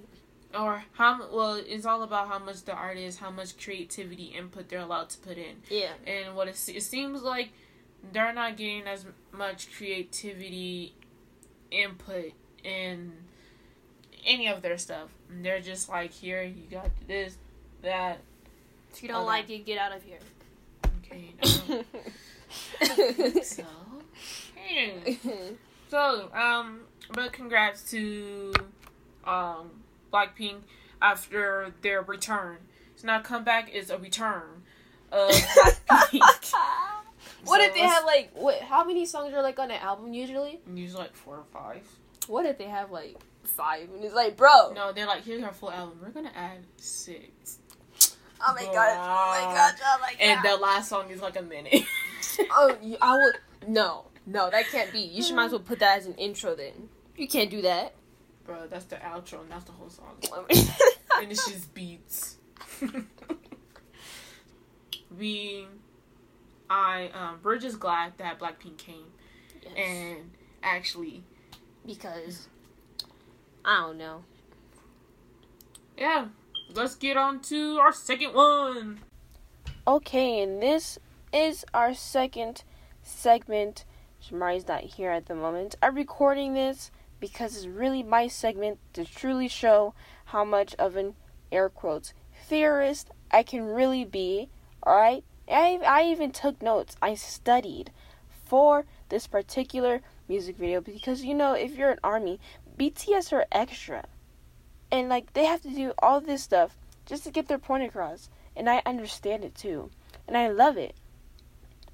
or 0.53 0.83
how 0.91 1.29
well 1.31 1.53
it's 1.55 1.85
all 1.85 2.03
about 2.03 2.27
how 2.27 2.37
much 2.37 2.63
the 2.63 2.73
artist, 2.73 3.19
how 3.19 3.31
much 3.31 3.57
creativity 3.57 4.25
input 4.25 4.67
they're 4.67 4.79
allowed 4.81 5.09
to 5.09 5.17
put 5.19 5.37
in. 5.37 5.61
Yeah. 5.69 5.93
and 6.05 6.35
what 6.35 6.47
it, 6.49 6.61
it 6.69 6.83
seems 6.83 7.21
like 7.23 7.51
they're 8.11 8.33
not 8.33 8.57
getting 8.57 8.83
as 8.85 9.05
much 9.31 9.71
creativity 9.75 10.93
input 11.71 12.33
in 12.63 13.11
any 14.25 14.47
of 14.47 14.61
their 14.61 14.77
stuff. 14.77 15.09
And 15.29 15.43
they're 15.45 15.61
just 15.61 15.89
like, 15.89 16.11
here, 16.11 16.43
you 16.43 16.63
got 16.69 16.89
this, 17.07 17.37
that. 17.81 18.19
If 18.93 19.01
you 19.01 19.09
don't 19.09 19.19
Okay. 19.19 19.25
like 19.27 19.49
it, 19.49 19.65
get 19.65 19.77
out 19.77 19.95
of 19.95 20.03
here. 20.03 20.19
Okay, 21.05 21.33
no. 21.41 21.83
so, 23.41 23.63
hey. 24.55 25.17
so, 25.89 26.29
um, 26.33 26.81
but 27.13 27.31
congrats 27.31 27.89
to, 27.91 28.53
um, 29.25 29.71
Blackpink 30.11 30.61
after 31.01 31.73
their 31.81 32.01
return. 32.01 32.57
So 32.95 33.07
now 33.07 33.21
comeback 33.21 33.73
is 33.73 33.89
a 33.89 33.97
return 33.97 34.63
of 35.11 35.31
what 35.85 36.11
So 37.45 37.61
if 37.61 37.73
they 37.73 37.79
have 37.79 38.05
like 38.05 38.31
what? 38.33 38.61
How 38.61 38.83
many 38.83 39.05
songs 39.05 39.33
are 39.33 39.41
like 39.41 39.57
on 39.59 39.71
an 39.71 39.79
album 39.81 40.13
usually? 40.13 40.59
Usually 40.73 41.01
like 41.01 41.15
four 41.15 41.37
or 41.37 41.45
five. 41.51 41.87
What 42.27 42.45
if 42.45 42.57
they 42.57 42.65
have 42.65 42.91
like 42.91 43.17
five 43.43 43.89
and 43.93 44.03
it's 44.03 44.13
like, 44.13 44.37
bro? 44.37 44.73
No, 44.73 44.91
they're 44.91 45.07
like, 45.07 45.23
here's 45.23 45.43
our 45.43 45.53
full 45.53 45.71
album. 45.71 45.99
We're 46.01 46.09
gonna 46.09 46.31
add 46.35 46.59
six. 46.77 47.59
Oh 48.43 48.53
my 48.55 48.65
god! 48.65 48.97
Oh 48.97 49.47
my 49.47 49.53
god! 49.53 49.73
Oh 49.83 49.97
my 50.01 50.11
god! 50.11 50.19
And 50.19 50.43
the 50.43 50.55
last 50.57 50.89
song 50.89 51.09
is 51.11 51.21
like 51.21 51.37
a 51.37 51.43
minute. 51.43 51.83
oh, 52.51 52.75
I 53.01 53.15
would 53.15 53.35
no, 53.67 54.05
no, 54.25 54.49
that 54.49 54.67
can't 54.71 54.91
be. 54.91 54.99
You 54.99 55.21
should 55.21 55.35
might 55.35 55.45
as 55.45 55.51
well 55.51 55.59
put 55.59 55.79
that 55.79 55.99
as 55.99 56.05
an 56.07 56.15
intro 56.15 56.55
then. 56.55 56.89
You 57.15 57.27
can't 57.27 57.49
do 57.49 57.61
that. 57.61 57.93
Bro, 58.45 58.67
that's 58.69 58.85
the 58.85 58.95
outro 58.97 59.41
and 59.41 59.51
that's 59.51 59.65
the 59.65 59.71
whole 59.71 59.89
song. 59.89 60.17
and 61.21 61.31
it's 61.31 61.49
just 61.49 61.73
beats. 61.73 62.37
we, 65.17 65.67
I, 66.69 67.09
um, 67.13 67.39
we're 67.43 67.59
just 67.59 67.79
glad 67.79 68.17
that 68.17 68.39
Blackpink 68.39 68.77
came 68.77 69.05
and 69.77 70.31
actually, 70.63 71.23
because 71.85 72.47
I 73.63 73.81
don't 73.81 73.97
know. 73.97 74.23
yeah. 75.97 76.27
Let's 76.73 76.95
get 76.95 77.17
on 77.17 77.41
to 77.41 77.79
our 77.79 77.91
second 77.91 78.33
one. 78.33 78.99
Okay, 79.85 80.41
and 80.41 80.61
this 80.61 80.97
is 81.33 81.65
our 81.73 81.93
second 81.93 82.63
segment. 83.03 83.83
Shamari's 84.23 84.67
not 84.67 84.83
here 84.83 85.11
at 85.11 85.25
the 85.25 85.35
moment. 85.35 85.75
I'm 85.81 85.95
recording 85.95 86.53
this 86.53 86.89
because 87.19 87.57
it's 87.57 87.67
really 87.67 88.03
my 88.03 88.27
segment 88.27 88.79
to 88.93 89.03
truly 89.03 89.49
show 89.49 89.93
how 90.25 90.45
much 90.45 90.75
of 90.75 90.95
an 90.95 91.15
air 91.51 91.67
quotes 91.67 92.13
theorist 92.47 93.09
I 93.31 93.43
can 93.43 93.63
really 93.63 94.05
be. 94.05 94.49
Alright? 94.85 95.25
I, 95.49 95.79
I 95.85 96.03
even 96.05 96.31
took 96.31 96.61
notes. 96.61 96.95
I 97.01 97.15
studied 97.15 97.91
for 98.45 98.85
this 99.09 99.27
particular 99.27 100.01
music 100.31 100.55
video 100.55 100.79
because 100.79 101.25
you 101.25 101.33
know, 101.33 101.51
if 101.51 101.75
you're 101.75 101.91
an 101.91 101.99
army, 102.05 102.39
BTS 102.77 103.33
are 103.33 103.45
extra. 103.51 104.05
And 104.89 105.09
like 105.09 105.33
they 105.33 105.43
have 105.43 105.61
to 105.63 105.69
do 105.69 105.93
all 105.99 106.21
this 106.21 106.41
stuff 106.41 106.77
just 107.05 107.25
to 107.25 107.31
get 107.31 107.49
their 107.49 107.57
point 107.57 107.83
across. 107.83 108.29
And 108.55 108.69
I 108.69 108.81
understand 108.85 109.43
it 109.43 109.55
too. 109.55 109.91
And 110.27 110.37
I 110.37 110.47
love 110.47 110.77
it. 110.77 110.95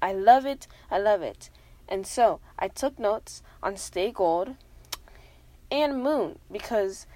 I 0.00 0.12
love 0.12 0.46
it. 0.46 0.68
I 0.88 0.98
love 0.98 1.22
it. 1.22 1.50
And 1.88 2.06
so 2.06 2.38
I 2.56 2.68
took 2.68 2.96
notes 2.98 3.42
on 3.60 3.76
Stay 3.76 4.12
Gold 4.12 4.54
and 5.70 6.00
Moon 6.02 6.38
because 6.50 7.06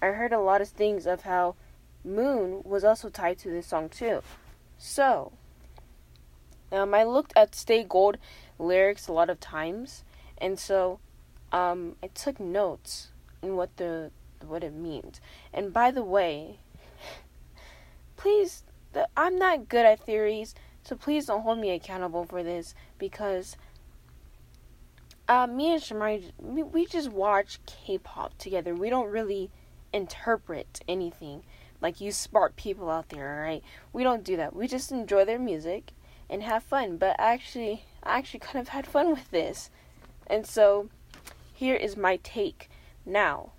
I 0.00 0.06
heard 0.06 0.32
a 0.32 0.40
lot 0.40 0.60
of 0.60 0.68
things 0.68 1.06
of 1.06 1.22
how 1.22 1.56
Moon 2.04 2.62
was 2.64 2.84
also 2.84 3.08
tied 3.08 3.38
to 3.38 3.48
this 3.48 3.66
song 3.66 3.88
too. 3.88 4.22
So 4.76 5.32
um, 6.70 6.94
I 6.94 7.02
looked 7.02 7.32
at 7.34 7.56
Stay 7.56 7.82
Gold 7.82 8.18
lyrics 8.60 9.08
a 9.08 9.12
lot 9.12 9.30
of 9.30 9.40
times, 9.40 10.04
and 10.40 10.58
so 10.58 11.00
um, 11.52 11.96
I 12.02 12.08
took 12.08 12.40
notes 12.40 13.08
on 13.42 13.56
what 13.56 13.76
the 13.76 14.10
what 14.46 14.62
it 14.64 14.74
means. 14.74 15.20
And 15.52 15.72
by 15.72 15.90
the 15.90 16.02
way, 16.02 16.60
please, 18.16 18.64
the, 18.92 19.08
I'm 19.16 19.36
not 19.36 19.68
good 19.68 19.84
at 19.84 20.00
theories, 20.00 20.54
so 20.82 20.96
please 20.96 21.26
don't 21.26 21.42
hold 21.42 21.58
me 21.58 21.70
accountable 21.70 22.24
for 22.24 22.42
this 22.42 22.74
because 22.98 23.56
uh, 25.28 25.46
me 25.46 25.72
and 25.72 25.82
Shamari, 25.82 26.32
we, 26.38 26.86
just 26.86 27.10
watch 27.10 27.60
K-pop 27.66 28.38
together. 28.38 28.74
We 28.74 28.88
don't 28.88 29.10
really 29.10 29.50
interpret 29.92 30.80
anything 30.88 31.42
like 31.80 32.00
you 32.00 32.10
smart 32.12 32.56
people 32.56 32.88
out 32.90 33.10
there, 33.10 33.34
alright? 33.34 33.62
We 33.92 34.02
don't 34.02 34.24
do 34.24 34.36
that. 34.38 34.56
We 34.56 34.66
just 34.66 34.90
enjoy 34.90 35.24
their 35.26 35.38
music 35.38 35.92
and 36.30 36.42
have 36.42 36.62
fun. 36.62 36.96
But 36.96 37.16
actually, 37.18 37.84
I 38.02 38.18
actually 38.18 38.40
kind 38.40 38.58
of 38.58 38.68
had 38.68 38.86
fun 38.86 39.10
with 39.14 39.30
this. 39.30 39.70
And 40.28 40.46
so, 40.46 40.88
here 41.52 41.74
is 41.74 41.96
my 41.96 42.16
take. 42.22 42.70
Now, 43.04 43.52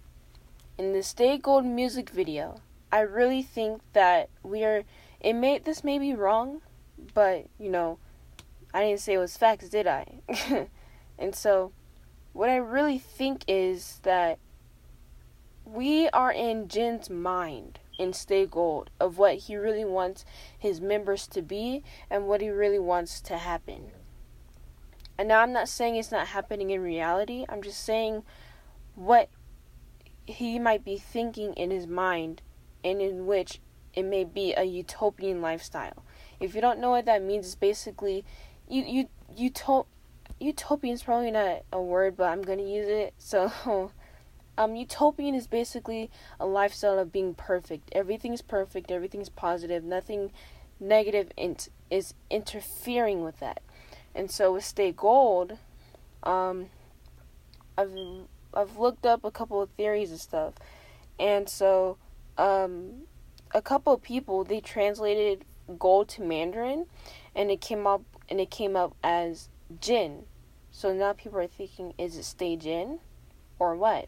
in 0.78 0.94
the 0.94 1.04
Stay 1.04 1.38
Gold 1.38 1.66
music 1.66 2.10
video, 2.12 2.62
I 2.92 3.02
really 3.02 3.42
think 3.42 3.82
that 3.94 4.30
we 4.44 4.64
are. 4.64 4.84
It 5.20 5.34
may 5.34 5.60
this 5.60 5.84
may 5.84 6.00
be 6.00 6.14
wrong, 6.14 6.62
but 7.14 7.48
you 7.60 7.70
know, 7.70 7.98
I 8.74 8.84
didn't 8.84 9.02
say 9.02 9.14
it 9.14 9.18
was 9.18 9.36
facts, 9.36 9.70
did 9.70 9.88
I? 9.88 10.22
and 11.20 11.36
so, 11.36 11.72
what 12.34 12.50
I 12.50 12.58
really 12.58 13.00
think 13.00 13.44
is 13.48 14.00
that 14.04 14.40
we 15.66 16.08
are 16.10 16.32
in 16.32 16.68
Jin's 16.68 17.10
mind 17.10 17.80
in 17.98 18.14
Stay 18.14 18.46
Gold 18.46 18.90
of 19.00 19.18
what 19.18 19.36
he 19.36 19.56
really 19.58 19.86
wants 19.86 20.24
his 20.58 20.80
members 20.80 21.28
to 21.28 21.42
be 21.42 21.84
and 22.10 22.28
what 22.28 22.42
he 22.42 22.50
really 22.50 22.80
wants 22.80 23.20
to 23.22 23.38
happen. 23.38 23.92
And 25.20 25.28
now 25.28 25.42
I'm 25.42 25.52
not 25.52 25.68
saying 25.68 25.98
it's 25.98 26.14
not 26.14 26.28
happening 26.28 26.70
in 26.70 26.82
reality. 26.82 27.44
I'm 27.50 27.62
just 27.62 27.84
saying 27.84 28.24
what 28.96 29.28
he 30.26 30.58
might 30.60 30.86
be 30.86 30.96
thinking 30.96 31.54
in 31.56 31.72
his 31.72 31.88
mind 31.88 32.42
and 32.86 33.02
in 33.02 33.28
which 33.28 33.60
it 33.94 34.04
may 34.04 34.24
be 34.24 34.54
a 34.56 34.64
utopian 34.64 35.42
lifestyle. 35.42 36.06
If 36.40 36.56
you 36.56 36.62
don't 36.62 36.80
know 36.80 36.92
what 36.92 37.04
that 37.04 37.22
means, 37.22 37.48
it's 37.48 37.56
basically 37.56 38.24
you 38.70 38.86
you 38.86 39.52
utop 39.52 39.88
utopian 40.40 40.94
is 40.94 41.04
probably 41.04 41.32
not 41.32 41.64
a 41.74 41.82
word, 41.82 42.16
but 42.16 42.30
I'm 42.30 42.42
gonna 42.42 42.64
use 42.64 42.88
it. 42.88 43.14
So 43.20 43.92
um 44.58 44.78
utopian 44.78 45.36
is 45.36 45.48
basically 45.48 46.10
a 46.40 46.46
lifestyle 46.46 46.98
of 46.98 47.12
being 47.12 47.34
perfect. 47.36 47.90
Everything's 47.92 48.42
perfect, 48.42 48.90
everything's 48.90 49.28
positive, 49.28 49.84
nothing 49.84 50.32
negative 50.80 51.30
int- 51.36 51.68
is 51.90 52.14
interfering 52.30 53.22
with 53.22 53.42
that. 53.42 53.62
And 54.15 54.30
so 54.30 54.54
with 54.54 54.65
Stay 54.65 54.91
Gold, 54.91 55.58
um 56.24 56.67
I've 57.78 57.93
I've 58.54 58.78
looked 58.78 59.06
up 59.06 59.24
a 59.24 59.32
couple 59.32 59.62
of 59.62 59.69
theories 59.72 60.12
and 60.12 60.19
stuff. 60.19 60.54
And 61.19 61.48
so 61.50 61.98
um 62.38 63.04
a 63.54 63.62
couple 63.62 63.93
of 63.93 64.02
people 64.02 64.43
they 64.43 64.60
translated 64.60 65.45
gold 65.78 66.08
to 66.10 66.22
Mandarin 66.22 66.86
and 67.36 67.52
it 67.52 67.62
came 67.62 67.86
up 67.86 68.02
and 68.28 68.39
it 68.39 68.50
came 68.50 68.76
up 68.76 68.95
as 69.04 69.50
Jin. 69.80 70.26
So 70.72 70.93
now 70.93 71.13
people 71.13 71.39
are 71.39 71.48
thinking 71.48 71.93
is 71.98 72.17
it 72.17 72.24
Stay 72.24 72.56
Jin 72.56 73.00
or 73.60 73.76
what? 73.76 74.08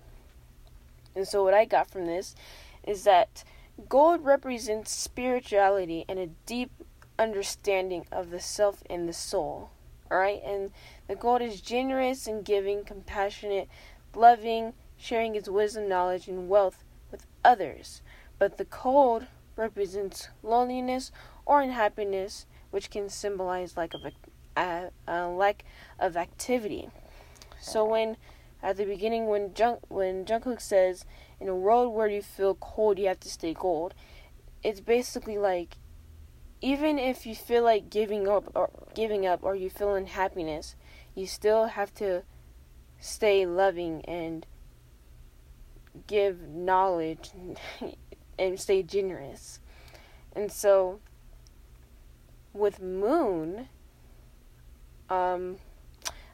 And 1.15 1.27
so 1.27 1.43
what 1.43 1.53
I 1.53 1.65
got 1.65 1.89
from 1.89 2.05
this 2.05 2.35
is 2.83 3.03
that 3.03 3.43
gold 3.89 4.23
represents 4.23 4.91
spirituality 4.91 6.05
and 6.07 6.19
a 6.19 6.27
deep 6.45 6.71
understanding 7.19 8.05
of 8.11 8.31
the 8.31 8.39
self 8.39 8.83
and 8.89 9.07
the 9.07 9.13
soul. 9.13 9.69
Alright? 10.11 10.41
And 10.43 10.71
the 11.07 11.15
gold 11.15 11.41
is 11.41 11.61
generous 11.61 12.27
and 12.27 12.43
giving, 12.43 12.83
compassionate, 12.83 13.69
loving, 14.13 14.73
sharing 14.97 15.35
its 15.35 15.47
wisdom, 15.47 15.87
knowledge, 15.87 16.27
and 16.27 16.49
wealth 16.49 16.83
with 17.11 17.25
others. 17.45 18.01
But 18.37 18.57
the 18.57 18.65
cold 18.65 19.27
represents 19.55 20.29
loneliness 20.43 21.11
or 21.45 21.61
unhappiness, 21.61 22.45
which 22.71 22.89
can 22.89 23.09
symbolize 23.09 23.77
lack 23.77 23.93
of 23.93 24.05
a, 24.05 24.11
a 24.57 24.61
uh, 24.61 24.89
uh, 25.07 25.29
lack 25.29 25.63
of 25.99 26.17
activity. 26.17 26.89
So 27.59 27.85
when 27.85 28.17
at 28.63 28.77
the 28.77 28.85
beginning 28.85 29.27
when 29.27 29.53
Junk 29.53 29.79
when 29.87 30.25
Jungkook 30.25 30.61
says 30.61 31.05
in 31.39 31.47
a 31.47 31.55
world 31.55 31.93
where 31.93 32.07
you 32.07 32.21
feel 32.21 32.55
cold 32.55 32.99
you 32.99 33.07
have 33.07 33.19
to 33.21 33.29
stay 33.29 33.53
cold, 33.53 33.93
it's 34.63 34.79
basically 34.79 35.37
like 35.37 35.77
even 36.61 36.99
if 36.99 37.25
you 37.25 37.35
feel 37.35 37.63
like 37.63 37.89
giving 37.89 38.27
up 38.27 38.51
or 38.55 38.69
giving 38.93 39.25
up 39.25 39.43
or 39.43 39.55
you 39.55 39.69
feel 39.69 39.95
unhappiness, 39.95 40.75
you 41.15 41.25
still 41.25 41.67
have 41.67 41.93
to 41.95 42.23
stay 42.99 43.45
loving 43.45 44.03
and 44.05 44.45
give 46.07 46.47
knowledge 46.47 47.31
and 48.39 48.59
stay 48.59 48.83
generous. 48.83 49.59
And 50.35 50.51
so 50.51 50.99
with 52.53 52.81
Moon 52.81 53.67
um 55.09 55.57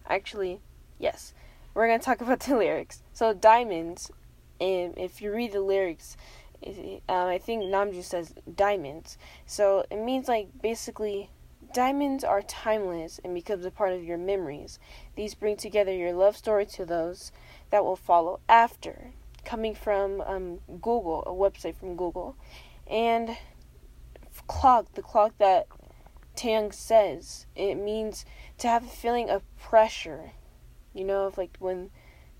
actually 0.08 0.60
yes 1.00 1.34
we're 1.78 1.86
going 1.86 2.00
to 2.00 2.06
talk 2.06 2.22
about 2.22 2.40
the 2.40 2.58
lyrics. 2.58 3.04
So 3.13 3.34
diamonds, 3.34 4.12
and 4.60 4.98
if 4.98 5.22
you 5.22 5.32
read 5.32 5.52
the 5.52 5.62
lyrics, 5.62 6.18
um, 6.65 7.28
I 7.28 7.38
think 7.38 7.63
Namju 7.63 8.04
says 8.04 8.34
diamonds. 8.56 9.17
So 9.46 9.86
it 9.89 9.98
means 9.98 10.28
like 10.28 10.50
basically 10.62 11.30
diamonds 11.74 12.24
are 12.24 12.41
timeless 12.41 13.20
and 13.24 13.34
becomes 13.34 13.65
a 13.65 13.72
part 13.72 13.93
of 13.93 14.04
your 14.04 14.17
memories. 14.17 14.80
These 15.15 15.36
bring 15.36 15.58
together 15.58 15.93
your 15.93 16.13
love 16.13 16.38
story 16.38 16.65
to 16.67 16.86
those 16.86 17.32
that 17.70 17.84
will 17.84 17.96
follow 17.96 18.39
after. 18.48 19.12
Coming 19.46 19.76
from 19.76 20.22
um, 20.22 20.60
Google, 20.82 21.24
a 21.26 21.32
website 21.32 21.76
from 21.76 21.96
Google, 21.96 22.36
and 22.86 23.38
clock, 24.48 24.93
the 24.93 25.02
clock 25.02 25.34
that 25.38 25.67
Taehyung 26.36 26.74
says, 26.74 27.46
it 27.56 27.76
means 27.76 28.26
to 28.58 28.67
have 28.67 28.84
a 28.84 28.89
feeling 28.89 29.30
of 29.30 29.43
pressure 29.58 30.32
you 30.98 31.04
know 31.04 31.26
of 31.26 31.38
like 31.38 31.56
when 31.60 31.91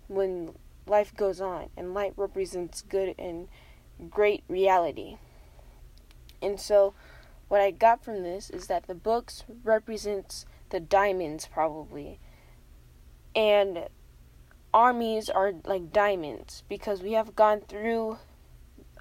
when 0.08 0.53
life 0.88 1.15
goes 1.15 1.39
on 1.39 1.69
and 1.77 1.93
light 1.93 2.13
represents 2.15 2.82
good 2.82 3.13
and 3.19 3.47
great 4.10 4.43
reality. 4.47 5.17
And 6.41 6.60
so 6.60 6.93
what 7.47 7.62
I 7.62 7.71
got 7.71 8.03
from 8.03 8.23
this 8.23 8.49
is 8.49 8.67
that 8.67 8.88
the 8.88 8.95
books 8.95 9.43
represents 9.63 10.45
the 10.69 10.79
diamonds 10.79 11.47
probably. 11.51 12.19
And 13.36 13.88
armies 14.73 15.29
are 15.29 15.53
like 15.63 15.91
diamonds 15.91 16.63
because 16.67 17.01
we 17.01 17.13
have 17.13 17.36
gone 17.36 17.62
through 17.62 18.17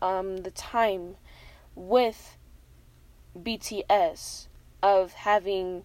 um, 0.00 0.38
the 0.38 0.50
time 0.50 1.16
with 1.74 2.36
BTS 3.36 4.46
of 4.82 5.12
having 5.12 5.84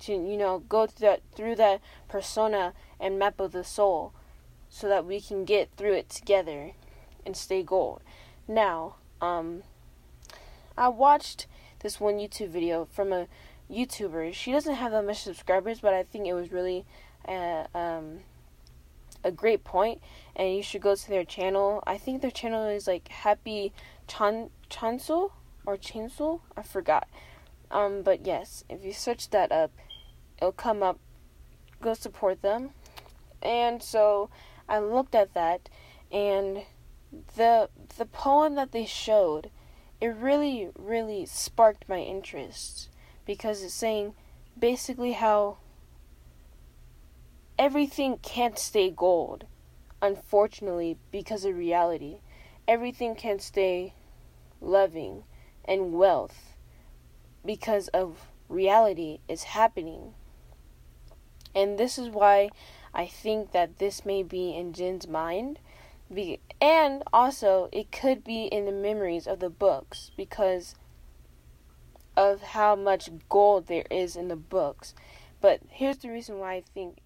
to 0.00 0.12
you 0.12 0.36
know 0.36 0.60
go 0.60 0.86
through 0.86 1.08
that 1.08 1.22
through 1.34 1.56
that 1.56 1.80
persona 2.08 2.72
and 3.00 3.18
map 3.18 3.40
of 3.40 3.52
the 3.52 3.64
soul 3.64 4.12
so 4.68 4.88
that 4.88 5.04
we 5.04 5.20
can 5.20 5.44
get 5.44 5.68
through 5.76 5.94
it 5.94 6.08
together 6.08 6.72
and 7.24 7.36
stay 7.36 7.62
gold. 7.62 8.02
Now, 8.48 8.96
um 9.20 9.62
I 10.76 10.88
watched 10.88 11.46
this 11.80 12.00
one 12.00 12.14
YouTube 12.14 12.48
video 12.48 12.86
from 12.86 13.12
a 13.12 13.28
YouTuber. 13.70 14.32
She 14.32 14.50
doesn't 14.50 14.76
have 14.76 14.92
that 14.92 15.04
much 15.04 15.22
subscribers, 15.22 15.80
but 15.80 15.92
I 15.92 16.02
think 16.02 16.26
it 16.26 16.34
was 16.34 16.50
really 16.50 16.86
uh, 17.26 17.66
um 17.74 18.20
a 19.24 19.32
great 19.32 19.64
point 19.64 20.00
and 20.36 20.54
you 20.54 20.62
should 20.62 20.80
go 20.80 20.94
to 20.94 21.08
their 21.08 21.24
channel. 21.24 21.82
I 21.86 21.98
think 21.98 22.22
their 22.22 22.30
channel 22.30 22.66
is 22.68 22.86
like 22.86 23.08
Happy 23.08 23.72
Chan 24.06 24.50
Chansel 24.70 25.32
or 25.66 25.76
Chansel. 25.76 26.40
I 26.56 26.62
forgot. 26.62 27.08
Um, 27.70 28.02
but 28.02 28.24
yes, 28.26 28.64
if 28.68 28.84
you 28.84 28.92
search 28.92 29.30
that 29.30 29.52
up, 29.52 29.70
it'll 30.38 30.52
come 30.52 30.82
up. 30.82 30.98
Go 31.82 31.94
support 31.94 32.42
them. 32.42 32.70
And 33.42 33.82
so 33.82 34.30
I 34.68 34.78
looked 34.78 35.14
at 35.14 35.34
that, 35.34 35.68
and 36.10 36.62
the 37.36 37.70
the 37.96 38.06
poem 38.06 38.54
that 38.56 38.72
they 38.72 38.86
showed, 38.86 39.50
it 40.00 40.08
really 40.08 40.70
really 40.76 41.26
sparked 41.26 41.88
my 41.88 41.98
interest 41.98 42.88
because 43.24 43.62
it's 43.62 43.74
saying 43.74 44.14
basically 44.58 45.12
how 45.12 45.58
everything 47.58 48.18
can't 48.18 48.58
stay 48.58 48.90
gold, 48.90 49.44
unfortunately, 50.00 50.96
because 51.10 51.44
of 51.44 51.56
reality. 51.56 52.18
Everything 52.66 53.14
can't 53.14 53.42
stay 53.42 53.94
loving 54.60 55.24
and 55.64 55.92
wealth 55.92 56.54
because 57.44 57.88
of 57.88 58.28
reality 58.48 59.20
is 59.28 59.44
happening. 59.44 60.14
And 61.54 61.78
this 61.78 61.98
is 61.98 62.08
why 62.08 62.50
I 62.94 63.06
think 63.06 63.52
that 63.52 63.78
this 63.78 64.04
may 64.04 64.22
be 64.22 64.54
in 64.54 64.72
Jin's 64.72 65.08
mind. 65.08 65.58
Be- 66.12 66.40
and 66.60 67.02
also, 67.12 67.68
it 67.72 67.92
could 67.92 68.24
be 68.24 68.44
in 68.44 68.64
the 68.64 68.72
memories 68.72 69.26
of 69.26 69.40
the 69.40 69.50
books 69.50 70.10
because 70.16 70.74
of 72.16 72.42
how 72.42 72.74
much 72.74 73.10
gold 73.28 73.66
there 73.66 73.86
is 73.90 74.16
in 74.16 74.28
the 74.28 74.36
books. 74.36 74.94
But 75.40 75.60
here's 75.68 75.98
the 75.98 76.10
reason 76.10 76.38
why 76.38 76.54
I 76.54 76.62
think 76.74 76.98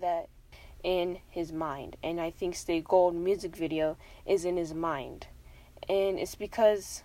that 0.00 0.28
in 0.82 1.18
his 1.28 1.52
mind. 1.52 1.96
And 2.02 2.20
I 2.20 2.30
think 2.30 2.54
Stay 2.54 2.80
Gold 2.80 3.14
music 3.14 3.54
video 3.54 3.96
is 4.24 4.44
in 4.44 4.56
his 4.56 4.72
mind. 4.72 5.26
And 5.88 6.18
it's 6.18 6.34
because 6.34 7.02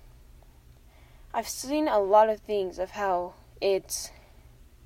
I've 1.33 1.47
seen 1.47 1.87
a 1.87 1.99
lot 1.99 2.29
of 2.29 2.39
things 2.39 2.79
of 2.79 2.91
how 2.91 3.33
it's 3.59 4.11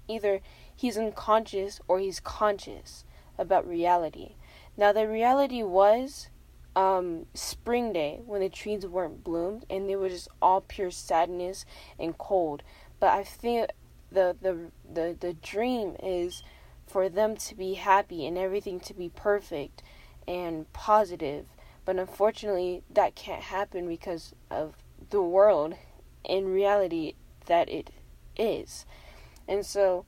either 0.08 0.42
he's 0.76 0.98
unconscious 0.98 1.80
or 1.88 2.00
he's 2.00 2.20
conscious 2.20 3.04
about 3.38 3.68
reality. 3.68 4.36
Now, 4.78 4.92
the 4.92 5.08
reality 5.08 5.64
was 5.64 6.30
um, 6.76 7.26
spring 7.34 7.94
day 7.94 8.20
when 8.26 8.42
the 8.42 8.50
trees 8.50 8.86
weren't 8.86 9.24
bloomed 9.24 9.66
and 9.70 9.90
they 9.90 9.96
were 9.96 10.10
just 10.10 10.28
all 10.42 10.62
pure 10.62 10.92
sadness 10.92 11.66
and 12.00 12.18
cold. 12.18 12.64
But 13.00 13.10
I 13.10 13.24
think 13.24 13.70
the 14.12 14.36
the 14.42 14.72
the, 14.92 15.16
the 15.20 15.34
dream 15.34 15.96
is 16.02 16.44
for 16.88 17.10
them 17.10 17.36
to 17.36 17.56
be 17.56 17.76
happy 17.76 18.26
and 18.26 18.38
everything 18.38 18.80
to 18.82 18.94
be 18.94 19.10
perfect 19.10 19.82
and 20.28 20.72
positive. 20.74 21.46
But 21.84 21.98
unfortunately, 21.98 22.84
that 22.90 23.16
can't 23.16 23.44
happen 23.44 23.88
because 23.88 24.34
of 24.50 24.76
the 25.10 25.22
world 25.22 25.76
in 26.24 26.48
reality 26.48 27.14
that 27.46 27.70
it 27.70 27.92
is. 28.38 28.86
And 29.48 29.66
so, 29.66 30.06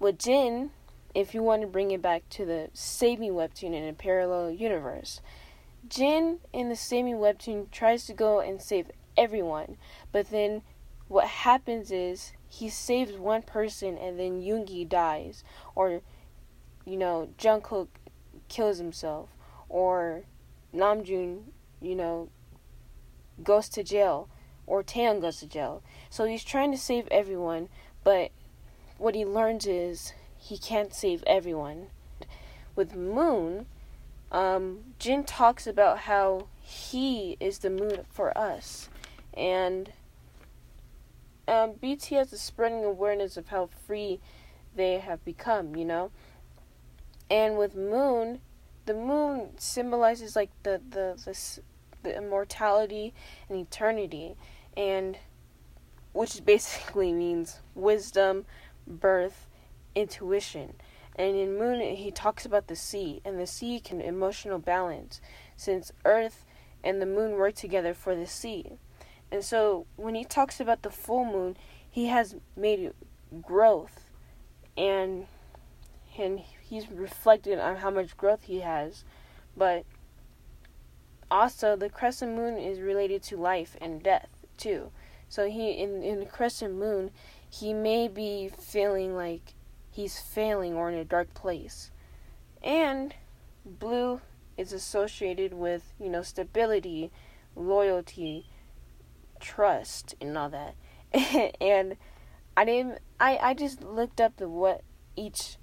with 0.00 0.18
Jin, 0.18 0.70
if 1.14 1.32
you 1.32 1.42
want 1.42 1.62
to 1.62 1.68
bring 1.68 1.92
it 1.92 2.02
back 2.02 2.28
to 2.30 2.44
the 2.44 2.70
saving 2.72 3.32
webtoon 3.32 3.72
in 3.72 3.88
a 3.88 3.92
parallel 3.92 4.50
universe, 4.50 5.20
Jin 5.88 6.38
in 6.52 6.68
the 6.68 6.76
saving 6.76 7.16
webtoon 7.16 7.70
tries 7.70 8.06
to 8.06 8.12
go 8.12 8.40
and 8.40 8.60
save 8.60 8.90
everyone, 9.16 9.76
but 10.12 10.30
then 10.30 10.62
what 11.08 11.26
happens 11.26 11.90
is 11.90 12.32
he 12.48 12.68
saves 12.68 13.12
one 13.12 13.42
person 13.42 13.98
and 13.98 14.18
then 14.18 14.40
Yoongi 14.40 14.88
dies, 14.88 15.44
or 15.74 16.00
you 16.84 16.96
know 16.96 17.28
Jungkook 17.38 17.88
kills 18.48 18.78
himself, 18.78 19.28
or 19.68 20.24
Namjoon, 20.74 21.42
you 21.80 21.94
know, 21.94 22.28
goes 23.42 23.68
to 23.70 23.82
jail, 23.82 24.28
or 24.66 24.82
Taehyung 24.82 25.20
goes 25.20 25.38
to 25.40 25.46
jail. 25.46 25.82
So 26.10 26.24
he's 26.24 26.44
trying 26.44 26.72
to 26.72 26.78
save 26.78 27.06
everyone, 27.10 27.68
but 28.02 28.30
what 28.98 29.14
he 29.14 29.24
learns 29.24 29.66
is 29.66 30.14
he 30.36 30.58
can't 30.58 30.94
save 30.94 31.22
everyone. 31.26 31.88
With 32.74 32.94
Moon, 32.94 33.66
um, 34.34 34.80
Jin 34.98 35.22
talks 35.22 35.66
about 35.66 36.00
how 36.00 36.48
he 36.60 37.36
is 37.38 37.60
the 37.60 37.70
moon 37.70 38.00
for 38.10 38.36
us, 38.36 38.88
and 39.32 39.92
um, 41.46 41.74
BTS 41.74 42.32
is 42.32 42.40
spreading 42.40 42.84
awareness 42.84 43.36
of 43.36 43.48
how 43.48 43.68
free 43.86 44.18
they 44.74 44.98
have 44.98 45.24
become, 45.24 45.76
you 45.76 45.84
know. 45.84 46.10
And 47.30 47.56
with 47.56 47.76
Moon, 47.76 48.40
the 48.86 48.94
moon 48.94 49.50
symbolizes 49.56 50.34
like 50.34 50.50
the 50.64 50.80
the 50.90 51.14
the, 51.24 51.60
the 52.02 52.16
immortality 52.16 53.14
and 53.48 53.56
eternity, 53.56 54.34
and 54.76 55.16
which 56.12 56.44
basically 56.44 57.12
means 57.24 57.60
wisdom, 57.76 58.46
birth, 58.84 59.46
intuition. 59.94 60.74
And 61.16 61.36
in 61.36 61.58
Moon, 61.58 61.80
he 61.80 62.10
talks 62.10 62.44
about 62.44 62.66
the 62.66 62.76
sea, 62.76 63.20
and 63.24 63.38
the 63.38 63.46
sea 63.46 63.78
can 63.78 64.00
emotional 64.00 64.58
balance, 64.58 65.20
since 65.56 65.92
Earth 66.04 66.44
and 66.82 67.00
the 67.00 67.06
Moon 67.06 67.32
work 67.32 67.54
together 67.54 67.94
for 67.94 68.16
the 68.16 68.26
sea. 68.26 68.78
And 69.30 69.44
so 69.44 69.86
when 69.96 70.14
he 70.14 70.24
talks 70.24 70.60
about 70.60 70.82
the 70.82 70.90
full 70.90 71.24
moon, 71.24 71.56
he 71.90 72.06
has 72.06 72.36
made 72.56 72.92
growth 73.42 74.08
and 74.76 75.26
and 76.16 76.38
he's 76.38 76.88
reflected 76.88 77.58
on 77.58 77.76
how 77.76 77.90
much 77.90 78.16
growth 78.16 78.44
he 78.44 78.60
has. 78.60 79.04
But 79.56 79.84
also 81.30 81.74
the 81.74 81.88
crescent 81.88 82.36
moon 82.36 82.58
is 82.58 82.78
related 82.78 83.24
to 83.24 83.36
life 83.36 83.76
and 83.80 84.02
death 84.02 84.28
too. 84.56 84.92
So 85.28 85.48
he 85.48 85.72
in 85.72 86.02
in 86.02 86.20
the 86.20 86.26
crescent 86.26 86.74
moon, 86.74 87.10
he 87.48 87.72
may 87.72 88.06
be 88.06 88.48
feeling 88.56 89.16
like 89.16 89.54
he's 89.94 90.18
failing 90.18 90.74
or 90.74 90.90
in 90.90 90.98
a 90.98 91.04
dark 91.04 91.32
place. 91.34 91.92
And 92.62 93.14
blue 93.64 94.20
is 94.56 94.72
associated 94.72 95.54
with, 95.54 95.92
you 96.00 96.08
know, 96.08 96.22
stability, 96.22 97.12
loyalty, 97.54 98.46
trust 99.38 100.16
and 100.20 100.36
all 100.36 100.50
that. 100.50 100.74
and 101.60 101.96
I 102.56 102.64
didn't. 102.64 102.98
I 103.20 103.38
I 103.40 103.54
just 103.54 103.82
looked 103.82 104.20
up 104.20 104.36
the 104.36 104.48
what 104.48 104.82
each, 105.14 105.58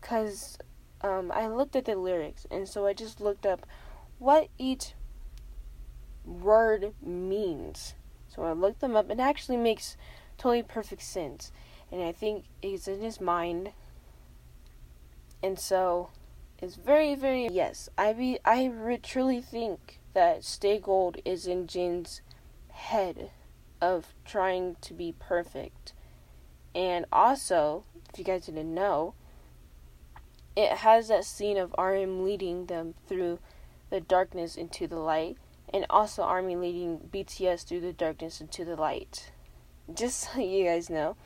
cause 0.00 0.58
um 1.02 1.30
I 1.30 1.46
looked 1.46 1.76
at 1.76 1.84
the 1.84 1.96
lyrics 1.96 2.46
and 2.50 2.66
so 2.66 2.86
I 2.86 2.94
just 2.94 3.20
looked 3.20 3.44
up 3.44 3.66
what 4.18 4.48
each 4.56 4.94
word 6.24 6.94
means. 7.02 7.94
So 8.28 8.42
I 8.44 8.52
looked 8.52 8.80
them 8.80 8.96
up. 8.96 9.10
And 9.10 9.20
it 9.20 9.22
actually 9.22 9.58
makes 9.58 9.96
totally 10.38 10.62
perfect 10.62 11.02
sense, 11.02 11.52
and 11.90 12.02
I 12.02 12.12
think 12.12 12.44
it's 12.62 12.88
in 12.88 13.00
his 13.00 13.20
mind. 13.20 13.72
And 15.42 15.58
so, 15.58 16.10
it's 16.60 16.76
very 16.76 17.14
very 17.14 17.48
yes. 17.48 17.88
I 17.96 18.12
be 18.12 18.38
I 18.44 18.66
re- 18.66 18.98
truly 18.98 19.40
think 19.40 19.98
that 20.14 20.44
Stay 20.44 20.78
Gold 20.78 21.18
is 21.24 21.46
in 21.46 21.66
Jin's 21.66 22.20
head 22.70 23.30
of 23.80 24.14
trying 24.24 24.76
to 24.82 24.94
be 24.94 25.14
perfect. 25.18 25.92
And 26.74 27.06
also, 27.12 27.84
if 28.12 28.18
you 28.18 28.24
guys 28.24 28.46
didn't 28.46 28.74
know, 28.74 29.14
it 30.56 30.78
has 30.78 31.08
that 31.08 31.24
scene 31.24 31.56
of 31.56 31.74
RM 31.78 32.24
leading 32.24 32.66
them 32.66 32.94
through 33.08 33.38
the 33.90 34.00
darkness 34.00 34.56
into 34.56 34.86
the 34.86 34.98
light, 34.98 35.36
and 35.72 35.86
also 35.90 36.22
Army 36.22 36.56
leading 36.56 36.98
BTS 37.12 37.66
through 37.66 37.80
the 37.80 37.92
darkness 37.92 38.40
into 38.40 38.64
the 38.64 38.76
light. 38.76 39.32
Just 39.92 40.20
so 40.20 40.40
you 40.40 40.64
guys 40.64 40.90
know. 40.90 41.16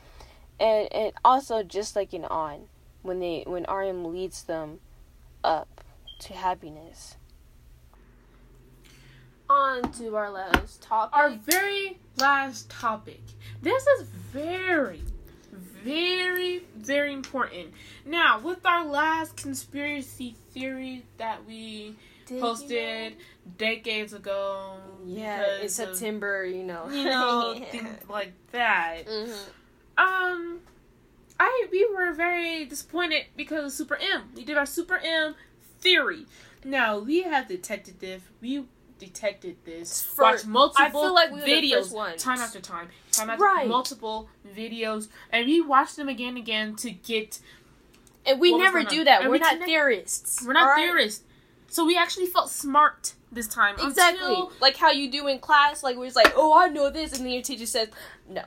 And 0.59 0.91
and 0.93 1.13
also 1.23 1.63
just 1.63 1.95
like 1.95 2.13
in 2.13 2.25
On, 2.25 2.67
when 3.01 3.19
they 3.19 3.43
when 3.45 3.63
RM 3.69 4.05
leads 4.13 4.43
them 4.43 4.79
up 5.43 5.81
to 6.19 6.33
happiness. 6.33 7.15
On 9.49 9.91
to 9.93 10.15
our 10.15 10.31
last 10.31 10.81
topic. 10.81 11.15
Our 11.15 11.29
very 11.31 11.99
last 12.17 12.67
topic. 12.69 13.21
This 13.61 13.85
is 13.99 14.07
very, 14.33 15.01
very, 15.51 16.63
very 16.75 17.13
important. 17.13 17.71
Now, 18.05 18.39
with 18.39 18.65
our 18.65 18.83
last 18.85 19.37
conspiracy 19.37 20.35
theory 20.51 21.05
that 21.17 21.45
we 21.45 21.95
Did 22.25 22.35
you 22.35 22.41
posted 22.41 23.13
know? 23.13 23.17
decades 23.59 24.13
ago, 24.13 24.77
Yeah, 25.05 25.43
in 25.57 25.61
because 25.61 25.77
of, 25.79 25.95
September, 25.95 26.43
you 26.43 26.63
know. 26.63 26.89
you 26.89 27.05
know, 27.05 27.53
Yeah. 27.55 27.65
things 27.71 28.09
like 28.09 28.33
that. 28.51 29.05
Mhm. 29.05 29.37
Um, 29.97 30.59
I 31.39 31.67
we 31.71 31.87
were 31.93 32.13
very 32.13 32.65
disappointed 32.65 33.25
because 33.35 33.65
of 33.65 33.71
Super 33.71 33.97
M. 33.97 34.23
We 34.35 34.43
did 34.43 34.57
our 34.57 34.65
Super 34.65 34.97
M 35.03 35.35
theory. 35.79 36.25
Now 36.63 36.99
we 36.99 37.23
have 37.23 37.47
detected 37.47 37.99
this. 37.99 38.21
We 38.41 38.65
detected 38.99 39.57
this. 39.65 40.01
For- 40.01 40.23
watched 40.23 40.45
multiple 40.45 41.13
like 41.13 41.29
we 41.31 41.39
were 41.41 41.45
the 41.45 41.51
videos 41.51 42.17
time 42.17 42.39
after 42.39 42.59
time, 42.59 42.89
time 43.11 43.29
after 43.29 43.43
Right. 43.43 43.67
multiple 43.67 44.29
videos, 44.55 45.07
and 45.31 45.45
we 45.45 45.61
watched 45.61 45.95
them 45.97 46.09
again 46.09 46.29
and 46.29 46.37
again 46.37 46.75
to 46.77 46.91
get. 46.91 47.39
And 48.25 48.39
we 48.39 48.57
never 48.57 48.79
on? 48.79 48.85
do 48.85 49.03
that. 49.03 49.21
And 49.21 49.29
We're 49.29 49.33
we 49.33 49.39
not 49.39 49.51
connect- 49.51 49.69
theorists. 49.69 50.43
We're 50.45 50.53
not 50.53 50.63
alright? 50.69 50.83
theorists, 50.85 51.23
so 51.69 51.85
we 51.85 51.95
actually 51.97 52.25
felt 52.25 52.49
smart 52.49 53.13
this 53.31 53.47
time. 53.47 53.75
Exactly. 53.79 54.25
Until, 54.29 54.51
Like 54.59 54.77
how 54.77 54.89
you 54.91 55.11
do 55.11 55.27
in 55.27 55.37
class, 55.39 55.83
like 55.83 55.95
where 55.97 56.07
it's 56.07 56.15
like, 56.15 56.33
oh, 56.35 56.51
I 56.57 56.69
know 56.69 56.89
this, 56.89 57.13
and 57.13 57.23
then 57.25 57.33
your 57.33 57.43
teacher 57.43 57.67
says, 57.67 57.89
no. 58.27 58.43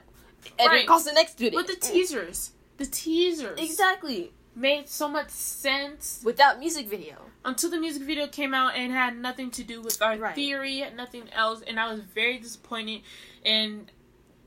And 0.59 0.69
Right. 0.71 0.87
the 0.87 1.13
next 1.15 1.33
student. 1.33 1.57
with 1.57 1.67
the 1.67 1.77
teasers, 1.77 2.53
the 2.77 2.87
teasers 2.87 3.59
Exactly. 3.61 4.33
made 4.55 4.89
so 4.89 5.09
much 5.09 5.31
sense. 5.31 6.21
Without 6.25 6.59
music 6.59 6.87
video. 6.87 7.17
until 7.45 7.71
the 7.71 7.79
music 7.79 8.03
video 8.03 8.27
came 8.27 8.53
out 8.53 8.75
and 8.75 8.93
had 8.93 9.17
nothing 9.17 9.51
to 9.51 9.63
do 9.63 9.81
with 9.81 10.03
our 10.03 10.17
Right. 10.17 10.35
theory, 10.35 10.85
nothing 10.95 11.29
else, 11.33 11.63
and 11.63 11.79
I 11.81 11.91
was 11.91 12.01
very 12.01 12.37
disappointed. 12.39 13.03
And 13.45 13.91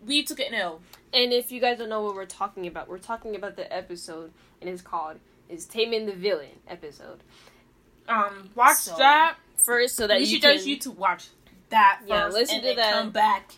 we 0.06 0.22
took 0.24 0.40
an 0.40 0.54
L. 0.54 0.82
And 1.14 1.34
if 1.34 1.52
you 1.52 1.60
guys 1.60 1.78
don't 1.80 1.90
know 1.90 2.02
what 2.02 2.14
we're 2.16 2.26
talking 2.26 2.68
about, 2.68 2.88
we're 2.90 2.98
talking 3.00 3.36
about 3.36 3.56
the 3.56 3.72
episode, 3.74 4.32
and 4.60 4.70
it's 4.70 4.82
called 4.82 5.20
"Is 5.50 5.66
Taemin 5.66 6.06
the 6.06 6.12
Villain?" 6.14 6.60
episode. 6.68 7.22
Um, 8.08 8.50
watch 8.56 8.78
So, 8.78 8.96
that. 8.98 9.38
First, 9.58 9.96
so 9.96 10.06
that 10.08 10.18
we 10.18 10.26
you 10.26 10.40
should 10.40 10.42
can 10.42 10.64
you 10.68 10.78
to 10.78 10.92
watch 10.92 11.28
that 11.70 11.98
first, 12.00 12.10
Yeah, 12.10 12.28
listen 12.28 12.56
and 12.56 12.64
to 12.64 12.68
then 12.70 12.76
that. 12.78 12.94
come 12.94 13.10
back. 13.12 13.56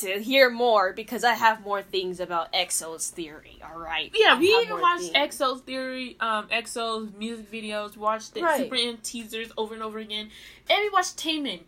To 0.00 0.18
hear 0.22 0.50
more 0.50 0.92
because 0.92 1.24
I 1.24 1.34
have 1.34 1.62
more 1.62 1.82
things 1.82 2.20
about 2.20 2.52
Exo's 2.52 3.08
theory. 3.08 3.60
All 3.64 3.78
right. 3.78 4.10
Yeah, 4.14 4.38
we 4.38 4.46
even 4.48 4.80
watched 4.80 5.12
things. 5.12 5.34
EXO's 5.36 5.60
theory, 5.62 6.16
um, 6.20 6.48
EXO's 6.48 7.12
music 7.16 7.50
videos, 7.50 7.96
watched 7.96 8.34
the 8.34 8.42
Right. 8.42 8.58
Super 8.58 8.76
M 8.76 8.98
teasers 9.02 9.50
over 9.56 9.74
and 9.74 9.82
over 9.82 9.98
again, 9.98 10.30
and 10.68 10.78
we 10.80 10.90
watched 10.90 11.16
Taemin 11.16 11.60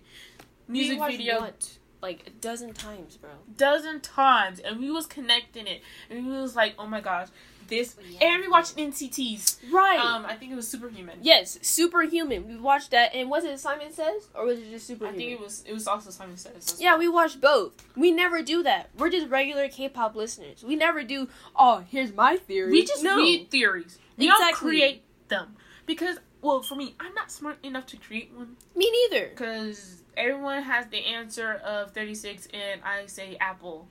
We 0.68 0.78
music 0.80 0.98
watched 0.98 1.16
video 1.16 1.40
what? 1.40 1.78
Like 2.02 2.24
a 2.26 2.30
dozen 2.30 2.72
times, 2.74 3.16
bro. 3.16 3.30
dozen 3.56 4.00
times, 4.00 4.58
and 4.58 4.80
we 4.80 4.90
was 4.90 5.06
connecting 5.06 5.66
it, 5.66 5.82
and 6.10 6.26
we 6.26 6.32
was 6.32 6.56
like, 6.56 6.74
oh 6.78 6.86
my 6.86 7.00
gosh, 7.00 7.28
this, 7.68 7.94
Yeah. 8.10 8.26
and 8.26 8.42
we 8.42 8.48
watched 8.48 8.76
NCTs. 8.76 9.58
Right. 9.72 9.98
Um, 9.98 10.26
I 10.26 10.34
think 10.34 10.52
it 10.52 10.56
was 10.56 10.68
Superhuman. 10.68 11.18
yes, 11.22 11.58
Superhuman. 11.62 12.46
We 12.48 12.56
watched 12.56 12.90
that, 12.90 13.14
and 13.14 13.30
was 13.30 13.44
it 13.44 13.58
Simon 13.60 13.92
Says 13.92 14.28
or 14.34 14.44
was 14.46 14.58
it 14.58 14.68
just 14.70 14.86
Superhuman? 14.86 15.14
I 15.14 15.18
think 15.18 15.30
it 15.32 15.40
was 15.40 15.62
it 15.66 15.72
was 15.72 15.86
also 15.86 16.10
Simon 16.10 16.36
Says. 16.36 16.76
Yeah, 16.80 16.98
we 16.98 17.08
watched 17.08 17.40
both. 17.40 17.72
We 17.96 18.10
never 18.10 18.42
do 18.42 18.62
that. 18.64 18.90
We're 18.98 19.10
just 19.10 19.28
regular 19.28 19.68
K-pop 19.68 20.14
listeners. 20.16 20.62
We 20.64 20.76
never 20.76 21.02
do. 21.04 21.28
Oh, 21.56 21.84
here's 21.88 22.12
my 22.12 22.36
theory. 22.36 22.72
we 22.72 22.84
just 22.84 23.02
no. 23.04 23.16
read 23.16 23.50
theories. 23.50 23.98
We 24.18 24.26
don't 24.26 24.54
create 24.54 25.04
them 25.28 25.56
because, 25.86 26.18
well, 26.42 26.60
for 26.62 26.74
me, 26.74 26.94
I'm 27.00 27.14
not 27.14 27.30
smart 27.30 27.58
enough 27.62 27.86
to 27.86 27.96
create 27.96 28.30
one 28.34 28.56
Me 28.76 28.90
neither. 29.10 29.28
because 29.28 30.02
everyone 30.16 30.62
has 30.64 30.86
the 30.88 30.98
answer 30.98 31.54
of 31.64 31.92
36, 31.92 32.48
and 32.52 32.82
I 32.84 33.06
say 33.06 33.36
Apple. 33.40 33.88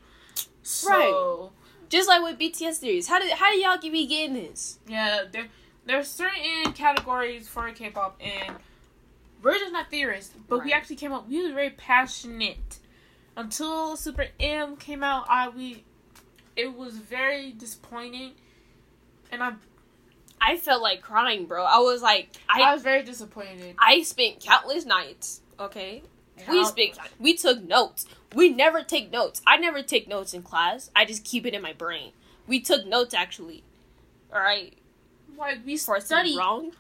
So 0.62 0.90
Right. 0.90 1.50
Just 1.90 2.08
like 2.08 2.22
with 2.24 2.38
BTS 2.40 2.78
theories. 2.78 3.08
How 3.08 3.20
did 3.20 3.32
how 3.34 3.52
do 3.52 3.58
y'all 3.60 3.78
be 3.80 4.06
getting 4.06 4.34
this? 4.36 4.80
yeah, 4.88 5.24
there 5.32 5.48
there's 5.86 6.08
certain 6.08 6.72
categories 6.74 7.48
for 7.50 7.70
K-pop, 7.72 8.18
and 8.22 8.56
we're 9.42 9.58
just 9.58 9.74
not 9.74 9.90
theorists. 9.90 10.34
But 10.48 10.64
we 10.64 10.72
actually 10.72 10.96
came 10.98 11.12
up. 11.12 11.28
We 11.28 11.44
were 11.46 11.54
very 11.54 11.72
passionate 11.72 12.80
until 13.36 13.98
Super 13.98 14.28
M 14.40 14.78
came 14.78 15.04
out. 15.04 15.26
I 15.28 15.50
we 15.50 15.84
it 16.56 16.78
was 16.78 16.98
very 16.98 17.52
disappointing, 17.52 18.34
and 19.32 19.44
I 19.44 19.54
I 20.42 20.58
felt 20.58 20.82
like 20.82 21.02
crying, 21.02 21.46
bro. 21.46 21.64
I 21.64 21.78
was 21.78 22.02
like, 22.02 22.30
I, 22.50 22.62
I 22.62 22.74
was 22.74 22.82
very 22.82 23.04
disappointed. 23.04 23.76
I 23.78 24.02
spent 24.02 24.40
countless 24.40 24.86
nights. 24.86 25.42
Okay, 25.60 26.02
we 26.50 26.66
spent 26.66 26.98
we 27.20 27.36
took 27.36 27.64
notes. 27.64 28.06
We 28.34 28.50
never 28.50 28.82
take 28.82 29.12
notes. 29.12 29.42
I 29.46 29.58
never 29.58 29.84
take 29.84 30.08
notes 30.08 30.34
in 30.34 30.42
class. 30.42 30.90
I 30.96 31.06
just 31.06 31.24
keep 31.24 31.46
it 31.46 31.54
in 31.54 31.62
my 31.62 31.74
brain. 31.74 32.12
We 32.48 32.60
took 32.60 32.86
notes 32.86 33.14
actually. 33.14 33.64
All 34.34 34.40
right, 34.40 34.74
Like 35.38 35.60
we 35.66 35.78
for 35.78 36.00
studied 36.00 36.38
wrong. 36.38 36.72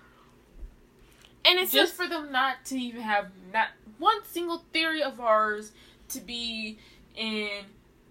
And 1.43 1.59
it's 1.59 1.71
just 1.71 1.91
just 1.91 1.93
for 1.95 2.07
them 2.07 2.31
not 2.31 2.65
to 2.65 2.77
even 2.77 3.01
have 3.01 3.27
not 3.53 3.69
one 3.97 4.23
single 4.25 4.63
theory 4.73 5.03
of 5.03 5.19
ours 5.19 5.71
to 6.09 6.19
be 6.19 6.77
in 7.15 7.49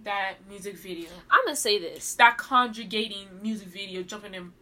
that 0.04 0.34
music 0.48 0.76
video. 0.76 1.08
I'm 1.30 1.44
gonna 1.44 1.56
say 1.56 1.78
this. 1.78 2.14
That 2.14 2.38
conjugating 2.38 3.26
music 3.42 3.68
video, 3.68 4.02
jumping 4.02 4.34
and 4.34 4.52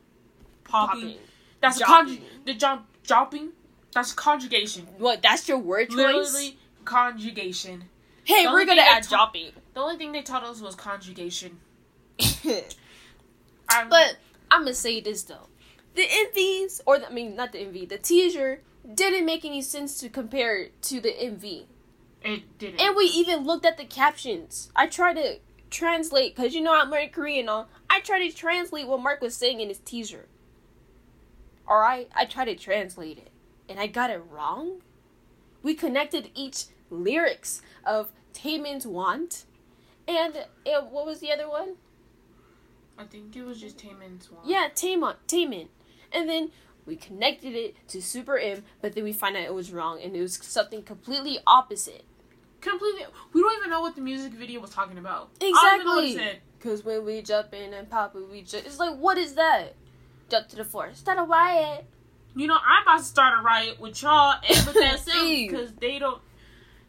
popping. 0.69 1.01
Popping. 1.01 1.17
That's 1.61 1.79
Jopping. 1.81 2.23
the 2.45 2.55
jump 2.55 2.87
dropping. 3.05 3.51
That's 3.93 4.13
conjugation. 4.13 4.87
What? 4.99 5.23
That's 5.23 5.49
your 5.49 5.59
word 5.59 5.89
choice. 5.91 5.97
Literally 5.97 6.59
conjugation. 6.85 7.85
hey, 8.25 8.45
the 8.45 8.53
we're 8.53 8.65
gonna 8.65 8.83
add 8.83 9.03
ta- 9.03 9.17
dropping. 9.17 9.51
The 9.75 9.81
only 9.81 9.97
thing 9.97 10.13
they 10.13 10.23
taught 10.23 10.45
us 10.45 10.61
was 10.61 10.75
conjugation. 10.75 11.59
I'm, 13.69 13.89
But 13.89 14.17
I'm 14.51 14.63
gonna 14.63 14.75
say 14.75 15.01
this 15.01 15.23
though, 15.25 15.49
the 15.95 16.03
MVs 16.07 16.81
or 16.87 16.99
the, 16.99 17.09
I 17.09 17.13
mean 17.13 17.35
not 17.37 17.53
the 17.53 17.59
MV, 17.59 17.89
the 17.89 17.99
teaser 17.99 18.63
didn't 18.95 19.27
make 19.27 19.45
any 19.45 19.61
sense 19.63 19.99
to 20.01 20.09
compare 20.09 20.57
it 20.57 20.83
to 20.83 21.01
the 21.01 21.11
MV. 21.11 21.65
it 22.23 22.59
didn't. 22.59 22.81
And 22.81 22.97
we 22.97 23.05
even 23.05 23.45
looked 23.45 23.67
at 23.67 23.77
the 23.77 23.85
captions. 23.85 24.71
I 24.75 24.87
tried 24.87 25.15
to 25.15 25.39
translate 25.71 26.35
because 26.35 26.55
you 26.55 26.61
know 26.63 26.75
I'm 26.75 26.91
learning 26.91 27.11
Korean. 27.11 27.49
All 27.49 27.69
I 27.91 28.01
tried 28.01 28.27
to 28.29 28.35
translate 28.35 28.87
what 28.87 29.01
Mark 29.03 29.21
was 29.21 29.35
saying 29.37 29.61
in 29.61 29.69
his 29.69 29.79
teaser. 29.81 30.27
All 31.69 31.79
right, 31.79 32.09
I 32.17 32.25
tried 32.25 32.47
to 32.47 32.55
translate 32.55 33.19
it, 33.19 33.31
and 33.69 33.79
I 33.79 33.87
got 33.87 34.11
it 34.11 34.23
wrong. 34.31 34.81
We 35.63 35.75
connected 35.75 36.31
each 36.35 36.65
lyrics 36.89 37.61
of 37.85 38.11
Taemin's 38.33 38.87
want, 38.87 39.45
and 40.07 40.35
uh, 40.37 40.81
what 40.81 41.05
was 41.05 41.21
the 41.21 41.31
other 41.31 41.49
one? 41.49 41.75
I 42.97 43.05
think 43.05 43.37
it 43.37 43.45
was 43.45 43.61
just 43.61 43.79
Taemin's 43.79 44.31
one. 44.31 44.49
Yeah, 44.49 44.69
Taemin, 44.75 45.17
Taemin. 45.29 45.69
And 46.11 46.29
then 46.29 46.51
we 46.87 46.97
connected 46.97 47.55
it 47.55 47.77
to 47.89 48.01
Super 48.03 48.39
M, 48.39 48.65
but 48.81 48.95
then 48.95 49.05
we 49.05 49.13
find 49.13 49.37
out 49.37 49.43
it 49.43 49.55
was 49.55 49.71
wrong 49.71 50.01
and 50.03 50.17
it 50.17 50.23
was 50.23 50.35
something 50.35 50.83
completely 50.83 51.39
opposite. 51.47 52.05
Completely. 52.61 53.03
We 53.33 53.43
don't 53.43 53.57
even 53.59 53.71
know 53.71 53.83
what 53.83 53.95
the 53.95 54.01
music 54.01 54.33
video 54.33 54.61
was 54.61 54.71
talking 54.71 54.99
about. 54.99 55.31
I 55.41 55.51
don't 55.51 55.75
even 55.75 55.87
know 55.87 55.95
what 55.95 56.05
it 56.05 56.11
Exactly. 56.11 56.41
Cause 56.61 56.85
when 56.85 57.05
we 57.05 57.23
jump 57.23 57.55
in 57.55 57.73
and 57.73 57.89
pop 57.89 58.17
it, 58.17 58.29
we 58.29 58.43
just 58.43 58.67
it's 58.67 58.81
like 58.81 58.97
what 58.97 59.17
is 59.17 59.35
that? 59.35 59.75
Jump 60.29 60.49
to 60.49 60.57
the 60.57 60.65
floor. 60.65 60.91
Start 60.95 61.19
a 61.19 61.23
riot. 61.23 61.85
You 62.35 62.47
know, 62.47 62.57
I'm 62.57 62.83
about 62.83 62.99
to 62.99 63.05
start 63.05 63.39
a 63.39 63.43
riot 63.43 63.81
with 63.81 64.03
y'all 64.03 64.35
and 64.49 64.67
with 64.67 64.75
that 64.75 65.05
because 65.07 65.73
they 65.75 65.99
don't. 65.99 66.21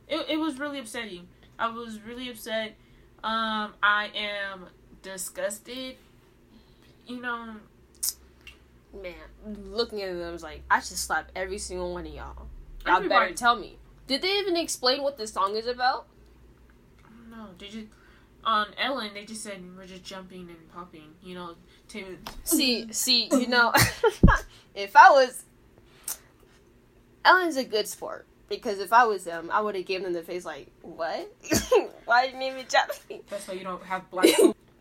It, 0.08 0.26
it 0.30 0.38
was 0.38 0.60
really 0.60 0.80
upsetting. 0.80 1.28
I 1.58 1.70
was 1.70 2.00
really 2.02 2.30
upset. 2.30 2.76
Um, 3.24 3.74
I 3.82 4.10
am 4.16 4.66
disgusted. 5.02 5.96
You 7.08 7.22
know, 7.22 7.56
Man, 8.92 9.14
looking 9.72 10.02
at 10.02 10.14
them, 10.14 10.28
I 10.28 10.32
was 10.32 10.42
like, 10.42 10.64
I 10.70 10.80
should 10.80 10.98
slap 10.98 11.32
every 11.36 11.60
single 11.60 11.94
one 11.94 12.08
of 12.08 12.14
y'all. 12.14 12.34
Y'all 12.36 12.48
better 12.86 12.98
Everybody. 12.98 13.34
tell 13.36 13.56
me. 13.56 13.78
Did 14.08 14.24
they 14.24 14.40
even 14.40 14.56
explain 14.58 15.04
what 15.04 15.18
this 15.18 15.32
song 15.32 15.56
is 15.56 15.68
about? 15.68 16.08
no, 17.30 17.50
Did 17.60 17.72
just 17.72 17.86
on 18.44 18.68
Ellen. 18.78 19.12
They 19.14 19.26
just 19.26 19.44
said 19.44 19.64
we're 19.78 19.86
just 19.86 20.04
jumping 20.04 20.50
and 20.50 20.72
popping. 20.74 21.14
You 21.24 21.36
know, 21.36 21.56
Taemin. 21.90 22.18
See, 22.44 22.88
see, 22.94 23.30
you 23.32 23.48
know, 23.48 23.74
if 24.76 24.96
I 24.96 25.12
was 25.12 25.44
Ellen's 27.26 27.58
a 27.58 27.64
good 27.64 27.88
sport 27.88 28.26
because 28.48 28.80
if 28.80 28.92
I 28.92 29.06
was 29.06 29.24
them, 29.24 29.50
I 29.52 29.62
would 29.62 29.76
have 29.76 29.86
given 29.86 30.04
them 30.04 30.14
the 30.14 30.24
face 30.24 30.46
like, 30.46 30.68
"What? 30.82 31.32
Why 32.06 32.26
didn't 32.26 32.42
you 32.42 32.52
even 32.52 32.66
jump 32.68 32.92
me?" 33.10 33.22
That's 33.30 33.48
why 33.48 33.56
you 33.56 33.64
don't 33.64 33.84
have 33.84 34.10
black. 34.10 34.28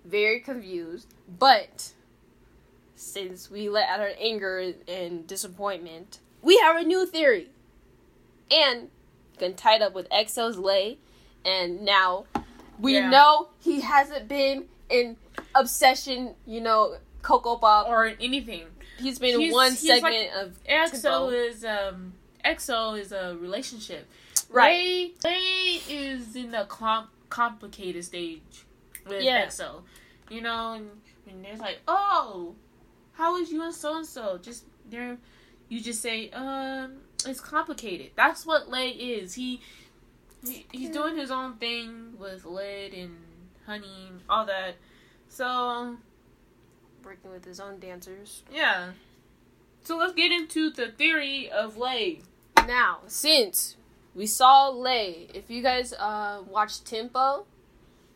Very 0.04 0.40
confused, 0.40 1.14
but 1.38 1.92
since 2.94 3.50
we 3.50 3.68
let 3.68 3.88
out 3.88 4.00
our 4.00 4.12
anger 4.18 4.72
and 4.88 5.26
disappointment, 5.26 6.20
we 6.40 6.56
have 6.58 6.76
a 6.76 6.82
new 6.82 7.06
theory, 7.06 7.50
and 8.50 8.88
been 9.38 9.54
tied 9.54 9.82
up 9.82 9.92
with 9.94 10.08
EXO's 10.08 10.56
Lay, 10.56 10.98
and 11.44 11.82
now 11.82 12.24
we 12.80 12.94
Yeah. 12.94 13.10
know 13.10 13.48
he 13.60 13.80
hasn't 13.80 14.28
been 14.28 14.66
in 14.88 15.16
obsession. 15.54 16.34
You 16.46 16.60
know, 16.60 16.96
Coco 17.22 17.56
Pop. 17.56 17.86
or 17.88 18.06
anything. 18.20 18.66
He's 18.98 19.18
been 19.18 19.38
He's- 19.38 19.52
one 19.54 19.70
he's 19.72 19.86
segment 19.86 20.32
of 20.34 20.58
EXO 20.64 21.32
is 21.32 21.64
um 21.64 22.14
EXO 22.44 22.98
is 22.98 23.12
a 23.12 23.36
relationship. 23.40 24.08
Right. 24.50 25.12
Lay, 25.24 25.30
Lay 25.30 25.82
is 25.88 26.34
in 26.34 26.50
the 26.52 26.64
com- 26.68 27.08
complicated 27.28 28.04
stage 28.04 28.64
with 29.06 29.22
Yeah. 29.22 29.44
EXO. 29.46 29.82
You 30.30 30.40
know, 30.42 30.72
and, 30.74 30.90
and 31.28 31.44
there's 31.44 31.60
like, 31.60 31.80
oh, 31.86 32.54
how 33.12 33.36
is 33.36 33.50
you 33.50 33.62
and 33.62 33.74
so 33.74 33.96
and 33.96 34.06
so? 34.06 34.38
Just 34.38 34.64
there, 34.88 35.18
you 35.68 35.80
just 35.80 36.00
say, 36.00 36.30
um, 36.30 36.98
it's 37.26 37.40
complicated. 37.40 38.10
That's 38.16 38.46
what 38.46 38.68
Lay 38.70 38.90
is. 38.90 39.34
He, 39.34 39.60
he 40.44 40.66
he's 40.72 40.90
doing 40.90 41.16
his 41.16 41.30
own 41.30 41.54
thing 41.56 42.14
with 42.18 42.44
lead 42.44 42.94
and 42.94 43.16
honey, 43.66 44.10
all 44.28 44.46
that. 44.46 44.74
So 45.28 45.96
Working 47.04 47.30
with 47.30 47.44
his 47.44 47.60
own 47.60 47.78
dancers. 47.78 48.42
yeah. 48.52 48.90
So 49.82 49.96
let's 49.96 50.12
get 50.12 50.30
into 50.32 50.70
the 50.70 50.88
theory 50.88 51.48
of 51.50 51.78
Lay. 51.78 52.20
Now, 52.66 52.98
since 53.06 53.76
we 54.14 54.26
saw 54.26 54.68
Lay, 54.68 55.28
if 55.32 55.48
you 55.48 55.62
guys 55.62 55.92
uh 55.94 56.42
watched 56.46 56.84
Tempo, 56.84 57.46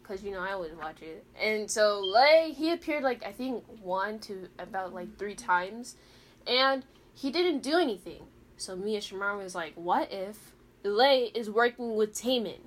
because 0.02 0.22
you 0.22 0.32
know 0.32 0.40
I 0.40 0.52
always 0.52 0.72
watch 0.74 1.00
it, 1.00 1.24
and 1.40 1.70
so 1.70 2.00
Lay 2.00 2.52
he 2.54 2.70
appeared 2.72 3.02
like 3.02 3.24
I 3.24 3.32
think 3.32 3.64
one 3.80 4.18
to 4.20 4.48
about 4.58 4.92
like 4.92 5.16
three 5.16 5.34
times, 5.34 5.96
and 6.46 6.84
he 7.14 7.30
didn't 7.30 7.62
do 7.62 7.78
anything. 7.78 8.24
So 8.58 8.74
and 8.74 8.82
Shamar 8.84 9.38
was 9.38 9.54
like, 9.54 9.72
what 9.74 10.12
if 10.12 10.52
Lay 10.82 11.30
is 11.34 11.48
working 11.50 11.94
with 11.96 12.14
Taemin? 12.14 12.58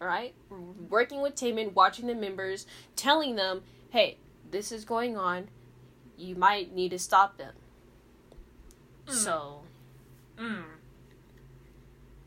Alright? 0.00 0.34
Working 0.88 1.20
with 1.20 1.34
Taemin, 1.34 1.74
watching 1.74 2.06
the 2.06 2.14
members, 2.14 2.66
telling 2.96 3.36
them, 3.36 3.62
hey, 3.90 4.16
this 4.50 4.72
is 4.72 4.84
going 4.84 5.16
on. 5.16 5.48
You 6.16 6.34
might 6.36 6.74
need 6.74 6.90
to 6.90 6.98
stop 6.98 7.36
them. 7.36 7.54
Mm. 9.06 9.12
So, 9.12 9.62
Mm. 10.38 10.64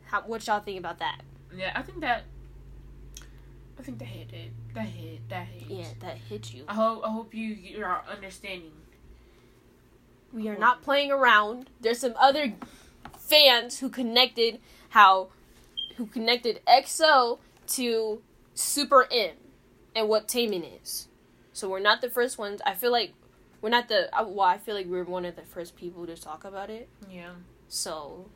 how, 0.06 0.22
what 0.22 0.46
y'all 0.46 0.60
think 0.60 0.78
about 0.78 0.98
that? 1.00 1.22
Yeah, 1.56 1.72
I 1.74 1.82
think 1.82 2.00
that. 2.00 2.24
I 3.78 3.82
think 3.82 3.98
that 3.98 4.04
hit 4.06 4.32
it. 4.32 4.52
That 4.74 4.86
hit. 4.86 5.28
That 5.28 5.46
hit. 5.46 5.68
Yeah, 5.68 5.86
that 6.00 6.16
hit 6.16 6.54
you. 6.54 6.64
I 6.68 6.74
hope. 6.74 7.02
I 7.04 7.10
hope 7.10 7.34
you 7.34 7.48
you 7.48 7.84
are 7.84 8.04
understanding. 8.08 8.70
We 10.32 10.48
are 10.48 10.56
not 10.56 10.82
playing 10.82 11.10
around. 11.10 11.70
There's 11.80 11.98
some 11.98 12.14
other 12.18 12.52
fans 13.18 13.78
who 13.78 13.88
connected 13.88 14.60
how 14.90 15.28
who 15.96 16.06
connected 16.06 16.60
EXO 16.66 17.38
to 17.66 18.22
Super 18.54 19.06
M 19.10 19.32
and 19.94 20.08
what 20.08 20.28
Taemin 20.28 20.64
is. 20.82 21.08
So 21.52 21.68
we're 21.68 21.80
not 21.80 22.00
the 22.00 22.10
first 22.10 22.38
ones. 22.38 22.60
I 22.66 22.74
feel 22.74 22.90
like 22.90 23.12
we're 23.60 23.70
not 23.70 23.88
the 23.88 24.08
well. 24.26 24.40
I 24.40 24.58
feel 24.58 24.74
like 24.74 24.86
we're 24.86 25.04
one 25.04 25.24
of 25.24 25.36
the 25.36 25.42
first 25.42 25.76
people 25.76 26.06
to 26.06 26.16
talk 26.16 26.44
about 26.44 26.70
it. 26.70 26.88
Yeah. 27.10 27.30
So, 27.68 28.26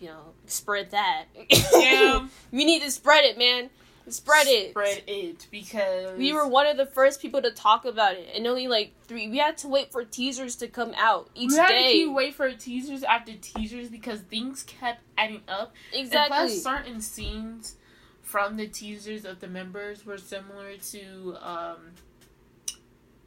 you 0.00 0.08
know, 0.08 0.32
spread 0.46 0.92
that. 0.92 1.26
Yeah. 1.74 2.26
we 2.52 2.64
need 2.64 2.82
to 2.82 2.90
spread 2.90 3.24
it, 3.24 3.36
man. 3.36 3.70
Spread 4.10 4.46
it. 4.46 4.70
Spread 4.70 5.02
it 5.06 5.46
because 5.50 6.16
We 6.18 6.32
were 6.32 6.46
one 6.46 6.66
of 6.66 6.76
the 6.76 6.86
first 6.86 7.20
people 7.20 7.42
to 7.42 7.50
talk 7.50 7.84
about 7.84 8.14
it, 8.14 8.28
and 8.34 8.46
only 8.46 8.68
like 8.68 8.92
three. 9.06 9.28
We 9.28 9.38
had 9.38 9.56
to 9.58 9.68
wait 9.68 9.92
for 9.92 10.04
teasers 10.04 10.56
to 10.56 10.68
come 10.68 10.92
out 10.96 11.30
each 11.34 11.50
We 11.52 11.56
had 11.56 11.68
day. 11.68 12.04
to 12.04 12.12
wait 12.12 12.34
for 12.34 12.52
teasers 12.52 13.02
after 13.02 13.32
teasers 13.34 13.88
because 13.88 14.20
things 14.20 14.62
kept 14.64 15.02
adding 15.16 15.42
up. 15.48 15.72
And 15.92 16.04
exactly. 16.06 16.36
plus, 16.36 16.62
certain 16.62 17.00
scenes 17.00 17.74
from 18.22 18.56
the 18.56 18.66
teasers 18.66 19.24
of 19.24 19.40
the 19.40 19.48
members 19.48 20.04
were 20.04 20.18
similar 20.18 20.76
to 20.76 21.36
um, 21.40 21.76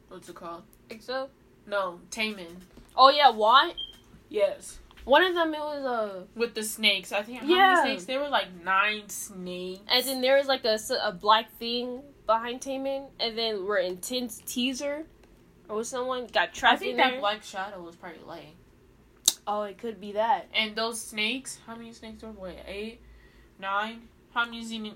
what's 0.08 0.28
it 0.28 0.34
called? 0.34 0.62
EXO. 0.90 1.28
No, 1.66 2.00
Taemin. 2.10 2.56
Oh 2.96 3.10
yeah, 3.10 3.30
why? 3.30 3.74
Yes. 4.28 4.78
One 5.04 5.22
of 5.24 5.34
them 5.34 5.52
it 5.54 5.58
was 5.60 5.84
uh, 5.84 6.22
With 6.36 6.54
the 6.54 6.62
snakes, 6.62 7.12
I 7.12 7.22
think. 7.22 7.40
How 7.40 7.46
Yeah. 7.46 7.74
many 7.74 7.90
snakes? 7.90 8.04
There 8.04 8.20
were 8.20 8.28
like 8.28 8.48
nine 8.64 9.08
snakes. 9.08 9.80
and 9.88 10.04
then 10.04 10.20
there 10.20 10.36
was 10.38 10.46
like 10.46 10.64
a, 10.64 10.78
a 11.04 11.12
black 11.12 11.50
thing 11.58 12.02
behind 12.26 12.60
Taemin, 12.60 13.08
and 13.18 13.36
then 13.36 13.64
we're 13.66 13.78
intense 13.78 14.40
teaser, 14.46 15.06
or 15.68 15.82
someone 15.84 16.26
got 16.28 16.54
trapped. 16.54 16.76
I 16.76 16.78
think 16.78 16.90
in 16.92 16.96
that 16.98 17.10
there. 17.12 17.20
black 17.20 17.42
shadow 17.42 17.82
was 17.82 17.96
probably 17.96 18.20
Lay. 18.28 18.54
oh, 19.46 19.62
it 19.62 19.78
could 19.78 20.00
be 20.00 20.12
that. 20.12 20.46
And 20.54 20.76
those 20.76 21.00
snakes, 21.00 21.58
how 21.66 21.74
many 21.74 21.92
snakes 21.92 22.22
were 22.22 22.30
wait, 22.30 22.58
eight, 22.66 23.00
nine? 23.58 24.02
How 24.34 24.44
many 24.44 24.60
is 24.60 24.70
in? 24.70 24.92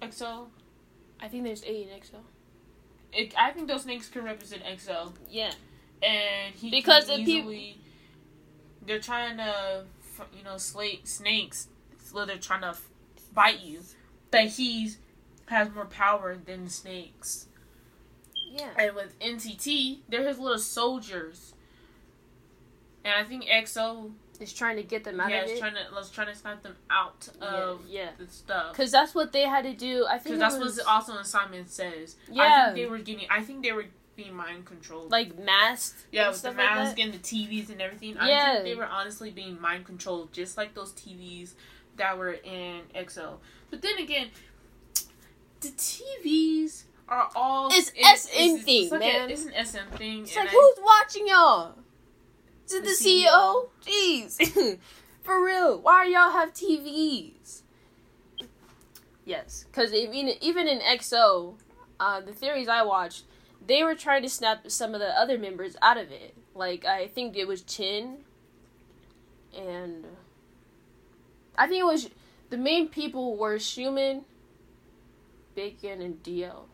I 0.00 1.26
think 1.28 1.44
there's 1.44 1.64
eight 1.64 1.88
in 1.88 1.98
EXO. 1.98 2.20
It, 3.12 3.34
I 3.36 3.50
think 3.50 3.66
those 3.68 3.82
snakes 3.82 4.08
could 4.08 4.22
represent 4.24 4.62
EXO. 4.64 5.12
Yeah, 5.28 5.50
And 6.02 6.54
he 6.54 6.70
Because 6.70 7.06
can 7.06 7.20
easily 7.20 7.80
they're 8.88 8.98
trying 8.98 9.36
to 9.36 9.84
you 10.36 10.42
know 10.42 10.56
slay 10.56 11.00
snakes 11.04 11.68
so 12.02 12.24
they're 12.24 12.36
trying 12.38 12.62
to 12.62 12.74
bite 13.34 13.60
you 13.60 13.80
but 14.30 14.46
he's 14.46 14.98
has 15.46 15.72
more 15.74 15.84
power 15.84 16.36
than 16.36 16.68
snakes 16.68 17.46
yeah. 18.50 18.70
and 18.76 18.96
with 18.96 19.18
NCT 19.20 19.98
they're 20.08 20.26
his 20.26 20.38
little 20.38 20.58
soldiers 20.58 21.54
and 23.04 23.14
I 23.14 23.24
think 23.24 23.44
EXO 23.44 24.10
is 24.40 24.52
trying 24.52 24.76
to 24.76 24.82
get 24.82 25.04
them 25.04 25.20
out 25.20 25.30
yeah 25.30 25.42
of 25.42 25.50
it. 25.50 25.58
trying 25.58 25.74
to 25.74 25.80
was 25.94 26.10
trying 26.10 26.28
to 26.28 26.34
snipe 26.34 26.62
them 26.62 26.76
out 26.90 27.28
of 27.40 27.80
yeah, 27.86 28.02
yeah. 28.02 28.10
the 28.18 28.30
stuff 28.30 28.74
Cause 28.74 28.90
that's 28.90 29.14
what 29.14 29.32
they 29.32 29.42
had 29.42 29.64
to 29.64 29.74
do. 29.74 30.06
I 30.06 30.18
think 30.18 30.36
because 30.36 30.38
that's 30.38 30.64
was, 30.64 30.76
what 30.78 30.86
also 30.86 31.22
Simon 31.22 31.66
says 31.66 32.16
I 32.30 32.32
Yeah. 32.32 32.64
think 32.66 32.76
they 32.76 32.86
were 32.86 32.98
getting 32.98 33.26
I 33.30 33.42
think 33.42 33.62
they 33.62 33.72
were 33.72 33.86
being 34.18 34.34
mind 34.34 34.64
controlled 34.66 35.12
like 35.12 35.38
masked. 35.38 36.06
Yeah, 36.10 36.26
with 36.26 36.34
the 36.42 36.50
stuff 36.50 36.56
like 36.58 36.98
and 36.98 37.14
the 37.14 37.18
TVs 37.18 37.70
and 37.70 37.80
everything. 37.80 38.18
I 38.18 38.28
Yeah. 38.28 38.52
think 38.54 38.64
they 38.64 38.74
were 38.74 38.84
honestly 38.84 39.30
being 39.30 39.60
mind 39.60 39.86
controlled, 39.86 40.32
just 40.32 40.56
like 40.58 40.74
those 40.74 40.92
TVs 40.92 41.54
that 41.96 42.18
were 42.18 42.32
in 42.32 42.80
EXO. 42.96 43.38
But 43.70 43.80
then 43.80 43.96
again, 43.98 44.30
the 45.60 45.68
TVs 45.68 46.82
are 47.08 47.30
all 47.36 47.68
It's 47.72 47.90
it's- 47.90 48.24
SM 48.26 48.38
it's- 48.40 48.64
thing, 48.64 48.82
it's 48.82 48.90
like 48.92 49.00
man. 49.00 49.30
A, 49.30 49.32
it's 49.32 49.44
an 49.44 49.54
SM 49.54 49.96
thing. 49.96 50.22
It's 50.24 50.34
like 50.36 50.48
I- 50.48 50.50
who's 50.50 50.78
watching 50.82 51.28
y'all? 51.28 51.74
Is 52.66 52.74
it 52.74 52.82
The 52.82 52.88
the, 52.90 52.94
CEO? 52.96 53.68
Jeez, 53.86 54.78
for 55.22 55.42
real. 55.44 55.78
Why 55.80 56.06
y'all 56.06 56.32
have 56.32 56.52
TVs? 56.52 57.62
Yes, 59.24 59.64
because 59.70 59.92
even 59.92 60.28
even 60.40 60.66
in 60.66 60.80
EXO, 60.80 61.54
uh, 62.00 62.20
the 62.20 62.32
theories 62.32 62.66
I 62.66 62.82
watched, 62.82 63.24
they 63.68 63.84
were 63.84 63.94
trying 63.94 64.22
to 64.22 64.28
snap 64.28 64.68
some 64.70 64.94
of 64.94 65.00
the 65.00 65.08
other 65.18 65.38
members 65.38 65.76
out 65.80 65.96
of 65.98 66.10
it. 66.10 66.34
Like 66.54 66.84
I 66.84 67.06
think 67.06 67.36
it 67.36 67.46
was 67.46 67.62
Chen, 67.62 68.18
and 69.56 70.04
I 71.56 71.68
think 71.68 71.80
it 71.80 71.86
was 71.86 72.10
the 72.50 72.56
main 72.56 72.88
people 72.88 73.36
were 73.36 73.58
Schumann, 73.60 74.24
Bacon, 75.54 76.00
and 76.02 76.20
Dio. 76.22 76.64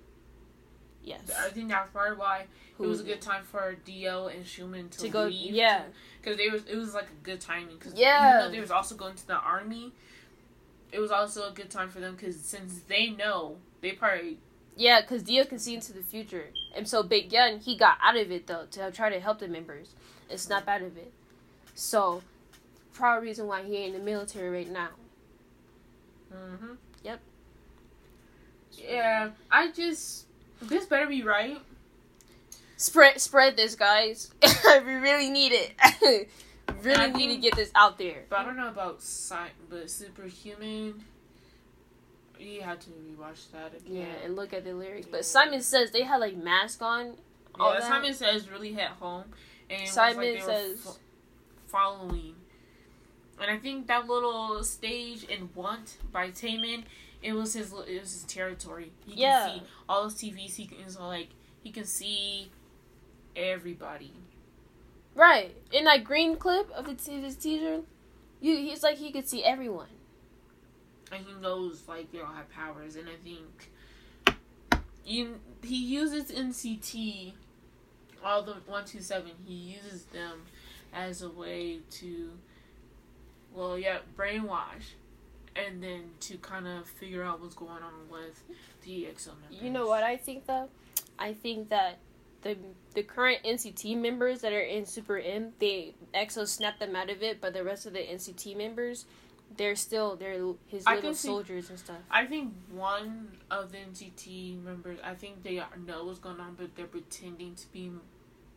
Yes, 1.02 1.30
I 1.38 1.50
think 1.50 1.68
that's 1.68 1.90
probably 1.90 2.16
why 2.16 2.46
it 2.78 2.86
was 2.86 3.00
a 3.00 3.04
good 3.04 3.20
time 3.20 3.44
for 3.44 3.76
Dio 3.84 4.28
and 4.28 4.46
Schumann 4.46 4.88
to, 4.90 4.98
to 5.00 5.08
go. 5.10 5.24
leave. 5.24 5.52
Yeah, 5.54 5.82
because 6.20 6.38
they 6.38 6.48
was 6.48 6.64
it 6.64 6.76
was 6.76 6.94
like 6.94 7.08
a 7.08 7.24
good 7.24 7.40
timing. 7.40 7.76
Because 7.76 7.92
Yeah. 7.94 8.36
even 8.38 8.46
though 8.46 8.52
they 8.52 8.60
was 8.60 8.70
also 8.70 8.94
going 8.94 9.14
to 9.16 9.26
the 9.26 9.34
army, 9.36 9.92
it 10.92 11.00
was 11.00 11.10
also 11.10 11.50
a 11.50 11.52
good 11.52 11.70
time 11.70 11.90
for 11.90 12.00
them 12.00 12.14
because 12.14 12.40
since 12.40 12.80
they 12.88 13.10
know 13.10 13.58
they 13.82 13.92
probably 13.92 14.38
Yeah, 14.76 15.02
because 15.02 15.22
Dio 15.22 15.44
can 15.44 15.58
see 15.58 15.74
into 15.74 15.92
the 15.92 16.02
future. 16.02 16.48
And 16.76 16.88
so 16.88 17.02
Big 17.02 17.30
Gun, 17.30 17.58
he 17.58 17.76
got 17.76 17.98
out 18.02 18.16
of 18.16 18.30
it, 18.30 18.46
though, 18.46 18.66
to 18.72 18.90
try 18.90 19.10
to 19.10 19.20
help 19.20 19.38
the 19.38 19.48
members 19.48 19.94
and 20.30 20.38
snap 20.38 20.68
out 20.68 20.82
of 20.82 20.96
it. 20.96 21.12
So, 21.74 22.22
probably 22.92 23.28
reason 23.28 23.46
why 23.46 23.62
he 23.62 23.76
ain't 23.76 23.94
in 23.94 24.00
the 24.00 24.04
military 24.04 24.50
right 24.50 24.70
now. 24.70 24.90
Mm-hmm. 26.32 26.74
Yep. 27.04 27.20
Yeah, 28.72 29.30
I 29.50 29.70
just 29.70 30.26
this 30.62 30.86
better 30.86 31.06
be 31.06 31.22
right. 31.22 31.58
Spread 32.76 33.20
spread 33.20 33.56
this, 33.56 33.74
guys. 33.76 34.30
we 34.84 34.92
really 34.94 35.30
need 35.30 35.52
it. 35.52 36.28
really 36.82 37.04
I 37.04 37.10
need 37.10 37.28
to 37.28 37.36
get 37.36 37.54
this 37.54 37.70
out 37.74 37.98
there. 37.98 38.24
But 38.28 38.40
I 38.40 38.44
don't 38.44 38.56
know 38.56 38.68
about 38.68 38.96
sci- 38.98 39.52
but 39.68 39.90
superhuman. 39.90 41.04
You 42.38 42.62
had 42.62 42.80
to 42.82 42.90
rewatch 42.90 43.50
that 43.52 43.74
again. 43.74 43.96
Yeah, 43.96 44.24
and 44.24 44.36
look 44.36 44.52
at 44.52 44.64
the 44.64 44.74
lyrics. 44.74 45.06
Yeah. 45.06 45.12
But 45.12 45.24
Simon 45.24 45.60
says 45.62 45.90
they 45.90 46.02
had, 46.02 46.18
like, 46.18 46.36
mask 46.36 46.82
on. 46.82 47.14
all 47.58 47.72
Yeah, 47.74 47.80
that. 47.80 47.88
Simon 47.88 48.12
says 48.14 48.50
really 48.50 48.72
hit 48.72 48.88
home, 48.88 49.24
and 49.70 49.88
Simon 49.88 50.34
like 50.34 50.42
says- 50.42 50.80
fo- 50.80 50.96
following. 51.66 52.34
And 53.40 53.50
I 53.50 53.58
think 53.58 53.86
that 53.88 54.06
little 54.06 54.62
stage 54.64 55.24
in 55.24 55.50
Want 55.54 55.96
by 56.12 56.30
Taemin, 56.30 56.84
it 57.22 57.32
was 57.32 57.54
his 57.54 57.72
it 57.72 58.00
was 58.00 58.12
his 58.12 58.24
territory. 58.24 58.92
He 59.06 59.14
Yeah. 59.22 59.48
can 59.48 59.58
see 59.60 59.66
all 59.88 60.02
those 60.04 60.14
TVs. 60.14 60.54
He 60.56 60.66
can 60.66 60.88
so 60.88 61.06
like 61.06 61.30
he 61.62 61.70
can 61.72 61.84
see 61.84 62.50
everybody. 63.34 64.12
Right. 65.14 65.56
In 65.72 65.84
that 65.84 66.04
green 66.04 66.36
clip 66.36 66.70
of 66.72 66.86
the 66.86 66.94
t- 66.94 67.20
his 67.20 67.36
teaser, 67.36 67.82
you, 68.40 68.56
he's 68.56 68.82
like 68.82 68.98
he 68.98 69.10
could 69.12 69.28
see 69.28 69.42
everyone. 69.44 69.88
And 71.12 71.24
he 71.26 71.32
knows 71.40 71.82
like 71.88 72.10
they 72.12 72.20
all 72.20 72.32
have 72.32 72.48
powers 72.50 72.96
and 72.96 73.08
i 73.08 73.16
think 73.22 73.70
you 75.04 75.38
he 75.62 75.76
uses 75.76 76.30
nct 76.30 77.32
all 78.24 78.42
the 78.42 78.52
127 78.52 79.30
he 79.46 79.54
uses 79.54 80.04
them 80.06 80.42
as 80.92 81.22
a 81.22 81.28
way 81.30 81.78
to 81.90 82.30
well 83.52 83.78
yeah 83.78 83.98
brainwash 84.16 84.94
and 85.56 85.82
then 85.82 86.02
to 86.20 86.36
kind 86.38 86.66
of 86.66 86.86
figure 86.86 87.22
out 87.22 87.40
what's 87.40 87.54
going 87.54 87.82
on 87.82 87.92
with 88.10 88.42
the 88.84 89.04
EXO 89.04 89.28
members. 89.40 89.62
You 89.62 89.70
know 89.70 89.86
what 89.86 90.02
I 90.02 90.16
think 90.16 90.46
though? 90.46 90.68
I 91.18 91.32
think 91.32 91.68
that 91.68 91.98
the 92.42 92.56
the 92.94 93.02
current 93.02 93.42
NCT 93.44 93.96
members 93.96 94.40
that 94.40 94.52
are 94.52 94.60
in 94.60 94.84
Super 94.84 95.18
M, 95.18 95.52
they 95.58 95.94
EXO 96.14 96.46
snapped 96.46 96.80
them 96.80 96.96
out 96.96 97.10
of 97.10 97.22
it, 97.22 97.40
but 97.40 97.54
the 97.54 97.64
rest 97.64 97.86
of 97.86 97.92
the 97.92 98.00
NCT 98.00 98.56
members, 98.56 99.06
they're 99.56 99.76
still 99.76 100.16
they're 100.16 100.38
his 100.66 100.84
I 100.86 100.96
little 100.96 101.14
see- 101.14 101.28
soldiers 101.28 101.70
and 101.70 101.78
stuff. 101.78 101.96
I 102.10 102.26
think 102.26 102.52
one 102.70 103.38
of 103.50 103.72
the 103.72 103.78
NCT 103.78 104.62
members, 104.62 104.98
I 105.04 105.14
think 105.14 105.42
they 105.42 105.62
know 105.86 106.04
what's 106.04 106.18
going 106.18 106.40
on, 106.40 106.54
but 106.54 106.74
they're 106.76 106.86
pretending 106.86 107.54
to 107.54 107.72
be 107.72 107.90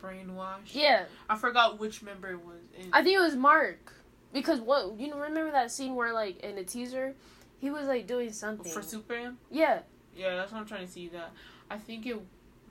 brainwashed. 0.01 0.73
Yeah, 0.73 1.05
I 1.29 1.35
forgot 1.37 1.79
which 1.79 2.01
member 2.01 2.29
it 2.31 2.45
was. 2.45 2.59
In. 2.77 2.89
I 2.93 3.03
think 3.03 3.15
it 3.17 3.21
was 3.21 3.35
Mark 3.35 3.93
because 4.33 4.59
what 4.59 4.99
you 4.99 5.13
remember 5.15 5.51
that 5.51 5.71
scene 5.71 5.95
where 5.95 6.13
like 6.13 6.39
in 6.41 6.55
the 6.55 6.63
teaser, 6.63 7.15
he 7.59 7.69
was 7.69 7.87
like 7.87 8.07
doing 8.07 8.31
something. 8.31 8.71
for 8.71 8.81
Superman. 8.81 9.37
Yeah, 9.49 9.79
Yeah, 10.15 10.35
that's 10.35 10.51
what 10.51 10.59
I'm 10.59 10.65
trying 10.67 10.85
to 10.85 10.91
see. 10.91 11.07
That 11.09 11.31
I 11.69 11.77
think 11.77 12.05
it, 12.05 12.19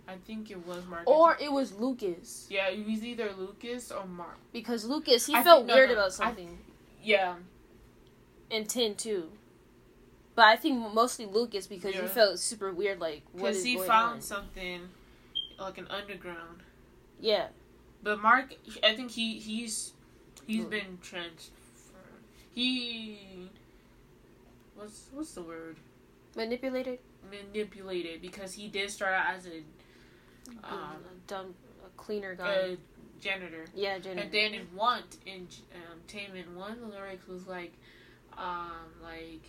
I 0.08 0.14
think 0.26 0.50
it 0.50 0.66
was 0.66 0.84
Mark. 0.86 1.06
or 1.08 1.36
it 1.40 1.50
was 1.50 1.72
Lucas 1.74 2.46
yeah, 2.48 2.68
it 2.68 2.86
was 2.86 3.04
either 3.04 3.30
Lucas 3.36 3.90
or 3.90 4.06
Mark. 4.06 4.36
because 4.52 4.84
Lucas 4.84 5.26
he 5.26 5.34
I 5.34 5.42
felt 5.42 5.60
think- 5.60 5.68
no, 5.68 5.74
weird 5.74 5.88
no, 5.90 5.94
about 5.96 6.06
I- 6.06 6.10
something. 6.10 6.58
Yeah, 7.02 7.34
and 8.50 8.68
ten 8.68 8.94
too. 8.94 9.30
But 10.34 10.44
I 10.46 10.56
think 10.56 10.92
mostly 10.92 11.24
Lucas 11.26 11.66
because 11.66 11.94
he 11.94 12.00
Yeah. 12.00 12.08
felt 12.08 12.38
super 12.38 12.72
weird. 12.72 13.00
Like 13.00 13.22
what 13.32 13.52
because 13.52 13.62
he 13.64 13.76
found 13.78 14.14
on? 14.16 14.20
something 14.20 14.88
like 15.58 15.78
an 15.78 15.86
underground. 15.88 16.62
Yeah, 17.20 17.48
But 18.02 18.20
Mark, 18.20 18.54
I 18.84 18.94
think 18.94 19.10
he 19.12 19.38
he's 19.38 19.92
he's 20.46 20.64
Hmm. 20.64 20.68
been 20.70 20.98
transferred. 21.02 21.52
He 22.54 23.48
what's 24.74 25.08
what's 25.12 25.32
the 25.32 25.42
word? 25.42 25.76
manipulated. 26.36 26.98
Manipulated 27.30 28.20
because 28.20 28.52
he 28.52 28.68
did 28.68 28.90
start 28.90 29.14
out 29.14 29.34
as 29.34 29.46
a 29.46 29.62
um, 30.62 30.72
a 30.72 31.28
dumb, 31.28 31.54
a 31.84 31.88
cleaner 31.96 32.34
guy. 32.34 32.52
a 32.52 32.76
janitor. 33.20 33.64
yeah, 33.74 33.98
Jenny. 33.98 34.20
And 34.22 34.30
then 34.30 34.54
in 34.54 34.66
Want 34.76 35.16
in 35.26 35.48
um, 35.74 35.98
Taemin 36.06 36.54
one, 36.54 36.78
the 36.80 36.86
lyrics 36.86 37.26
was 37.26 37.46
like, 37.48 37.72
um, 38.38 38.92
like, 39.02 39.42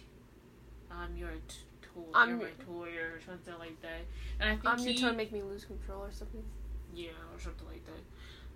I'm 0.91 1.15
your 1.17 1.31
t- 1.47 1.57
toy, 1.81 2.01
I'm 2.13 2.29
you're 2.29 2.39
your- 2.39 2.47
my 2.57 2.63
toy, 2.65 2.89
or 2.97 3.21
something 3.25 3.53
like 3.59 3.81
that. 3.81 4.01
And 4.39 4.49
I 4.49 4.53
think 4.53 4.65
I'm 4.65 4.77
he, 4.79 4.85
just 4.91 4.99
trying 4.99 5.13
to 5.13 5.17
make 5.17 5.31
me 5.31 5.41
lose 5.41 5.65
control 5.65 6.01
or 6.03 6.11
something. 6.11 6.43
yeah, 6.93 7.09
or 7.33 7.39
something 7.39 7.67
like 7.67 7.85
that. 7.85 8.01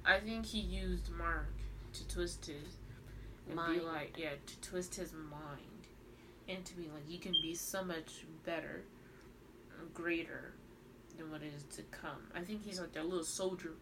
I 0.06 0.20
think 0.20 0.46
he 0.46 0.60
used 0.60 1.10
Mark 1.12 1.54
to 1.94 2.08
twist 2.08 2.46
his 2.46 2.78
and 3.48 3.56
Mind. 3.56 3.80
be 3.80 3.86
like, 3.86 4.16
yeah, 4.18 4.30
to 4.46 4.62
twist 4.62 4.96
his 4.96 5.14
mind, 5.14 5.88
and 6.48 6.64
to 6.66 6.76
be 6.76 6.84
like, 6.84 7.04
you 7.08 7.20
can 7.20 7.34
be 7.42 7.54
so 7.54 7.84
much 7.84 8.26
better, 8.46 8.84
greater 9.94 10.54
than 11.18 11.30
what 11.32 11.42
is 11.44 11.64
to 11.76 11.82
come. 11.84 12.28
I 12.36 12.42
think 12.42 12.64
he's 12.64 12.80
like 12.80 12.94
that 12.94 13.06
little 13.06 13.24
soldier. 13.24 13.74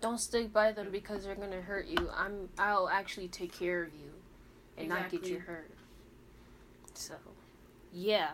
Don't 0.00 0.18
stick 0.18 0.52
by 0.52 0.72
them 0.72 0.88
because 0.90 1.24
they're 1.24 1.34
gonna 1.34 1.62
hurt 1.62 1.86
you. 1.86 2.10
I'm. 2.14 2.48
I'll 2.58 2.88
actually 2.88 3.28
take 3.28 3.52
care 3.52 3.82
of 3.82 3.94
you, 3.94 4.10
and 4.76 4.88
not 4.88 5.08
get 5.10 5.24
you 5.26 5.38
hurt. 5.38 5.70
So, 6.96 7.14
yeah. 7.92 8.30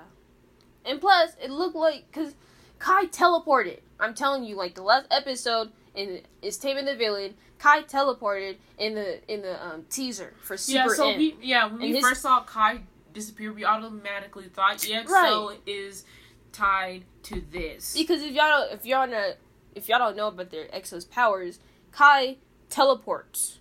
And 0.84 1.00
plus, 1.00 1.32
it 1.42 1.50
looked 1.50 1.76
like 1.76 2.04
because 2.10 2.34
Kai 2.78 3.06
teleported. 3.06 3.80
I'm 4.00 4.14
telling 4.14 4.44
you, 4.44 4.56
like 4.56 4.74
the 4.74 4.82
last 4.82 5.06
episode 5.10 5.70
in 5.94 6.20
is 6.42 6.58
Taemin 6.58 6.86
the 6.86 6.96
villain. 6.96 7.34
Kai 7.58 7.82
teleported 7.82 8.56
in 8.78 8.94
the 8.96 9.20
in 9.32 9.42
the 9.42 9.64
um, 9.64 9.84
teaser 9.88 10.34
for 10.42 10.56
Super 10.56 10.78
yeah, 10.78 10.88
so 10.88 11.10
M. 11.10 11.18
we 11.18 11.36
yeah 11.40 11.64
when 11.66 11.74
And 11.74 11.80
we 11.82 11.92
his- 11.92 12.00
first 12.04 12.22
saw 12.22 12.42
Kai 12.42 12.80
disappear, 13.12 13.52
we 13.52 13.64
automatically 13.64 14.48
thought 14.48 14.78
EXO 14.78 15.06
Right. 15.08 15.58
is 15.66 16.04
tied 16.50 17.04
to 17.24 17.40
this. 17.52 17.94
Because 17.96 18.22
if 18.22 18.32
y'all 18.32 18.48
don't, 18.48 18.72
if 18.72 18.84
y'all 18.86 19.06
not, 19.06 19.36
if 19.74 19.88
y'all 19.88 19.98
don't 19.98 20.16
know 20.16 20.28
about 20.28 20.50
their 20.50 20.66
Exo's 20.68 21.04
powers, 21.04 21.58
Kai 21.92 22.38
teleports, 22.70 23.58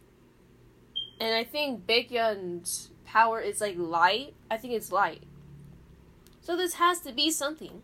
and 1.19 1.35
I 1.35 1.43
think 1.43 1.85
Baekhyun's 1.85 2.89
power 3.11 3.41
is 3.41 3.59
like 3.59 3.75
light. 3.77 4.33
I 4.49 4.55
think 4.57 4.73
it's 4.73 4.91
light. 4.91 5.23
So 6.41 6.55
this 6.55 6.75
has 6.75 7.01
to 7.01 7.11
be 7.11 7.29
something. 7.29 7.81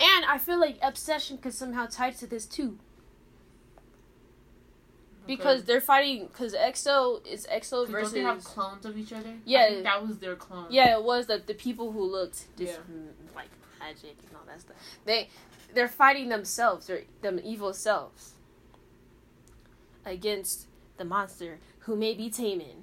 And 0.00 0.24
I 0.24 0.38
feel 0.38 0.58
like 0.58 0.78
obsession 0.82 1.38
could 1.38 1.52
somehow 1.54 1.86
tie 1.86 2.10
to 2.10 2.26
this 2.26 2.46
too, 2.46 2.78
because 5.26 5.58
Okay. 5.58 5.66
they're 5.66 5.80
fighting. 5.80 6.26
Because 6.26 6.54
EXO 6.54 7.24
is 7.26 7.46
EXO 7.46 7.86
versus. 7.88 8.12
don't 8.12 8.22
they 8.22 8.26
have 8.28 8.42
clones 8.42 8.84
of 8.86 8.96
each 8.96 9.12
other? 9.12 9.34
Yeah. 9.44 9.82
That 9.82 10.06
was 10.06 10.18
their 10.18 10.36
clone. 10.36 10.66
Yeah, 10.70 10.96
it 10.98 11.04
was 11.04 11.26
the 11.26 11.38
the 11.44 11.54
people 11.54 11.92
who 11.92 12.02
looked 12.02 12.46
just 12.56 12.72
Yeah. 12.72 12.78
mm, 12.90 13.34
like 13.36 13.50
magic 13.78 14.16
and 14.26 14.36
all 14.36 14.44
that 14.46 14.60
stuff. 14.60 14.76
They 15.04 15.28
they're 15.74 15.88
fighting 15.88 16.28
themselves, 16.30 16.86
their 16.86 17.02
them 17.20 17.38
evil 17.44 17.72
selves 17.72 18.32
against 20.04 20.66
the 20.96 21.04
monster 21.04 21.58
who 21.80 21.94
may 21.96 22.14
be 22.14 22.28
Taemin 22.30 22.82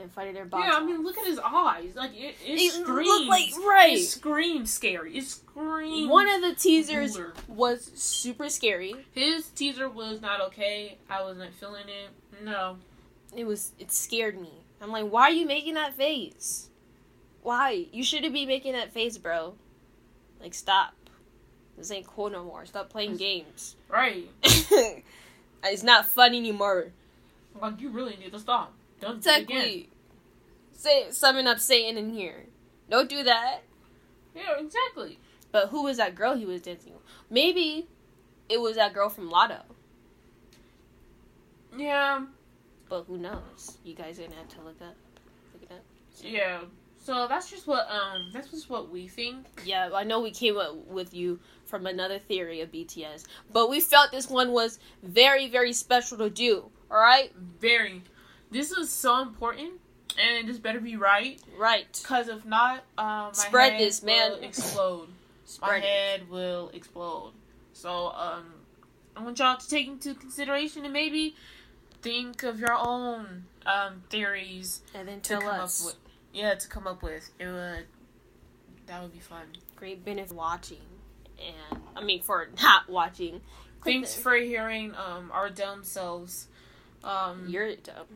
and 0.00 0.10
fighting 0.12 0.34
their. 0.34 0.46
Yeah, 0.52 0.72
I 0.74 0.84
mean, 0.84 1.02
look 1.02 1.18
at 1.18 1.26
his 1.26 1.38
eyes. 1.38 1.94
Like 1.94 2.12
it, 2.14 2.36
it, 2.44 2.60
it 2.60 2.72
screams. 2.72 3.28
like 3.28 3.52
right. 3.66 3.98
It 3.98 4.04
screams 4.04 4.70
scary. 4.70 5.16
It 5.16 5.24
screams. 5.24 6.08
One 6.08 6.28
of 6.28 6.42
the 6.42 6.54
teasers 6.54 7.18
ruler. 7.18 7.34
was 7.48 7.90
super 7.94 8.48
scary. 8.48 8.94
His 9.12 9.48
teaser 9.48 9.88
was 9.88 10.20
not 10.20 10.40
okay. 10.42 10.98
I 11.08 11.22
wasn't 11.22 11.54
feeling 11.54 11.84
it. 11.88 12.44
No. 12.44 12.78
It 13.34 13.46
was 13.46 13.72
it 13.78 13.92
scared 13.92 14.40
me. 14.40 14.52
I'm 14.80 14.90
like, 14.92 15.08
why 15.08 15.22
are 15.22 15.30
you 15.30 15.46
making 15.46 15.74
that 15.74 15.94
face? 15.94 16.68
Why? 17.42 17.86
You 17.92 18.04
shouldn't 18.04 18.34
be 18.34 18.44
making 18.44 18.72
that 18.72 18.92
face, 18.92 19.16
bro. 19.18 19.54
Like, 20.40 20.52
stop. 20.52 20.94
This 21.76 21.90
ain't 21.90 22.06
cool 22.06 22.30
no 22.30 22.44
more. 22.44 22.66
Stop 22.66 22.88
playing 22.88 23.16
games. 23.16 23.76
Right. 23.88 24.30
it's 24.42 25.82
not 25.82 26.06
fun 26.06 26.34
anymore. 26.34 26.92
Like 27.60 27.80
you 27.80 27.90
really 27.90 28.16
need 28.16 28.32
to 28.32 28.38
stop. 28.38 28.72
Don't 29.00 29.22
do 29.22 29.30
it 29.30 29.42
again. 29.42 29.56
Exactly. 29.56 29.88
Say 30.72 31.06
summon 31.10 31.46
up 31.46 31.58
Satan 31.58 31.96
in 31.96 32.10
here. 32.12 32.46
Don't 32.90 33.08
do 33.08 33.22
that. 33.22 33.60
Yeah, 34.34 34.58
exactly. 34.58 35.18
But 35.52 35.68
who 35.68 35.82
was 35.84 35.96
that 35.96 36.14
girl 36.14 36.36
he 36.36 36.44
was 36.44 36.62
dancing 36.62 36.92
with? 36.92 37.02
Maybe 37.30 37.86
it 38.48 38.60
was 38.60 38.76
that 38.76 38.92
girl 38.92 39.08
from 39.08 39.30
Lotto. 39.30 39.62
Yeah. 41.76 42.26
But 42.88 43.04
who 43.04 43.18
knows? 43.18 43.78
You 43.84 43.94
guys 43.94 44.18
are 44.18 44.22
gonna 44.22 44.36
have 44.36 44.48
to 44.48 44.60
look 44.62 44.80
up. 44.80 44.94
Look 45.52 45.62
it 45.62 45.72
up. 45.72 45.82
Yeah. 46.22 46.60
So 46.98 47.26
that's 47.28 47.50
just 47.50 47.66
what 47.66 47.88
um 47.90 48.30
that's 48.32 48.50
just 48.50 48.68
what 48.68 48.90
we 48.90 49.06
think. 49.08 49.46
Yeah, 49.64 49.90
I 49.94 50.04
know 50.04 50.20
we 50.20 50.30
came 50.30 50.56
up 50.56 50.74
with 50.88 51.14
you 51.14 51.38
from 51.64 51.86
another 51.86 52.18
theory 52.18 52.60
of 52.60 52.72
BTS, 52.72 53.24
but 53.52 53.70
we 53.70 53.80
felt 53.80 54.10
this 54.10 54.28
one 54.28 54.52
was 54.52 54.78
very, 55.02 55.48
very 55.48 55.72
special 55.72 56.18
to 56.18 56.30
do. 56.30 56.70
All 56.90 56.98
right, 56.98 57.32
Very. 57.60 58.02
This 58.50 58.70
is 58.70 58.90
so 58.90 59.22
important, 59.22 59.74
and 60.20 60.48
this 60.48 60.58
better 60.58 60.80
be 60.80 60.96
right. 60.96 61.40
right. 61.58 62.00
Cause 62.04 62.28
if 62.28 62.44
not, 62.44 62.78
um, 62.96 63.06
my 63.26 63.30
Spread 63.32 63.72
head 63.72 63.80
this, 63.80 64.02
man. 64.02 64.32
will 64.32 64.38
explode. 64.40 65.08
my 65.08 65.14
Spread 65.44 65.82
it. 65.82 65.86
head 65.86 66.28
will 66.30 66.70
explode. 66.72 67.32
So 67.72 68.08
um, 68.14 68.44
I 69.16 69.22
want 69.24 69.38
y'all 69.38 69.56
to 69.56 69.68
take 69.68 69.86
into 69.88 70.14
consideration 70.14 70.84
and 70.84 70.92
maybe 70.92 71.34
think 72.02 72.42
of 72.44 72.60
your 72.60 72.74
own 72.74 73.44
um 73.66 74.02
theories 74.10 74.80
and 74.94 75.08
then 75.08 75.20
to 75.22 75.28
tell 75.30 75.40
come 75.40 75.60
us. 75.60 75.80
up 75.82 75.86
with. 75.86 75.96
Yeah, 76.32 76.54
to 76.54 76.68
come 76.68 76.86
up 76.86 77.02
with. 77.02 77.30
It 77.38 77.46
would. 77.46 77.86
That 78.86 79.02
would 79.02 79.12
be 79.12 79.18
fun. 79.18 79.46
Great 79.74 80.04
benefit 80.04 80.34
watching, 80.36 80.78
and 81.40 81.80
I 81.96 82.02
mean 82.04 82.22
for 82.22 82.48
not 82.62 82.88
watching. 82.88 83.40
Thanks 83.84 84.14
for 84.14 84.34
hearing 84.36 84.94
um 84.94 85.30
our 85.32 85.50
dumb 85.50 85.82
selves. 85.82 86.46
Um, 87.04 87.46
You're 87.48 87.76
dumb. 87.76 88.06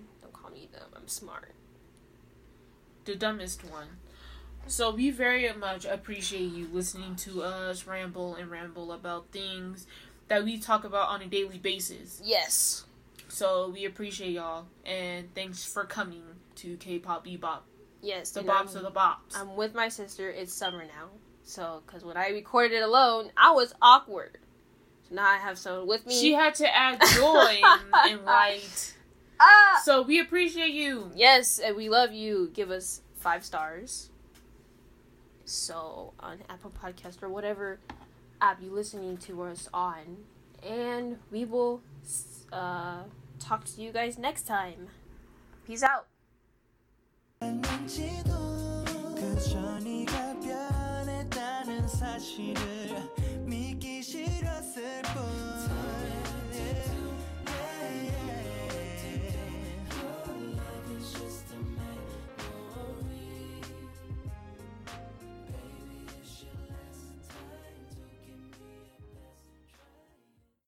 Don't 0.51 0.53
call 0.53 0.61
me 0.61 0.69
dumb. 0.73 0.89
I'm 0.97 1.09
smart. 1.09 1.53
the 3.05 3.15
dumbest 3.17 3.65
one. 3.65 3.87
So 4.67 4.91
we 4.95 5.11
very 5.11 5.51
much 5.55 5.85
appreciate 5.85 6.53
you 6.53 6.69
listening 6.73 7.17
to 7.17 7.43
us 7.43 7.87
ramble 7.87 8.35
and 8.35 8.51
ramble 8.51 8.93
about 8.93 9.27
things 9.33 9.87
that 10.29 10.45
we 10.45 10.59
talk 10.59 10.85
about 10.85 11.09
on 11.09 11.23
a 11.23 11.27
daily 11.27 11.59
basis. 11.59 12.21
Yes. 12.23 12.85
So 13.29 13.71
we 13.71 13.85
appreciate 13.85 14.33
y'all 14.33 14.67
and 14.85 15.35
thanks 15.35 15.65
for 15.65 15.85
coming 15.85 16.23
to 16.57 16.77
K-pop 16.77 17.27
Bebop. 17.27 17.61
Yes. 18.03 18.31
The 18.31 18.43
bops 18.43 18.77
of 18.77 18.83
the 18.83 18.91
bops. 18.91 19.35
I'm 19.37 19.57
with 19.57 19.75
my 19.75 19.89
sister. 19.89 20.31
It's 20.31 20.53
summer 20.53 20.85
now, 20.85 21.09
so 21.43 21.83
because 21.87 22.05
when 22.05 22.17
I 22.17 22.29
recorded 22.29 22.77
it 22.77 22.83
alone, 22.83 23.31
I 23.37 23.53
was 23.53 23.75
awkward. 23.83 24.39
So 25.09 25.15
now 25.17 25.27
I 25.27 25.37
have 25.39 25.59
someone 25.59 25.87
with 25.89 26.07
me. 26.07 26.19
she 26.19 26.33
had 26.35 26.55
to 26.57 26.77
add 26.77 27.01
joy 27.17 27.61
and, 27.63 27.83
and 28.11 28.25
light. 28.25 28.95
Ah! 29.41 29.81
So 29.83 30.03
we 30.03 30.21
appreciate 30.21 30.73
you. 30.73 31.11
Yes, 31.17 31.59
and 31.59 31.75
we 31.75 31.89
love 31.89 32.13
you. 32.13 32.51
Give 32.53 32.71
us 32.71 33.01
five 33.15 33.45
stars. 33.45 34.11
So 35.47 36.13
on 36.21 36.41
Apple 36.49 36.71
Podcast 36.71 37.23
or 37.23 37.29
whatever 37.29 37.81
app 38.41 38.61
you're 38.63 38.73
listening 38.73 39.17
to 39.19 39.43
us 39.43 39.69
on, 39.73 40.19
and 40.63 41.19
we 41.31 41.45
will 41.45 41.81
uh, 42.53 43.03
talk 43.39 43.65
to 43.65 43.81
you 43.83 43.93
guys 43.93 44.19
next 44.19 44.47
time. 44.47 44.89
Peace 45.67 45.83
out. 45.83 46.07